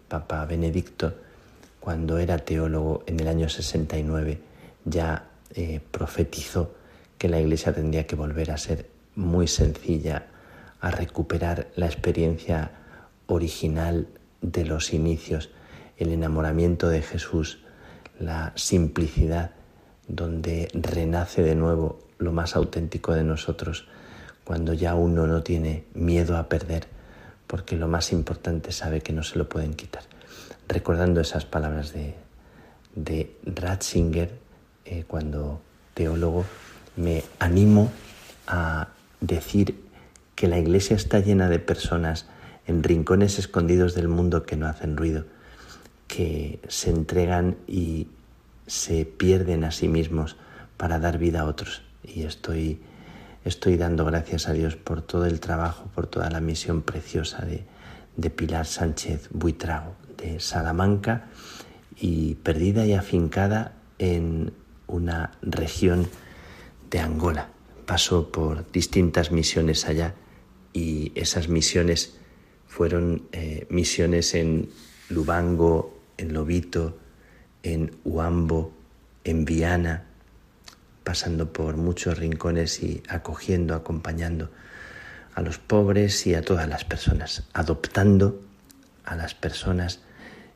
[0.09, 1.15] Papa Benedicto,
[1.79, 4.37] cuando era teólogo en el año 69,
[4.83, 5.29] ya
[5.91, 6.73] profetizó
[7.17, 10.27] que la Iglesia tendría que volver a ser muy sencilla,
[10.79, 12.71] a recuperar la experiencia
[13.25, 14.07] original
[14.41, 15.49] de los inicios,
[15.97, 17.59] el enamoramiento de Jesús,
[18.19, 19.51] la simplicidad,
[20.07, 23.87] donde renace de nuevo lo más auténtico de nosotros,
[24.43, 26.87] cuando ya uno no tiene miedo a perder,
[27.47, 30.03] porque lo más importante sabe que no se lo pueden quitar.
[30.67, 32.15] Recordando esas palabras de,
[32.95, 34.31] de Ratzinger,
[34.85, 35.61] eh, cuando
[35.93, 36.45] teólogo,
[36.95, 37.91] me animo
[38.47, 38.87] a
[39.21, 39.83] decir
[40.35, 42.27] que la iglesia está llena de personas
[42.67, 45.25] en rincones escondidos del mundo que no hacen ruido,
[46.07, 48.07] que se entregan y
[48.67, 50.35] se pierden a sí mismos
[50.75, 51.81] para dar vida a otros.
[52.03, 52.81] Y estoy,
[53.45, 57.65] estoy dando gracias a Dios por todo el trabajo, por toda la misión preciosa de,
[58.15, 61.29] de Pilar Sánchez Buitrago, de Salamanca,
[61.99, 64.53] y perdida y afincada en
[64.85, 66.07] una región
[66.91, 67.49] de Angola.
[67.87, 70.13] Pasó por distintas misiones allá
[70.73, 72.17] y esas misiones
[72.67, 74.69] fueron eh, misiones en
[75.09, 76.99] Lubango, en Lobito,
[77.63, 78.73] en Uambo,
[79.23, 80.03] en Viana,
[81.05, 84.51] pasando por muchos rincones y acogiendo, acompañando
[85.33, 88.41] a los pobres y a todas las personas, adoptando
[89.05, 90.01] a las personas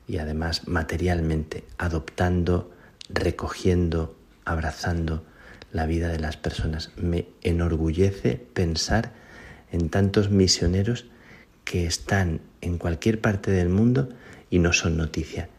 [0.05, 2.71] y además materialmente, adoptando,
[3.07, 5.23] recogiendo, abrazando
[5.71, 6.91] la vida de las personas.
[6.95, 9.11] Me enorgullece pensar
[9.71, 11.05] en tantos misioneros
[11.63, 14.09] que están en cualquier parte del mundo
[14.49, 15.49] y no son noticia.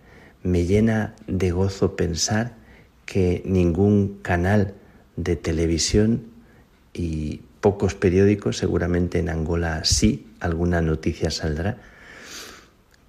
[0.43, 2.55] Me llena de gozo pensar
[3.07, 4.75] que ningún canal
[5.17, 6.25] de televisión
[6.93, 11.79] y pocos periódicos, seguramente en Angola sí, alguna noticia saldrá,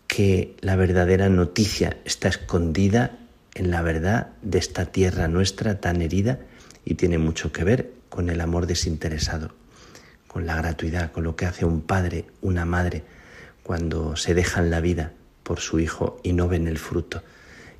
[0.07, 3.17] que la verdadera noticia está escondida
[3.55, 6.39] en la verdad de esta tierra nuestra tan herida
[6.85, 9.53] y tiene mucho que ver con el amor desinteresado,
[10.27, 13.03] con la gratuidad, con lo que hace un padre, una madre,
[13.63, 17.23] cuando se dejan la vida por su hijo y no ven el fruto.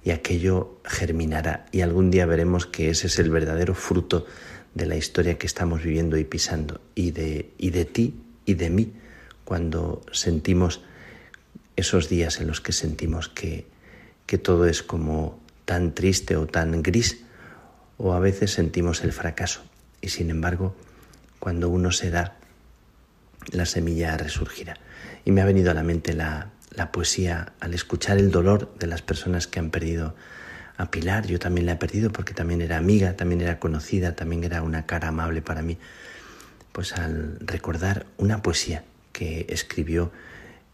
[0.04, 4.26] Y aquello germinará y algún día veremos que ese es el verdadero fruto
[4.74, 8.16] de la historia que estamos viviendo y pisando y de, y de ti
[8.46, 8.94] y de mí
[9.46, 10.82] cuando sentimos
[11.76, 13.66] esos días en los que sentimos que,
[14.26, 17.24] que todo es como tan triste o tan gris
[18.04, 19.64] o a veces sentimos el fracaso
[20.02, 20.76] y sin embargo
[21.40, 22.36] cuando uno se da
[23.52, 24.76] la semilla resurgirá.
[25.24, 28.88] Y me ha venido a la mente la, la poesía al escuchar el dolor de
[28.88, 30.16] las personas que han perdido
[30.76, 31.28] a Pilar.
[31.28, 34.86] Yo también la he perdido porque también era amiga, también era conocida, también era una
[34.86, 35.78] cara amable para mí.
[36.74, 40.12] Pues al recordar una poesía que escribió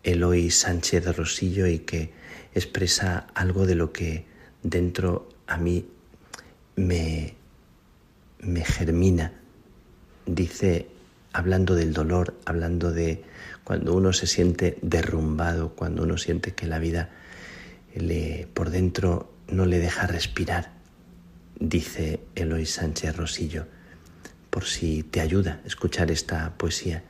[0.01, 2.11] Eloy Sánchez Rosillo y que
[2.55, 4.25] expresa algo de lo que
[4.63, 5.85] dentro a mí
[6.79, 7.35] me,
[8.39, 9.33] me germina.
[10.25, 10.87] Dice
[11.33, 13.23] hablando del dolor, hablando de
[13.63, 17.09] cuando uno se siente derrumbado, cuando uno siente que la vida
[17.95, 20.71] le, por dentro no le deja respirar,
[21.59, 23.65] dice Eloy Sánchez Rosillo,
[24.49, 27.03] por si te ayuda escuchar esta poesía.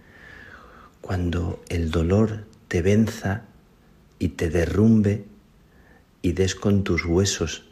[1.02, 3.44] Cuando el dolor te venza
[4.20, 5.26] y te derrumbe
[6.22, 7.70] y des con tus huesos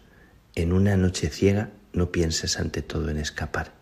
[0.55, 3.73] en una noche ciega, no pienses ante todo en escapar.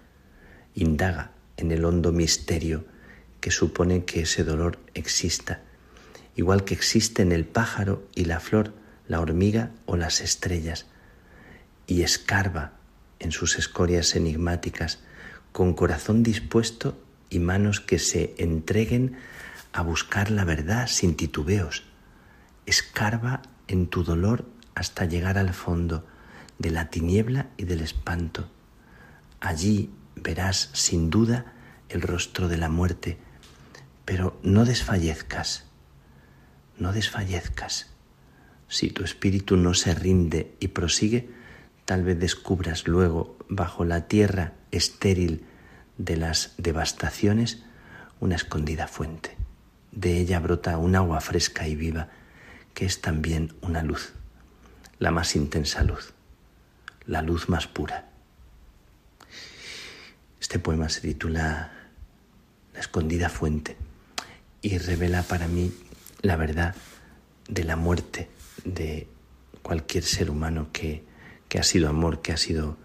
[0.74, 2.86] Indaga en el hondo misterio
[3.42, 5.62] que supone que ese dolor exista,
[6.36, 8.74] igual que existen el pájaro y la flor,
[9.08, 10.88] la hormiga o las estrellas,
[11.88, 12.74] y escarba
[13.20, 15.00] en sus escorias enigmáticas,
[15.52, 16.98] con corazón dispuesto
[17.30, 19.18] y manos que se entreguen
[19.74, 21.84] a buscar la verdad sin titubeos.
[22.66, 26.06] Escarba en tu dolor hasta llegar al fondo
[26.60, 28.49] de la tiniebla y del espanto.
[29.40, 31.53] Allí verás sin duda
[31.90, 33.18] el rostro de la muerte,
[34.06, 35.65] pero no desfallezcas,
[36.77, 37.91] no desfallezcas.
[38.68, 41.30] Si tu espíritu no se rinde y prosigue,
[41.86, 45.45] tal vez descubras luego bajo la tierra estéril
[45.98, 47.64] de las devastaciones
[48.19, 49.38] una escondida fuente.
[49.91, 52.10] De ella brota un agua fresca y viva
[52.73, 54.14] que es también una luz,
[54.99, 56.15] la más intensa luz,
[57.07, 58.10] la luz más pura.
[60.40, 61.72] Este poema se titula
[62.73, 63.77] La escondida fuente
[64.61, 65.73] y revela para mí
[66.22, 66.76] la verdad
[67.48, 68.30] de la muerte
[68.64, 69.07] de
[69.61, 71.03] cualquier ser humano que,
[71.49, 72.77] que ha sido amor, que ha sido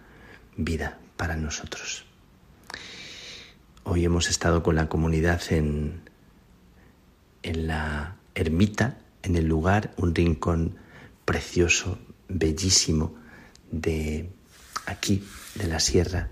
[0.57, 2.05] vida para nosotros.
[3.85, 6.03] Hoy hemos estado con la comunidad en,
[7.43, 10.77] en la ermita, en el lugar, un rincón
[11.25, 11.99] precioso,
[12.29, 13.20] bellísimo
[13.71, 14.31] de
[14.87, 15.25] aquí,
[15.55, 16.29] de la sierra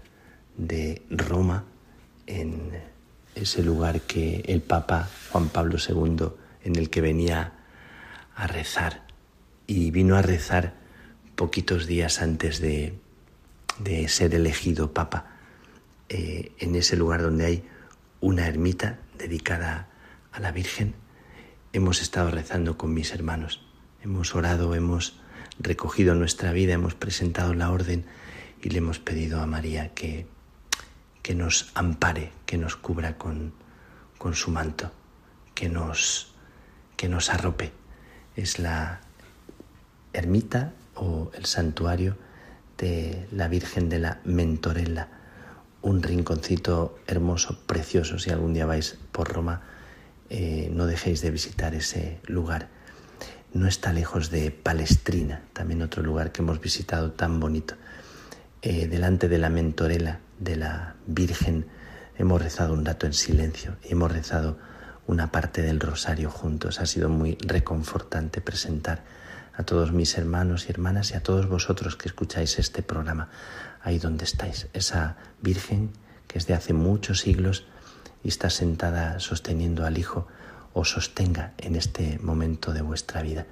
[0.56, 1.64] de Roma,
[2.26, 2.72] en
[3.34, 6.30] ese lugar que el Papa Juan Pablo II,
[6.64, 7.52] en el que venía
[8.34, 9.06] a rezar,
[9.66, 10.74] y vino a rezar
[11.36, 12.98] poquitos días antes de,
[13.78, 15.26] de ser elegido Papa,
[16.08, 17.64] eh, en ese lugar donde hay
[18.20, 19.88] una ermita dedicada
[20.32, 20.94] a la Virgen,
[21.72, 23.62] hemos estado rezando con mis hermanos,
[24.02, 25.20] hemos orado, hemos
[25.58, 28.04] recogido nuestra vida, hemos presentado la orden
[28.62, 30.26] y le hemos pedido a María que
[31.28, 33.52] que nos ampare, que nos cubra con,
[34.16, 34.90] con su manto,
[35.54, 36.32] que nos,
[36.96, 37.70] que nos arrope.
[38.34, 39.02] Es la
[40.14, 42.16] ermita o el santuario
[42.78, 45.08] de la Virgen de la Mentorella,
[45.82, 48.18] un rinconcito hermoso, precioso.
[48.18, 49.60] Si algún día vais por Roma,
[50.30, 52.70] eh, no dejéis de visitar ese lugar.
[53.52, 57.74] No está lejos de Palestrina, también otro lugar que hemos visitado tan bonito.
[58.62, 61.66] Eh, delante de la Mentorella de la Virgen
[62.16, 64.58] hemos rezado un rato en silencio y hemos rezado
[65.06, 66.80] una parte del rosario juntos.
[66.80, 69.04] Ha sido muy reconfortante presentar
[69.54, 73.30] a todos mis hermanos y hermanas y a todos vosotros que escucháis este programa
[73.82, 74.68] ahí donde estáis.
[74.72, 75.92] Esa Virgen
[76.28, 77.64] que es de hace muchos siglos
[78.22, 80.28] y está sentada sosteniendo al Hijo,
[80.78, 83.46] os sostenga en este momento de vuestra vida,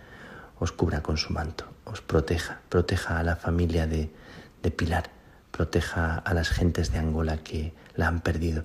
[0.59, 4.11] os cubra con su manto, os proteja, proteja a la familia de,
[4.63, 5.11] de Pilar
[5.57, 8.65] proteja a las gentes de Angola que la han perdido.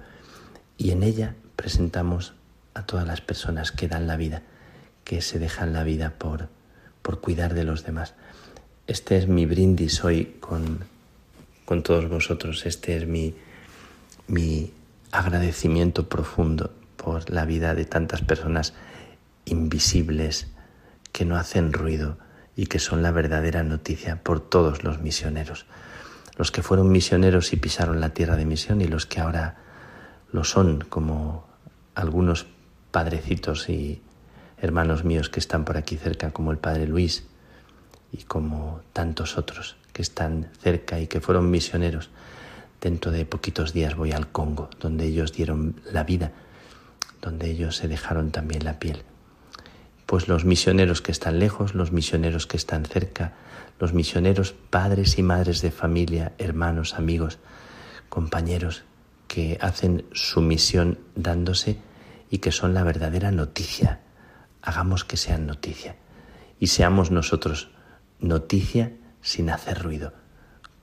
[0.77, 2.33] Y en ella presentamos
[2.73, 4.43] a todas las personas que dan la vida,
[5.05, 6.49] que se dejan la vida por,
[7.01, 8.13] por cuidar de los demás.
[8.87, 10.83] Este es mi brindis hoy con,
[11.63, 13.35] con todos vosotros, este es mi,
[14.27, 14.73] mi
[15.11, 16.73] agradecimiento profundo
[17.03, 18.73] por la vida de tantas personas
[19.45, 20.47] invisibles
[21.11, 22.17] que no hacen ruido
[22.55, 25.65] y que son la verdadera noticia por todos los misioneros
[26.41, 29.57] los que fueron misioneros y pisaron la tierra de misión y los que ahora
[30.31, 31.45] lo son, como
[31.93, 32.47] algunos
[32.91, 34.01] padrecitos y
[34.57, 37.27] hermanos míos que están por aquí cerca, como el Padre Luis
[38.11, 42.09] y como tantos otros que están cerca y que fueron misioneros.
[42.79, 46.31] Dentro de poquitos días voy al Congo, donde ellos dieron la vida,
[47.21, 49.03] donde ellos se dejaron también la piel.
[50.05, 53.33] Pues los misioneros que están lejos, los misioneros que están cerca,
[53.79, 57.39] los misioneros, padres y madres de familia, hermanos, amigos,
[58.09, 58.83] compañeros
[59.27, 61.77] que hacen su misión dándose
[62.29, 64.01] y que son la verdadera noticia.
[64.61, 65.95] Hagamos que sean noticia
[66.59, 67.71] y seamos nosotros
[68.19, 68.91] noticia
[69.21, 70.13] sin hacer ruido,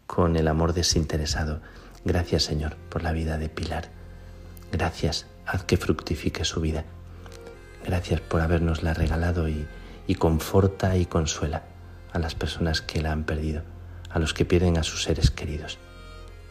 [0.06, 1.60] con el amor desinteresado.
[2.04, 3.90] Gracias Señor por la vida de Pilar.
[4.72, 6.84] Gracias, haz que fructifique su vida.
[7.84, 9.66] Gracias por habernosla regalado y,
[10.06, 11.62] y conforta y consuela
[12.12, 13.62] a las personas que la han perdido,
[14.10, 15.78] a los que pierden a sus seres queridos.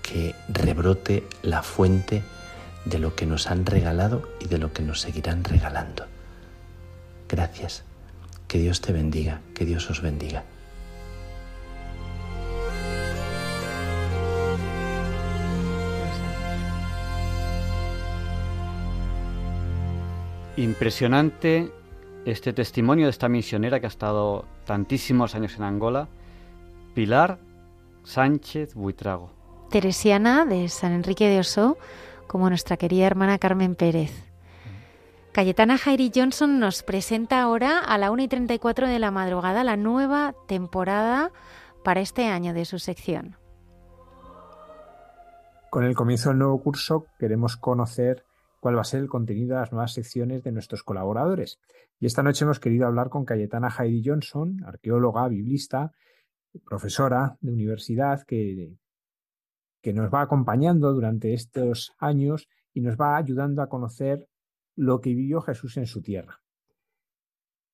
[0.02, 2.24] Que rebrote la fuente
[2.86, 6.06] de lo que nos han regalado y de lo que nos seguirán regalando.
[7.30, 7.84] Gracias.
[8.48, 10.45] Que Dios te bendiga, que Dios os bendiga.
[20.57, 21.71] Impresionante
[22.25, 26.09] este testimonio de esta misionera que ha estado tantísimos años en Angola,
[26.95, 27.38] Pilar
[28.03, 29.29] Sánchez Buitrago.
[29.69, 31.77] Teresiana de San Enrique de Oso,
[32.25, 34.11] como nuestra querida hermana Carmen Pérez.
[35.31, 39.77] Cayetana Jairi Johnson nos presenta ahora a la 1 y 34 de la madrugada la
[39.77, 41.31] nueva temporada
[41.84, 43.38] para este año de su sección.
[45.69, 48.26] Con el comienzo del nuevo curso queremos conocer
[48.59, 51.59] cuál va a ser el contenido de las nuevas secciones de nuestros colaboradores.
[51.99, 55.91] Y esta noche hemos querido hablar con Cayetana Heidi Johnson, arqueóloga, biblista,
[56.65, 58.73] profesora de universidad, que,
[59.81, 64.27] que nos va acompañando durante estos años y nos va ayudando a conocer
[64.75, 66.41] lo que vivió Jesús en su tierra.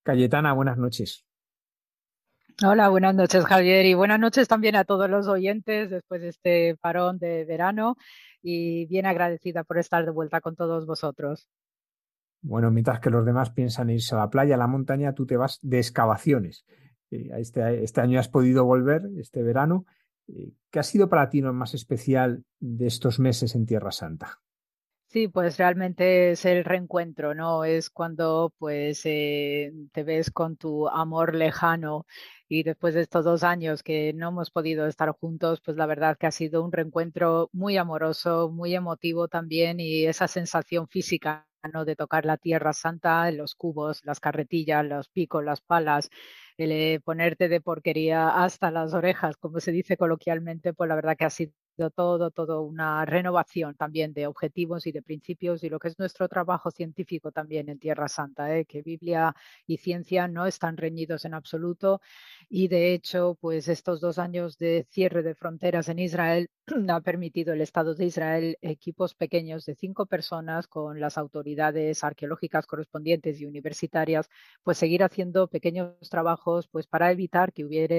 [0.02, 1.24] Cayetana, buenas noches.
[2.62, 6.76] Hola, buenas noches Javier y buenas noches también a todos los oyentes después de este
[6.76, 7.96] parón de verano
[8.42, 11.48] y bien agradecida por estar de vuelta con todos vosotros.
[12.42, 15.36] Bueno, mientras que los demás piensan irse a la playa, a la montaña, tú te
[15.36, 16.64] vas de excavaciones.
[17.10, 19.84] Eh, este, este, año has podido volver, este verano.
[20.28, 24.43] Eh, ¿Qué ha sido para ti lo más especial de estos meses en Tierra Santa?
[25.14, 27.64] Sí, pues realmente es el reencuentro, ¿no?
[27.64, 32.04] Es cuando pues eh, te ves con tu amor lejano
[32.48, 36.16] y después de estos dos años que no hemos podido estar juntos, pues la verdad
[36.18, 41.84] que ha sido un reencuentro muy amoroso, muy emotivo también y esa sensación física ¿no?
[41.84, 46.10] de tocar la tierra santa, los cubos, las carretillas, los picos, las palas,
[46.56, 51.16] el eh, ponerte de porquería hasta las orejas, como se dice coloquialmente, pues la verdad
[51.16, 51.52] que ha sido
[51.94, 56.28] todo, todo una renovación también de objetivos y de principios y lo que es nuestro
[56.28, 58.64] trabajo científico también en Tierra Santa, ¿eh?
[58.64, 59.34] que Biblia
[59.66, 62.00] y ciencia no están reñidos en absoluto
[62.48, 66.50] y de hecho, pues estos dos años de cierre de fronteras en Israel
[66.88, 72.66] ha permitido el Estado de Israel equipos pequeños de cinco personas con las autoridades arqueológicas
[72.66, 74.28] correspondientes y universitarias,
[74.62, 77.94] pues seguir haciendo pequeños trabajos pues para evitar que hubiera,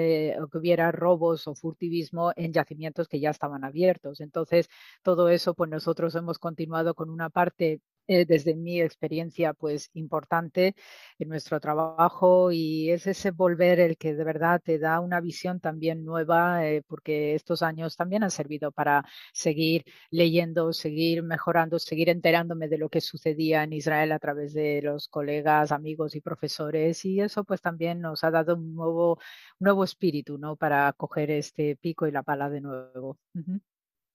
[0.48, 4.20] que hubiera robos o furtivismo en yacimientos que ya estaban abiertos.
[4.22, 4.70] Entonces,
[5.04, 10.76] todo eso, pues nosotros hemos continuado con una parte eh, desde mi experiencia, pues importante
[11.18, 15.60] en nuestro trabajo y es ese volver el que de verdad te da una visión
[15.60, 19.04] también nueva, eh, porque estos años también han servido para
[19.34, 24.82] seguir leyendo, seguir mejorando, seguir enterándome de lo que sucedía en Israel a través de
[24.84, 29.20] los colegas, amigos y profesores y eso pues también nos ha dado un nuevo,
[29.60, 30.56] nuevo espíritu, ¿no?
[30.56, 33.18] Para coger este pico y la pala de nuevo.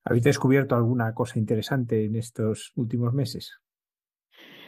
[0.05, 3.61] ¿Habéis descubierto alguna cosa interesante en estos últimos meses?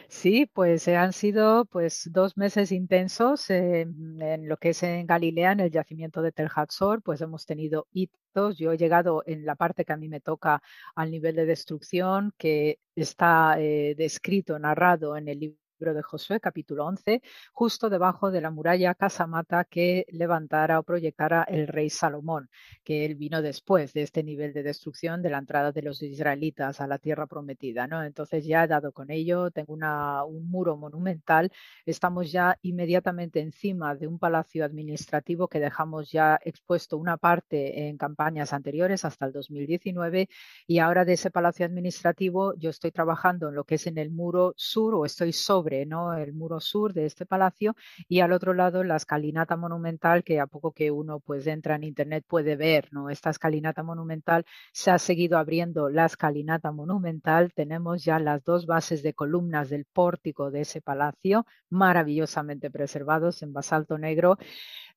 [0.09, 5.59] Sí, pues han sido pues dos meses intensos en lo que es en Galilea, en
[5.61, 8.57] el yacimiento de Tel Hatzor, pues hemos tenido hitos.
[8.57, 10.61] Yo he llegado en la parte que a mí me toca
[10.95, 16.85] al nivel de destrucción que está eh, descrito, narrado en el libro de Josué, capítulo
[16.85, 22.49] 11, justo debajo de la muralla casamata que levantara o proyectara el rey Salomón,
[22.85, 26.79] que él vino después de este nivel de destrucción de la entrada de los israelitas
[26.79, 27.85] a la tierra prometida.
[27.87, 28.01] ¿no?
[28.03, 31.51] Entonces ya he dado con ello, tengo una, un muro monumental,
[31.85, 37.97] estamos ya inmediatamente encima de un palacio administrativo que dejamos ya expuesto una parte en
[37.97, 40.29] campañas anteriores hasta el 2019
[40.67, 44.11] y ahora de ese palacio administrativo yo estoy trabajando en lo que es en el
[44.11, 47.75] muro sur o estoy sobre el muro sur de este palacio
[48.07, 51.83] y al otro lado la escalinata monumental que a poco que uno pues entra en
[51.83, 53.09] internet puede ver, ¿no?
[53.09, 59.03] Esta escalinata monumental se ha seguido abriendo la escalinata monumental, tenemos ya las dos bases
[59.03, 64.37] de columnas del pórtico de ese palacio maravillosamente preservados en basalto negro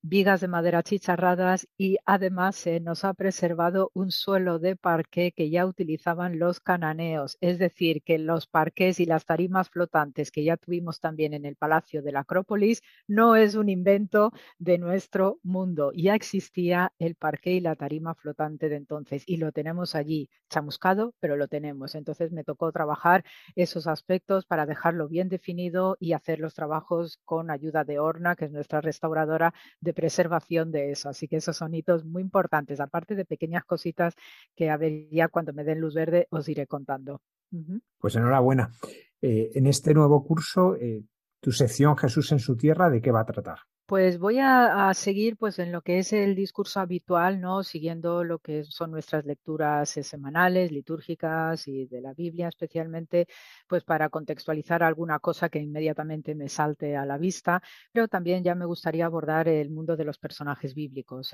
[0.08, 5.50] vigas de madera chicharradas y además se nos ha preservado un suelo de parque que
[5.50, 10.56] ya utilizaban los cananeos, es decir, que los parques y las tarimas flotantes que ya
[10.66, 15.92] tuvimos también en el Palacio de la Acrópolis no es un invento de nuestro mundo,
[15.94, 21.14] ya existía el parque y la tarima flotante de entonces y lo tenemos allí, chamuscado,
[21.20, 21.94] pero lo tenemos.
[21.94, 23.24] Entonces me tocó trabajar
[23.54, 28.46] esos aspectos para dejarlo bien definido y hacer los trabajos con ayuda de Orna, que
[28.46, 31.08] es nuestra restauradora de preservación de eso.
[31.08, 34.14] Así que esos son hitos muy importantes, aparte de pequeñas cositas
[34.56, 37.20] que a ver ya cuando me den luz verde os iré contando.
[37.98, 38.72] Pues enhorabuena.
[39.22, 41.02] Eh, en este nuevo curso, eh,
[41.40, 43.58] tu sección Jesús en su tierra, ¿de qué va a tratar?
[43.86, 47.62] Pues voy a, seguir pues en lo que es el discurso habitual, ¿no?
[47.62, 53.28] Siguiendo lo que son nuestras lecturas eh, semanales, litúrgicas y de la Biblia especialmente,
[53.68, 57.62] pues para contextualizar alguna cosa que inmediatamente me salte a la vista,
[57.92, 61.30] pero también ya me gustaría abordar el mundo de los personajes bíblicos.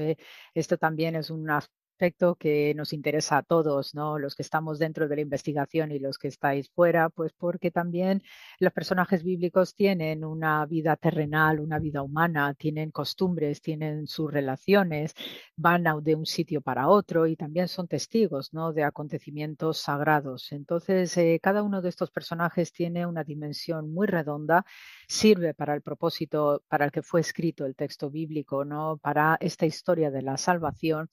[0.55, 1.49] Esto también es un
[1.93, 4.19] aspecto que nos interesa a todos, ¿no?
[4.19, 8.23] Los que estamos dentro de la investigación y los que estáis fuera, pues porque también
[8.59, 15.15] los personajes bíblicos tienen una vida terrenal, una vida humana, tienen costumbres, tienen sus relaciones,
[15.57, 18.73] van de un sitio para otro y también son testigos, ¿no?
[18.73, 20.53] De acontecimientos sagrados.
[20.53, 24.65] Entonces, eh, cada uno de estos personajes tiene una dimensión muy redonda,
[25.09, 28.99] sirve para el propósito para el que fue escrito el texto bíblico, ¿no?
[29.03, 31.11] Para esta historia de la salvación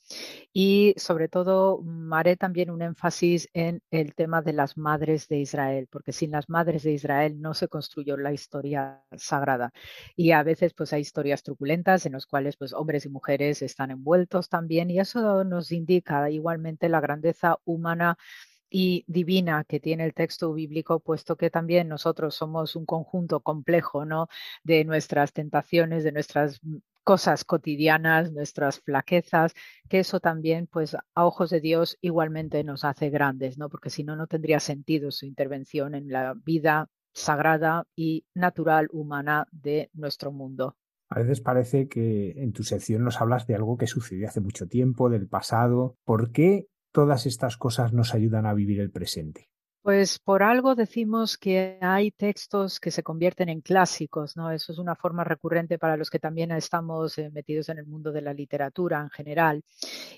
[0.53, 5.39] y y sobre todo haré también un énfasis en el tema de las madres de
[5.39, 9.71] Israel, porque sin las madres de Israel no se construyó la historia sagrada.
[10.15, 13.89] Y a veces pues hay historias truculentas en las cuales pues hombres y mujeres están
[13.89, 18.17] envueltos también y eso nos indica igualmente la grandeza humana
[18.69, 24.05] y divina que tiene el texto bíblico, puesto que también nosotros somos un conjunto complejo,
[24.05, 24.27] ¿no?
[24.63, 29.53] De nuestras tentaciones, de nuestras mm, cosas cotidianas, nuestras flaquezas,
[29.89, 33.69] que eso también, pues, a ojos de Dios igualmente nos hace grandes, ¿no?
[33.69, 39.47] Porque si no, no tendría sentido su intervención en la vida sagrada y natural humana
[39.51, 40.75] de nuestro mundo.
[41.09, 44.67] A veces parece que en tu sección nos hablas de algo que sucedió hace mucho
[44.67, 45.97] tiempo, del pasado.
[46.05, 49.49] ¿Por qué todas estas cosas nos ayudan a vivir el presente?
[49.81, 54.51] Pues por algo decimos que hay textos que se convierten en clásicos, ¿no?
[54.51, 58.11] Eso es una forma recurrente para los que también estamos eh, metidos en el mundo
[58.11, 59.63] de la literatura en general.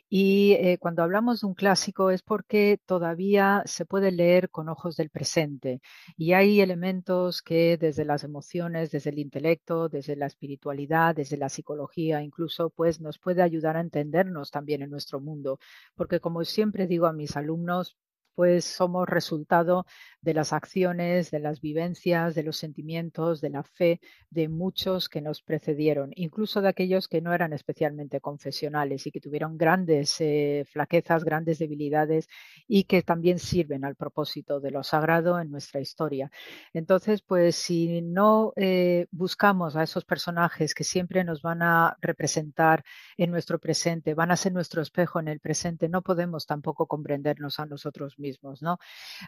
[0.10, 4.98] Y eh, cuando hablamos de un clásico es porque todavía se puede leer con ojos
[4.98, 5.80] del presente
[6.18, 11.50] y hay elementos que desde las emociones, desde el intelecto, desde la espiritualidad, desde la
[11.50, 15.60] psicología incluso, pues nos puede ayudar a entendernos también en nuestro mundo.
[15.96, 17.96] Porque como siempre digo a mis alumnos,
[18.42, 19.86] pues somos resultado
[20.20, 24.02] de las acciones, de las vivencias, de los sentimientos, de la fe
[24.32, 29.20] de muchos que nos precedieron, incluso de aquellos que no eran especialmente confesionales y que
[29.20, 32.28] tuvieron grandes eh, flaquezas, grandes debilidades
[32.68, 36.32] y que también sirven al propósito de lo sagrado en nuestra historia.
[36.74, 42.84] Entonces, pues si no eh, buscamos a esos personajes que siempre nos van a representar
[43.18, 47.60] en nuestro presente, van a ser nuestro espejo en el presente, no podemos tampoco comprendernos
[47.60, 48.31] a nosotros mismos,
[48.62, 48.78] ¿no?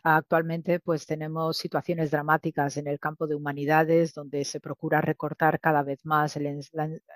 [0.04, 5.84] Actualmente, pues tenemos situaciones dramáticas en el campo de humanidades donde se procura recortar cada
[5.84, 6.62] vez más el,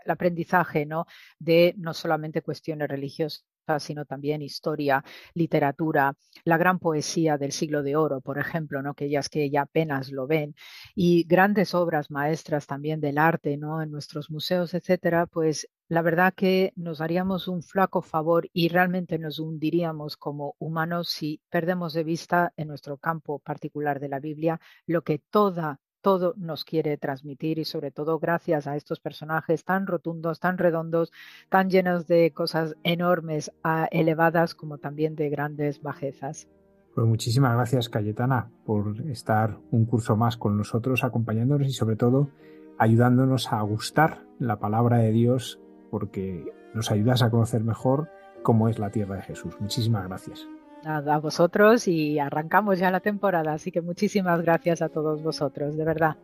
[0.08, 1.06] aprendizaje, ¿no?
[1.40, 3.46] De no solamente cuestiones religiosas
[3.80, 5.04] sino también historia,
[5.34, 6.16] literatura,
[6.46, 8.94] la gran poesía del siglo de oro, por ejemplo, ¿no?
[8.94, 10.56] que que ya apenas lo ven,
[10.96, 13.82] y grandes obras maestras también del arte, ¿no?
[13.82, 19.18] En nuestros museos, etcétera, pues la verdad que nos haríamos un flaco favor y realmente
[19.20, 24.60] nos hundiríamos como humanos si perdemos de vista en nuestro campo particular de la Biblia
[24.86, 29.88] lo que toda todo nos quiere transmitir y sobre todo gracias a estos personajes tan
[29.88, 31.12] rotundos, tan redondos,
[31.50, 33.52] tan llenos de cosas enormes,
[33.92, 36.48] elevadas como también de grandes bajezas.
[36.96, 42.30] Pues muchísimas gracias Cayetana por estar un curso más con nosotros, acompañándonos y sobre todo
[42.78, 45.60] ayudándonos a gustar la palabra de Dios
[45.90, 48.10] porque nos ayudas a conocer mejor
[48.44, 49.56] cómo es la tierra de Jesús.
[49.60, 50.48] Muchísimas gracias
[50.84, 55.84] a vosotros y arrancamos ya la temporada, así que muchísimas gracias a todos vosotros, de
[55.84, 56.18] verdad.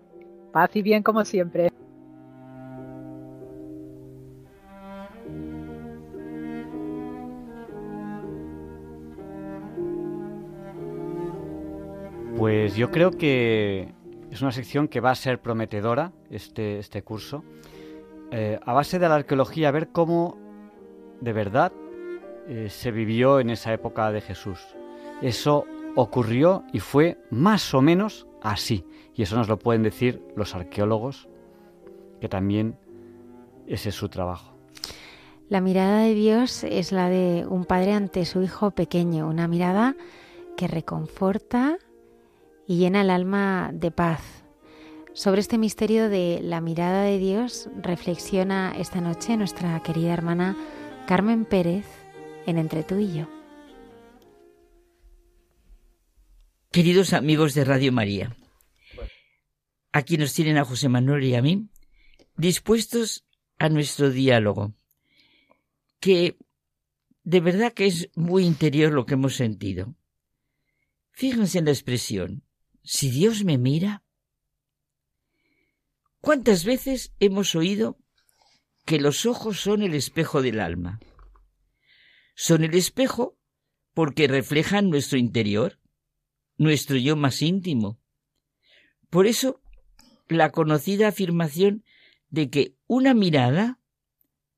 [0.52, 1.70] Paz y bien como siempre.
[12.38, 13.94] Pues yo creo que
[14.32, 17.44] es una sección que va a ser prometedora, este, este curso,
[18.36, 20.40] eh, a base de la arqueología, ver cómo
[21.22, 21.72] de verdad
[22.48, 24.60] eh, se vivió en esa época de Jesús.
[25.22, 25.66] Eso
[25.96, 28.88] ocurrió y fue más o menos así.
[29.14, 31.30] Y eso nos lo pueden decir los arqueólogos,
[32.20, 32.76] que también
[33.68, 34.58] ese es su trabajo.
[35.48, 39.96] La mirada de Dios es la de un padre ante su hijo pequeño, una mirada
[40.58, 41.78] que reconforta
[42.66, 44.43] y llena el alma de paz.
[45.16, 50.58] Sobre este misterio de la mirada de Dios reflexiona esta noche nuestra querida hermana
[51.08, 51.86] Carmen Pérez
[52.48, 53.30] en Entre tú y yo.
[56.72, 58.36] Queridos amigos de Radio María,
[59.92, 61.70] aquí nos tienen a José Manuel y a mí
[62.36, 63.24] dispuestos
[63.60, 64.74] a nuestro diálogo,
[66.00, 66.38] que
[67.24, 69.94] de verdad que es muy interior lo que hemos sentido.
[71.12, 72.44] Fíjense en la expresión,
[72.84, 74.03] si Dios me mira.
[76.24, 77.98] ¿Cuántas veces hemos oído
[78.86, 81.02] que los ojos son el espejo del alma.
[82.34, 83.38] Son el espejo
[83.94, 85.82] porque reflejan nuestro interior,
[86.58, 88.00] nuestro yo más íntimo.
[89.10, 89.62] Por eso,
[90.30, 91.84] la conocida afirmación
[92.30, 93.82] de que una mirada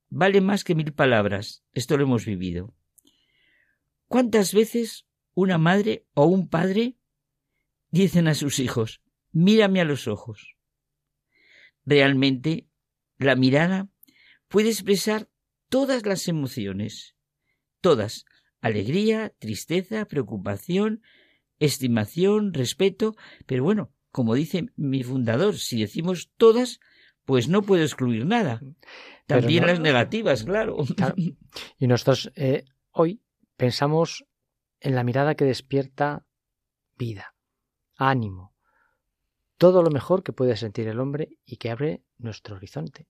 [0.10, 1.64] vale más que mil palabras.
[1.74, 2.76] Esto lo hemos vivido.
[4.08, 6.96] ¿Cuántas veces una madre o un padre
[7.90, 9.02] dicen a sus hijos,
[9.32, 10.55] mírame a los ojos?
[11.86, 12.68] Realmente,
[13.18, 13.90] la mirada
[14.48, 15.30] puede expresar
[15.70, 17.16] todas las emociones,
[17.82, 18.26] todas,
[18.62, 21.02] alegría, tristeza, preocupación,
[21.60, 26.80] estimación, respeto, pero bueno, como dice mi fundador, si decimos todas,
[27.26, 28.62] pues no puedo excluir nada.
[29.28, 30.78] También las negativas, claro.
[31.78, 33.22] Y nosotros eh, hoy
[33.58, 34.26] pensamos
[34.80, 36.26] en la mirada que despierta
[36.98, 37.36] vida,
[37.98, 38.55] ánimo,
[39.58, 43.08] todo lo mejor que puede sentir el hombre y que abre nuestro horizonte.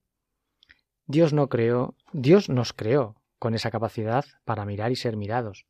[1.06, 5.66] Dios no creó, Dios nos creó con esa capacidad para mirar y ser mirados.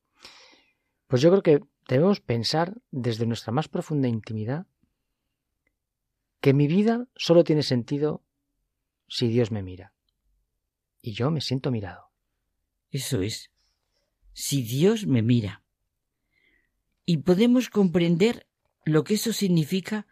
[1.07, 4.67] Pues yo creo que debemos pensar desde nuestra más profunda intimidad
[6.41, 8.23] que mi vida solo tiene sentido
[9.09, 9.93] si Dios me mira.
[11.01, 12.11] Y yo me siento mirado.
[12.91, 13.51] Eso es.
[14.33, 15.63] Si Dios me mira.
[17.05, 18.47] Y podemos comprender
[18.85, 20.07] lo que eso significa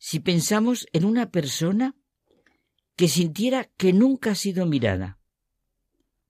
[0.00, 1.94] si pensamos en una persona
[2.96, 5.20] que sintiera que nunca ha sido mirada.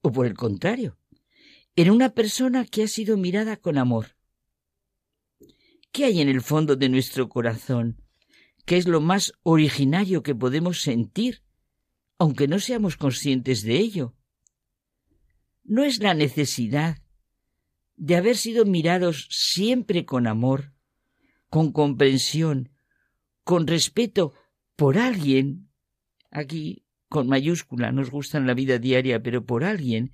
[0.03, 0.99] O por el contrario,
[1.75, 4.17] en una persona que ha sido mirada con amor.
[5.91, 8.03] ¿Qué hay en el fondo de nuestro corazón?
[8.67, 11.43] ¿Qué es lo más originario que podemos sentir
[12.21, 14.15] aunque no seamos conscientes de ello.
[15.65, 16.99] No es la necesidad
[17.97, 20.75] de haber sido mirados siempre con amor,
[21.49, 22.73] con comprensión,
[23.45, 24.35] con respeto
[24.77, 25.69] por alguien,
[26.31, 30.13] aquí con mayúscula, nos gusta en la vida diaria, pero por alguien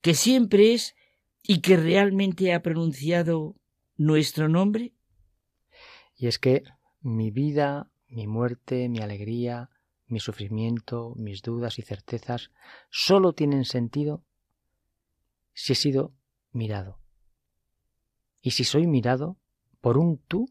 [0.00, 0.94] que siempre es
[1.42, 3.56] y que realmente ha pronunciado
[3.96, 4.94] nuestro nombre?
[6.16, 6.62] Y es que
[7.00, 9.70] mi vida, mi muerte, mi alegría,
[10.06, 12.50] mi sufrimiento, mis dudas y certezas
[12.90, 14.24] solo tienen sentido
[15.52, 16.14] si he sido
[16.52, 16.98] mirado.
[18.40, 19.38] Y si soy mirado
[19.80, 20.46] por un tú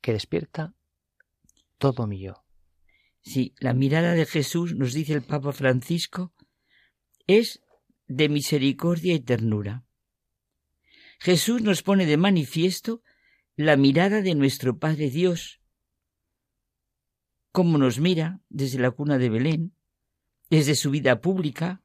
[0.00, 0.74] que despierta
[1.80, 2.44] todo mi yo.
[3.22, 6.32] Sí, la mirada de Jesús, nos dice el Papa Francisco,
[7.26, 7.60] es
[8.06, 9.84] de misericordia y ternura.
[11.18, 13.02] Jesús nos pone de manifiesto
[13.56, 15.60] la mirada de nuestro Padre Dios,
[17.50, 19.74] cómo nos mira desde la cuna de Belén,
[20.50, 21.82] desde su vida pública,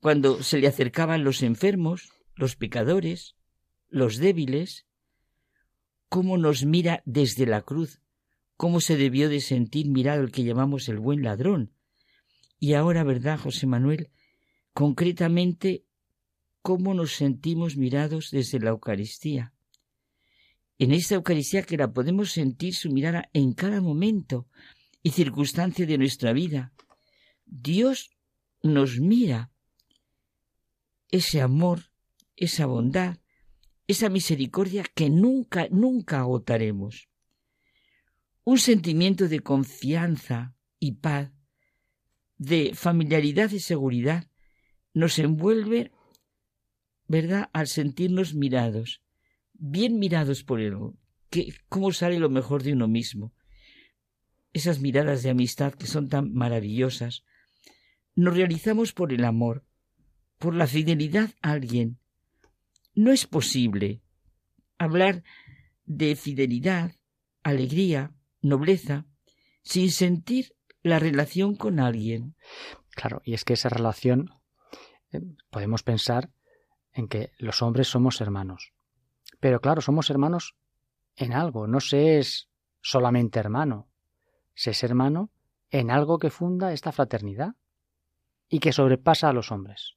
[0.00, 3.36] cuando se le acercaban los enfermos, los pecadores,
[3.88, 4.86] los débiles,
[6.08, 8.00] cómo nos mira desde la cruz,
[8.58, 11.72] cómo se debió de sentir mirado el que llamamos el buen ladrón.
[12.58, 14.10] Y ahora, ¿verdad, José Manuel?
[14.74, 15.86] Concretamente,
[16.60, 19.54] cómo nos sentimos mirados desde la Eucaristía.
[20.76, 24.48] En esta Eucaristía que la podemos sentir su mirada en cada momento,
[25.02, 26.72] y circunstancia de nuestra vida.
[27.46, 28.10] Dios
[28.62, 29.50] nos mira.
[31.10, 31.92] Ese amor,
[32.36, 33.18] esa bondad,
[33.86, 37.07] esa misericordia que nunca, nunca agotaremos.
[38.52, 41.30] Un sentimiento de confianza y paz,
[42.38, 44.30] de familiaridad y seguridad,
[44.94, 45.92] nos envuelve,
[47.08, 49.02] ¿verdad?, al sentirnos mirados,
[49.52, 50.78] bien mirados por Él.
[51.28, 53.34] Que, ¿Cómo sale lo mejor de uno mismo?
[54.54, 57.24] esas miradas de amistad que son tan maravillosas,
[58.14, 59.66] nos realizamos por el amor,
[60.38, 61.98] por la fidelidad a alguien.
[62.94, 64.00] No es posible
[64.78, 65.22] hablar
[65.84, 66.96] de fidelidad,
[67.42, 69.06] alegría, nobleza,
[69.62, 72.36] sin sentir la relación con alguien.
[72.90, 74.30] Claro, y es que esa relación
[75.12, 75.20] eh,
[75.50, 76.30] podemos pensar
[76.92, 78.72] en que los hombres somos hermanos.
[79.40, 80.56] Pero claro, somos hermanos
[81.16, 82.48] en algo, no se es
[82.80, 83.88] solamente hermano,
[84.54, 85.30] se es hermano
[85.70, 87.54] en algo que funda esta fraternidad
[88.48, 89.96] y que sobrepasa a los hombres.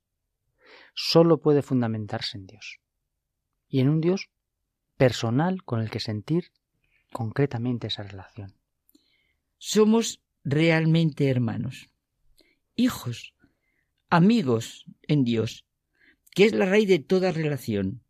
[0.94, 2.80] Solo puede fundamentarse en Dios.
[3.68, 4.30] Y en un Dios
[4.98, 6.52] personal con el que sentir
[7.12, 8.54] concretamente esa relación.
[9.58, 11.90] Somos realmente hermanos,
[12.76, 13.34] hijos,
[14.10, 15.66] amigos en Dios,
[16.34, 18.02] que es la raíz de toda relación.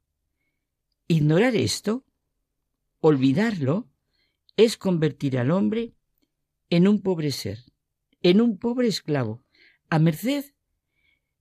[1.07, 2.05] Ignorar esto,
[2.99, 3.89] olvidarlo,
[4.55, 5.93] es convertir al hombre
[6.69, 7.59] en un pobre ser,
[8.21, 9.43] en un pobre esclavo,
[9.89, 10.53] a merced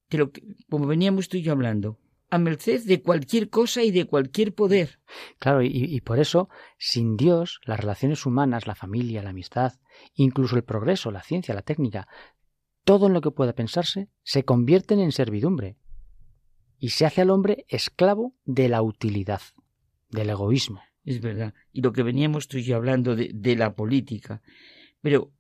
[0.09, 1.99] de lo que, como veníamos tú y yo hablando,
[2.31, 5.01] a merced de cualquier cosa y de cualquier poder.
[5.39, 6.48] Claro, y, y, por eso,
[6.78, 9.74] sin Dios, las relaciones humanas, la familia, la amistad,
[10.15, 12.07] incluso el progreso, la ciencia, la técnica,
[12.85, 15.77] todo en lo que pueda pensarse, se convierten en servidumbre
[16.78, 19.43] y se hace al hombre esclavo de la utilidad,
[20.09, 20.81] del egoísmo.
[21.05, 21.55] Es verdad.
[21.73, 24.43] Y lo que veníamos tú y yo hablando de, de la política.
[25.01, 25.32] Pero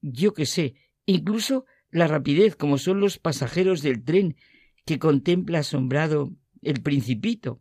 [0.00, 0.74] yo qué sé,
[1.06, 4.36] incluso la rapidez, como son los pasajeros del tren
[4.84, 6.32] que contempla asombrado
[6.62, 7.60] el principito.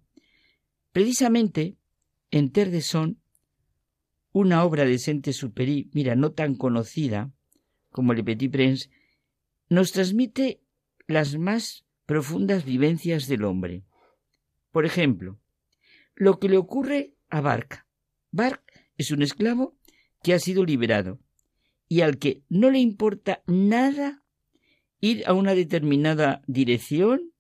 [0.92, 1.78] Precisamente
[2.32, 3.22] en Terdesón,
[4.32, 7.32] una obra de Saint-Exupéry, mira, no tan conocida
[7.90, 8.90] como Le Petit Prince,
[9.70, 10.62] nos transmite
[11.08, 13.84] las más profundas vivencias del hombre.
[14.72, 15.40] Por ejemplo,
[16.16, 17.86] lo que le ocurre a Bark.
[18.32, 18.64] Bark
[18.98, 19.76] es un esclavo
[20.24, 21.20] que ha sido liberado
[21.88, 24.21] y al que no le importa nada
[25.02, 27.34] ir a una determinada dirección,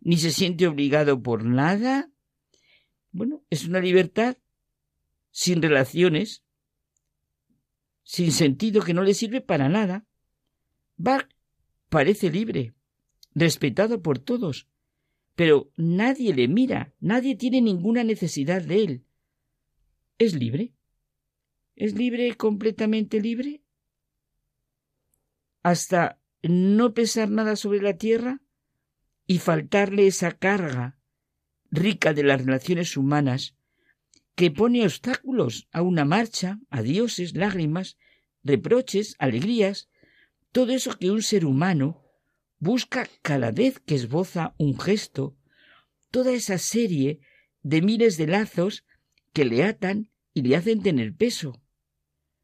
[0.00, 2.10] ni se siente obligado por nada.
[3.12, 4.36] Bueno, es una libertad
[5.30, 6.44] sin relaciones,
[8.02, 10.04] sin sentido que no le sirve para nada.
[10.96, 11.34] Bark
[11.88, 12.74] parece libre,
[13.34, 14.68] respetado por todos,
[15.36, 19.04] pero nadie le mira, nadie tiene ninguna necesidad de él.
[20.18, 20.74] ¿Es libre?
[21.76, 23.62] ¿Es libre, completamente libre?
[25.62, 28.40] Hasta no pesar nada sobre la tierra
[29.26, 30.98] y faltarle esa carga
[31.70, 33.56] rica de las relaciones humanas
[34.34, 37.96] que pone obstáculos a una marcha, a dioses, lágrimas,
[38.42, 39.88] reproches, alegrías,
[40.52, 42.02] todo eso que un ser humano
[42.58, 45.36] busca cada vez que esboza un gesto,
[46.10, 47.20] toda esa serie
[47.62, 48.84] de miles de lazos
[49.32, 51.62] que le atan y le hacen tener peso.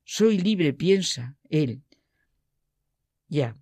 [0.05, 1.82] Soy libre, piensa él.
[3.28, 3.56] Ya,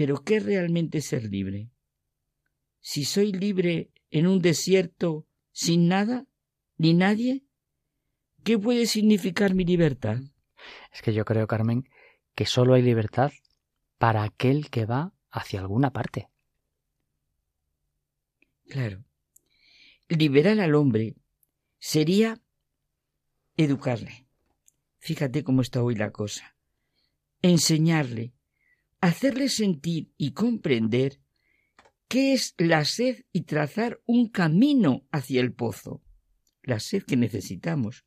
[0.00, 1.68] pero ¿qué es realmente ser libre?
[2.80, 6.26] Si soy libre en un desierto sin nada,
[6.78, 7.44] ni nadie,
[8.42, 10.16] ¿qué puede significar mi libertad?
[10.90, 11.86] Es que yo creo, Carmen,
[12.34, 13.30] que solo hay libertad
[13.98, 16.30] para aquel que va hacia alguna parte.
[18.70, 19.04] Claro.
[20.08, 21.14] Liberar al hombre
[21.78, 22.40] sería
[23.58, 24.26] educarle.
[24.96, 26.56] Fíjate cómo está hoy la cosa.
[27.42, 28.32] Enseñarle
[29.00, 31.20] hacerle sentir y comprender
[32.08, 36.02] qué es la sed y trazar un camino hacia el pozo,
[36.62, 38.04] la sed que necesitamos.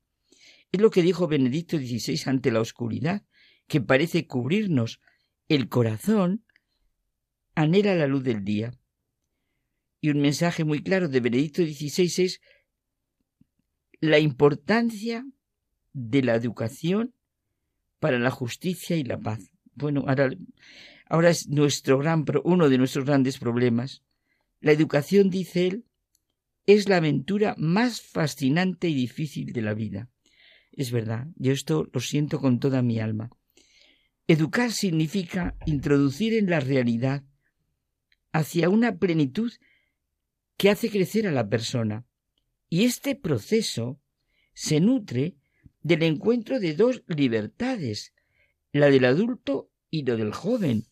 [0.72, 3.26] Es lo que dijo Benedicto XVI ante la oscuridad,
[3.68, 4.99] que parece cubrirnos.
[5.48, 6.45] El corazón
[7.56, 8.74] anhela la luz del día.
[10.02, 12.41] Y un mensaje muy claro de Benedicto XVI es
[13.99, 15.26] la importancia
[15.94, 17.15] de la educación
[17.99, 20.05] para la justicia y la paz bueno,
[21.09, 24.03] ahora, es nuestro gran, uno de nuestros grandes problemas.
[24.59, 25.85] La educación, dice él,
[26.65, 30.09] es la aventura más fascinante y difícil de la vida.
[30.71, 33.29] Es verdad, yo esto lo siento con toda mi alma.
[34.27, 37.23] Educar significa introducir en la realidad
[38.31, 39.51] hacia una plenitud
[40.57, 42.05] que hace crecer a la persona.
[42.69, 43.99] Y este proceso
[44.53, 45.35] se nutre
[45.81, 48.12] del encuentro de dos libertades,
[48.73, 50.87] la del adulto y la del joven.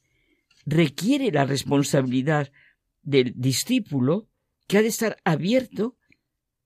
[0.65, 2.51] Requiere la responsabilidad
[3.01, 4.29] del discípulo
[4.67, 5.97] que ha de estar abierto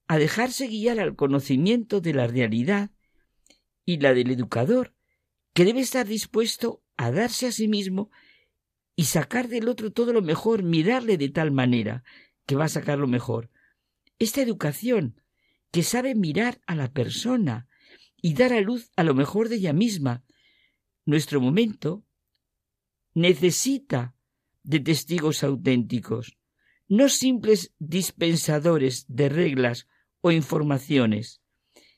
[0.06, 2.90] a dejarse guiar al conocimiento de la realidad
[3.84, 4.94] y la del educador,
[5.52, 8.10] que debe estar dispuesto a darse a sí mismo
[8.94, 12.04] y sacar del otro todo lo mejor, mirarle de tal manera
[12.46, 13.50] que va a sacar lo mejor.
[14.18, 15.20] Esta educación
[15.70, 17.68] que sabe mirar a la persona
[18.20, 20.24] y dar a luz a lo mejor de ella misma,
[21.06, 22.04] nuestro momento
[23.14, 24.14] necesita
[24.62, 26.36] de testigos auténticos,
[26.88, 29.88] no simples dispensadores de reglas
[30.20, 31.40] o informaciones.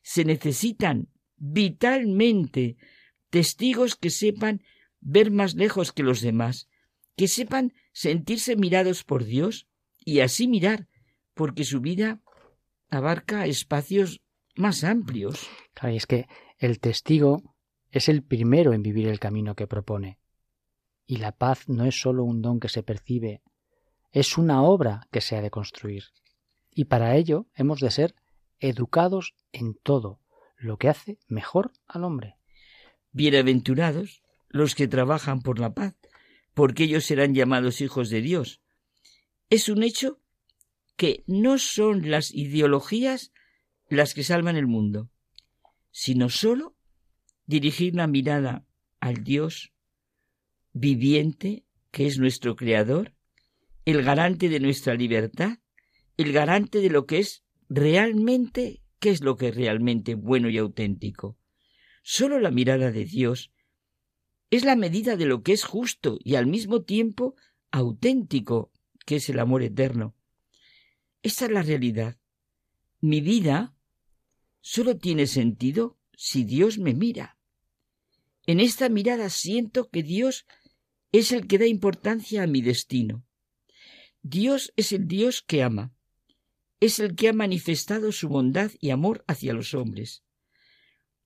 [0.03, 2.77] Se necesitan vitalmente
[3.31, 4.63] testigos que sepan
[5.01, 6.69] ver más lejos que los demás,
[7.17, 9.67] que sepan sentirse mirados por Dios
[10.05, 10.89] y así mirar,
[11.35, 12.23] porque su vida
[12.91, 14.21] abarca espacios
[14.57, 15.49] más amplios.
[15.83, 16.27] Es que
[16.59, 17.57] el testigo
[17.91, 20.19] es el primero en vivir el camino que propone.
[21.07, 23.43] Y la paz no es sólo un don que se percibe,
[24.13, 26.05] es una obra que se ha de construir.
[26.71, 28.15] Y para ello hemos de ser
[28.61, 30.21] educados en todo,
[30.57, 32.37] lo que hace mejor al hombre.
[33.13, 35.95] Bienaventurados los que trabajan por la paz,
[36.55, 38.61] porque ellos serán llamados hijos de Dios.
[39.51, 40.21] Es un hecho
[40.97, 43.33] que no son las ideologías
[43.89, 45.11] las que salvan el mundo,
[45.91, 46.75] sino sólo
[47.49, 48.65] dirigir la mirada
[49.01, 49.73] al Dios
[50.75, 53.15] viviente, que es nuestro Creador,
[53.87, 55.59] el garante de nuestra libertad,
[56.19, 60.59] el garante de lo que es realmente, qué es lo que es realmente bueno y
[60.59, 61.39] auténtico.
[62.03, 63.51] Solo la mirada de Dios
[64.51, 67.35] es la medida de lo que es justo y al mismo tiempo
[67.71, 68.73] auténtico,
[69.07, 70.15] que es el amor eterno.
[71.23, 72.19] Esa es la realidad.
[73.01, 73.75] Mi vida
[74.61, 77.38] solo tiene sentido si Dios me mira.
[78.49, 80.47] En esta mirada siento que Dios
[81.13, 83.23] es el que da importancia a mi destino.
[84.23, 85.93] Dios es el Dios que ama.
[86.81, 90.25] Es el que ha manifestado su bondad y amor hacia los hombres.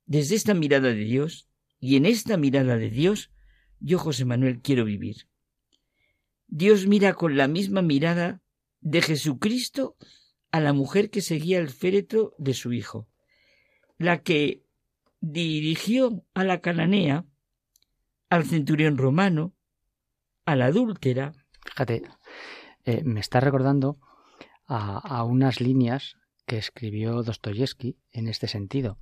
[0.04, 3.30] Desde esta mirada de Dios, y en esta mirada de Dios,
[3.78, 5.28] yo, José Manuel, quiero vivir.
[6.48, 8.42] Dios mira con la misma mirada
[8.80, 9.96] de Jesucristo
[10.50, 13.08] a la mujer que seguía el féretro de su hijo,
[13.96, 14.64] la que
[15.22, 17.24] dirigió a la cananea,
[18.28, 19.54] al centurión romano,
[20.44, 21.32] a la adúltera.
[21.64, 22.02] Fíjate,
[22.84, 23.98] eh, me está recordando
[24.66, 26.16] a, unas líneas
[26.46, 28.98] que escribió Dostoyevsky en este sentido.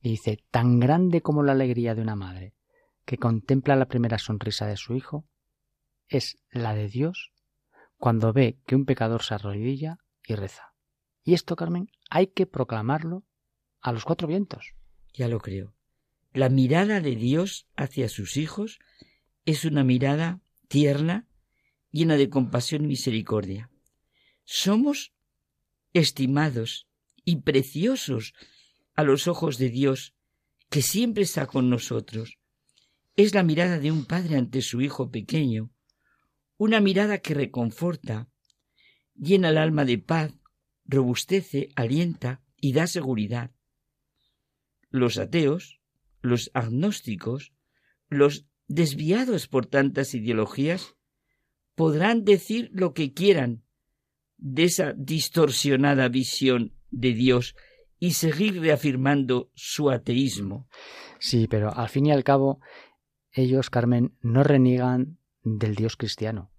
[0.00, 2.54] Y dice, tan grande como la alegría de una madre
[3.04, 5.26] que contempla la primera sonrisa de su hijo,
[6.08, 7.32] es la de Dios
[7.96, 10.74] cuando ve que un pecador se arrodilla y reza.
[11.22, 13.24] Y esto, Carmen, hay que proclamarlo
[13.80, 14.74] a los cuatro vientos.
[15.14, 15.74] Ya lo creo.
[16.32, 18.80] La mirada de Dios hacia sus hijos
[19.46, 21.28] es una mirada tierna,
[21.92, 23.70] llena de compasión y misericordia.
[24.44, 25.12] Somos
[25.92, 26.88] estimados
[27.24, 28.34] y preciosos
[28.96, 30.14] a los ojos de Dios,
[30.70, 32.38] que siempre está con nosotros.
[33.16, 35.70] Es la mirada de un padre ante su hijo pequeño,
[36.56, 38.28] una mirada que reconforta,
[39.14, 40.32] llena el alma de paz,
[40.84, 43.52] robustece, alienta y da seguridad.
[44.94, 45.80] Los ateos,
[46.20, 47.52] los agnósticos,
[48.08, 50.94] los desviados por tantas ideologías,
[51.74, 53.64] podrán decir lo que quieran
[54.36, 57.56] de esa distorsionada visión de Dios
[57.98, 60.68] y seguir reafirmando su ateísmo.
[61.18, 62.60] Sí, pero al fin y al cabo,
[63.32, 66.52] ellos, Carmen, no reniegan del Dios cristiano,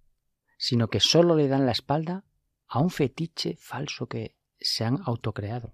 [0.57, 2.25] sino que sólo le dan la espalda
[2.67, 5.73] a un fetiche falso que se han autocreado.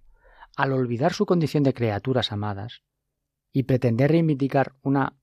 [0.56, 2.84] Al olvidar su condición de criaturas amadas
[3.52, 5.16] y pretender reivindicar una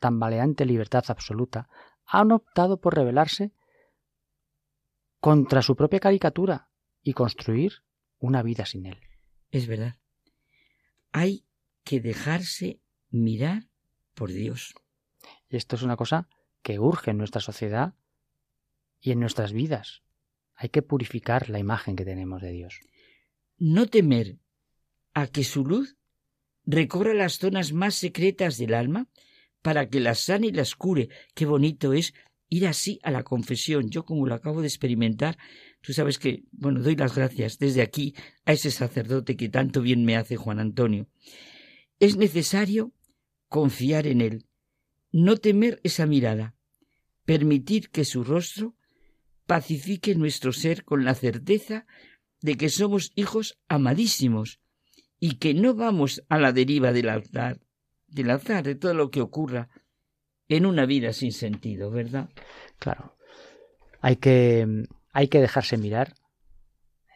[0.00, 1.68] tambaleante libertad absoluta,
[2.06, 3.52] han optado por rebelarse
[5.20, 6.70] contra su propia caricatura
[7.02, 7.84] y construir
[8.18, 8.98] una vida sin él.
[9.50, 9.96] Es verdad.
[11.12, 11.44] Hay
[11.84, 12.80] que dejarse
[13.10, 13.68] mirar
[14.14, 14.74] por Dios.
[15.48, 16.28] Y esto es una cosa
[16.62, 17.94] que urge en nuestra sociedad
[19.00, 20.02] y en nuestras vidas.
[20.54, 22.80] Hay que purificar la imagen que tenemos de Dios.
[23.60, 24.38] No temer
[25.12, 25.98] a que su luz
[26.64, 29.08] recorra las zonas más secretas del alma
[29.60, 31.10] para que las sane y las cure.
[31.34, 32.14] Qué bonito es
[32.48, 33.90] ir así a la confesión.
[33.90, 35.36] Yo como lo acabo de experimentar,
[35.82, 38.14] tú sabes que, bueno, doy las gracias desde aquí
[38.46, 41.06] a ese sacerdote que tanto bien me hace Juan Antonio.
[41.98, 42.94] Es necesario
[43.48, 44.46] confiar en él,
[45.12, 46.54] no temer esa mirada,
[47.26, 48.74] permitir que su rostro
[49.44, 51.86] pacifique nuestro ser con la certeza
[52.40, 54.60] de que somos hijos amadísimos
[55.18, 57.60] y que no vamos a la deriva del altar,
[58.06, 59.68] del altar, de todo lo que ocurra
[60.48, 62.30] en una vida sin sentido, ¿verdad?
[62.78, 63.16] Claro.
[64.00, 66.14] Hay que, hay que dejarse mirar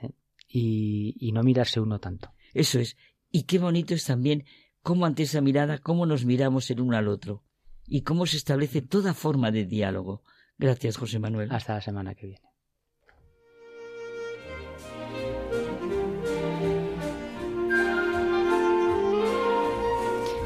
[0.03, 0.11] ¿eh?
[0.47, 2.33] y, y no mirarse uno tanto.
[2.53, 2.97] Eso es.
[3.31, 4.45] Y qué bonito es también
[4.83, 7.43] cómo ante esa mirada, cómo nos miramos el uno al otro
[7.87, 10.23] y cómo se establece toda forma de diálogo.
[10.59, 11.51] Gracias, José Manuel.
[11.51, 12.54] Hasta la semana que viene.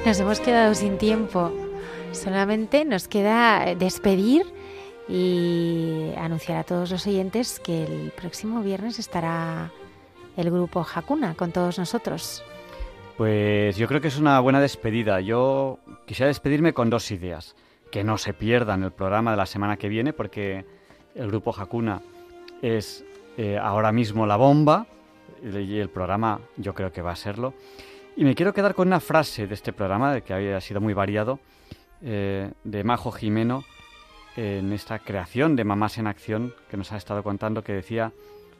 [0.09, 1.52] Nos hemos quedado sin tiempo.
[2.12, 4.47] Solamente nos queda despedir
[5.06, 9.70] y anunciar a todos los oyentes que el próximo viernes estará
[10.39, 12.43] el grupo Hakuna con todos nosotros.
[13.18, 15.20] Pues yo creo que es una buena despedida.
[15.20, 17.55] Yo quisiera despedirme con dos ideas.
[17.90, 20.64] Que no se pierdan el programa de la semana que viene porque
[21.16, 22.01] el grupo Hakuna
[22.62, 23.05] es
[23.36, 24.86] eh, ahora mismo la bomba
[25.43, 27.52] y el programa yo creo que va a serlo.
[28.19, 31.39] Y me quiero quedar con una frase de este programa, que había sido muy variado,
[32.03, 33.62] eh, de Majo Jimeno,
[34.35, 38.12] en esta creación de Mamás en Acción que nos ha estado contando, que decía,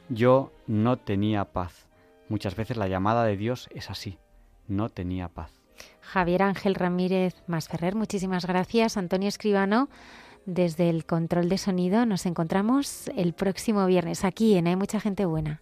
[0.07, 1.87] yo no tenía paz.
[2.29, 4.17] Muchas veces la llamada de Dios es así,
[4.69, 5.51] no tenía paz.
[5.99, 8.95] Javier Ángel Ramírez Masferrer, muchísimas gracias.
[8.95, 9.89] Antonio Escribano,
[10.45, 15.25] desde el control de sonido, nos encontramos el próximo viernes aquí en Hay mucha gente
[15.25, 15.61] buena.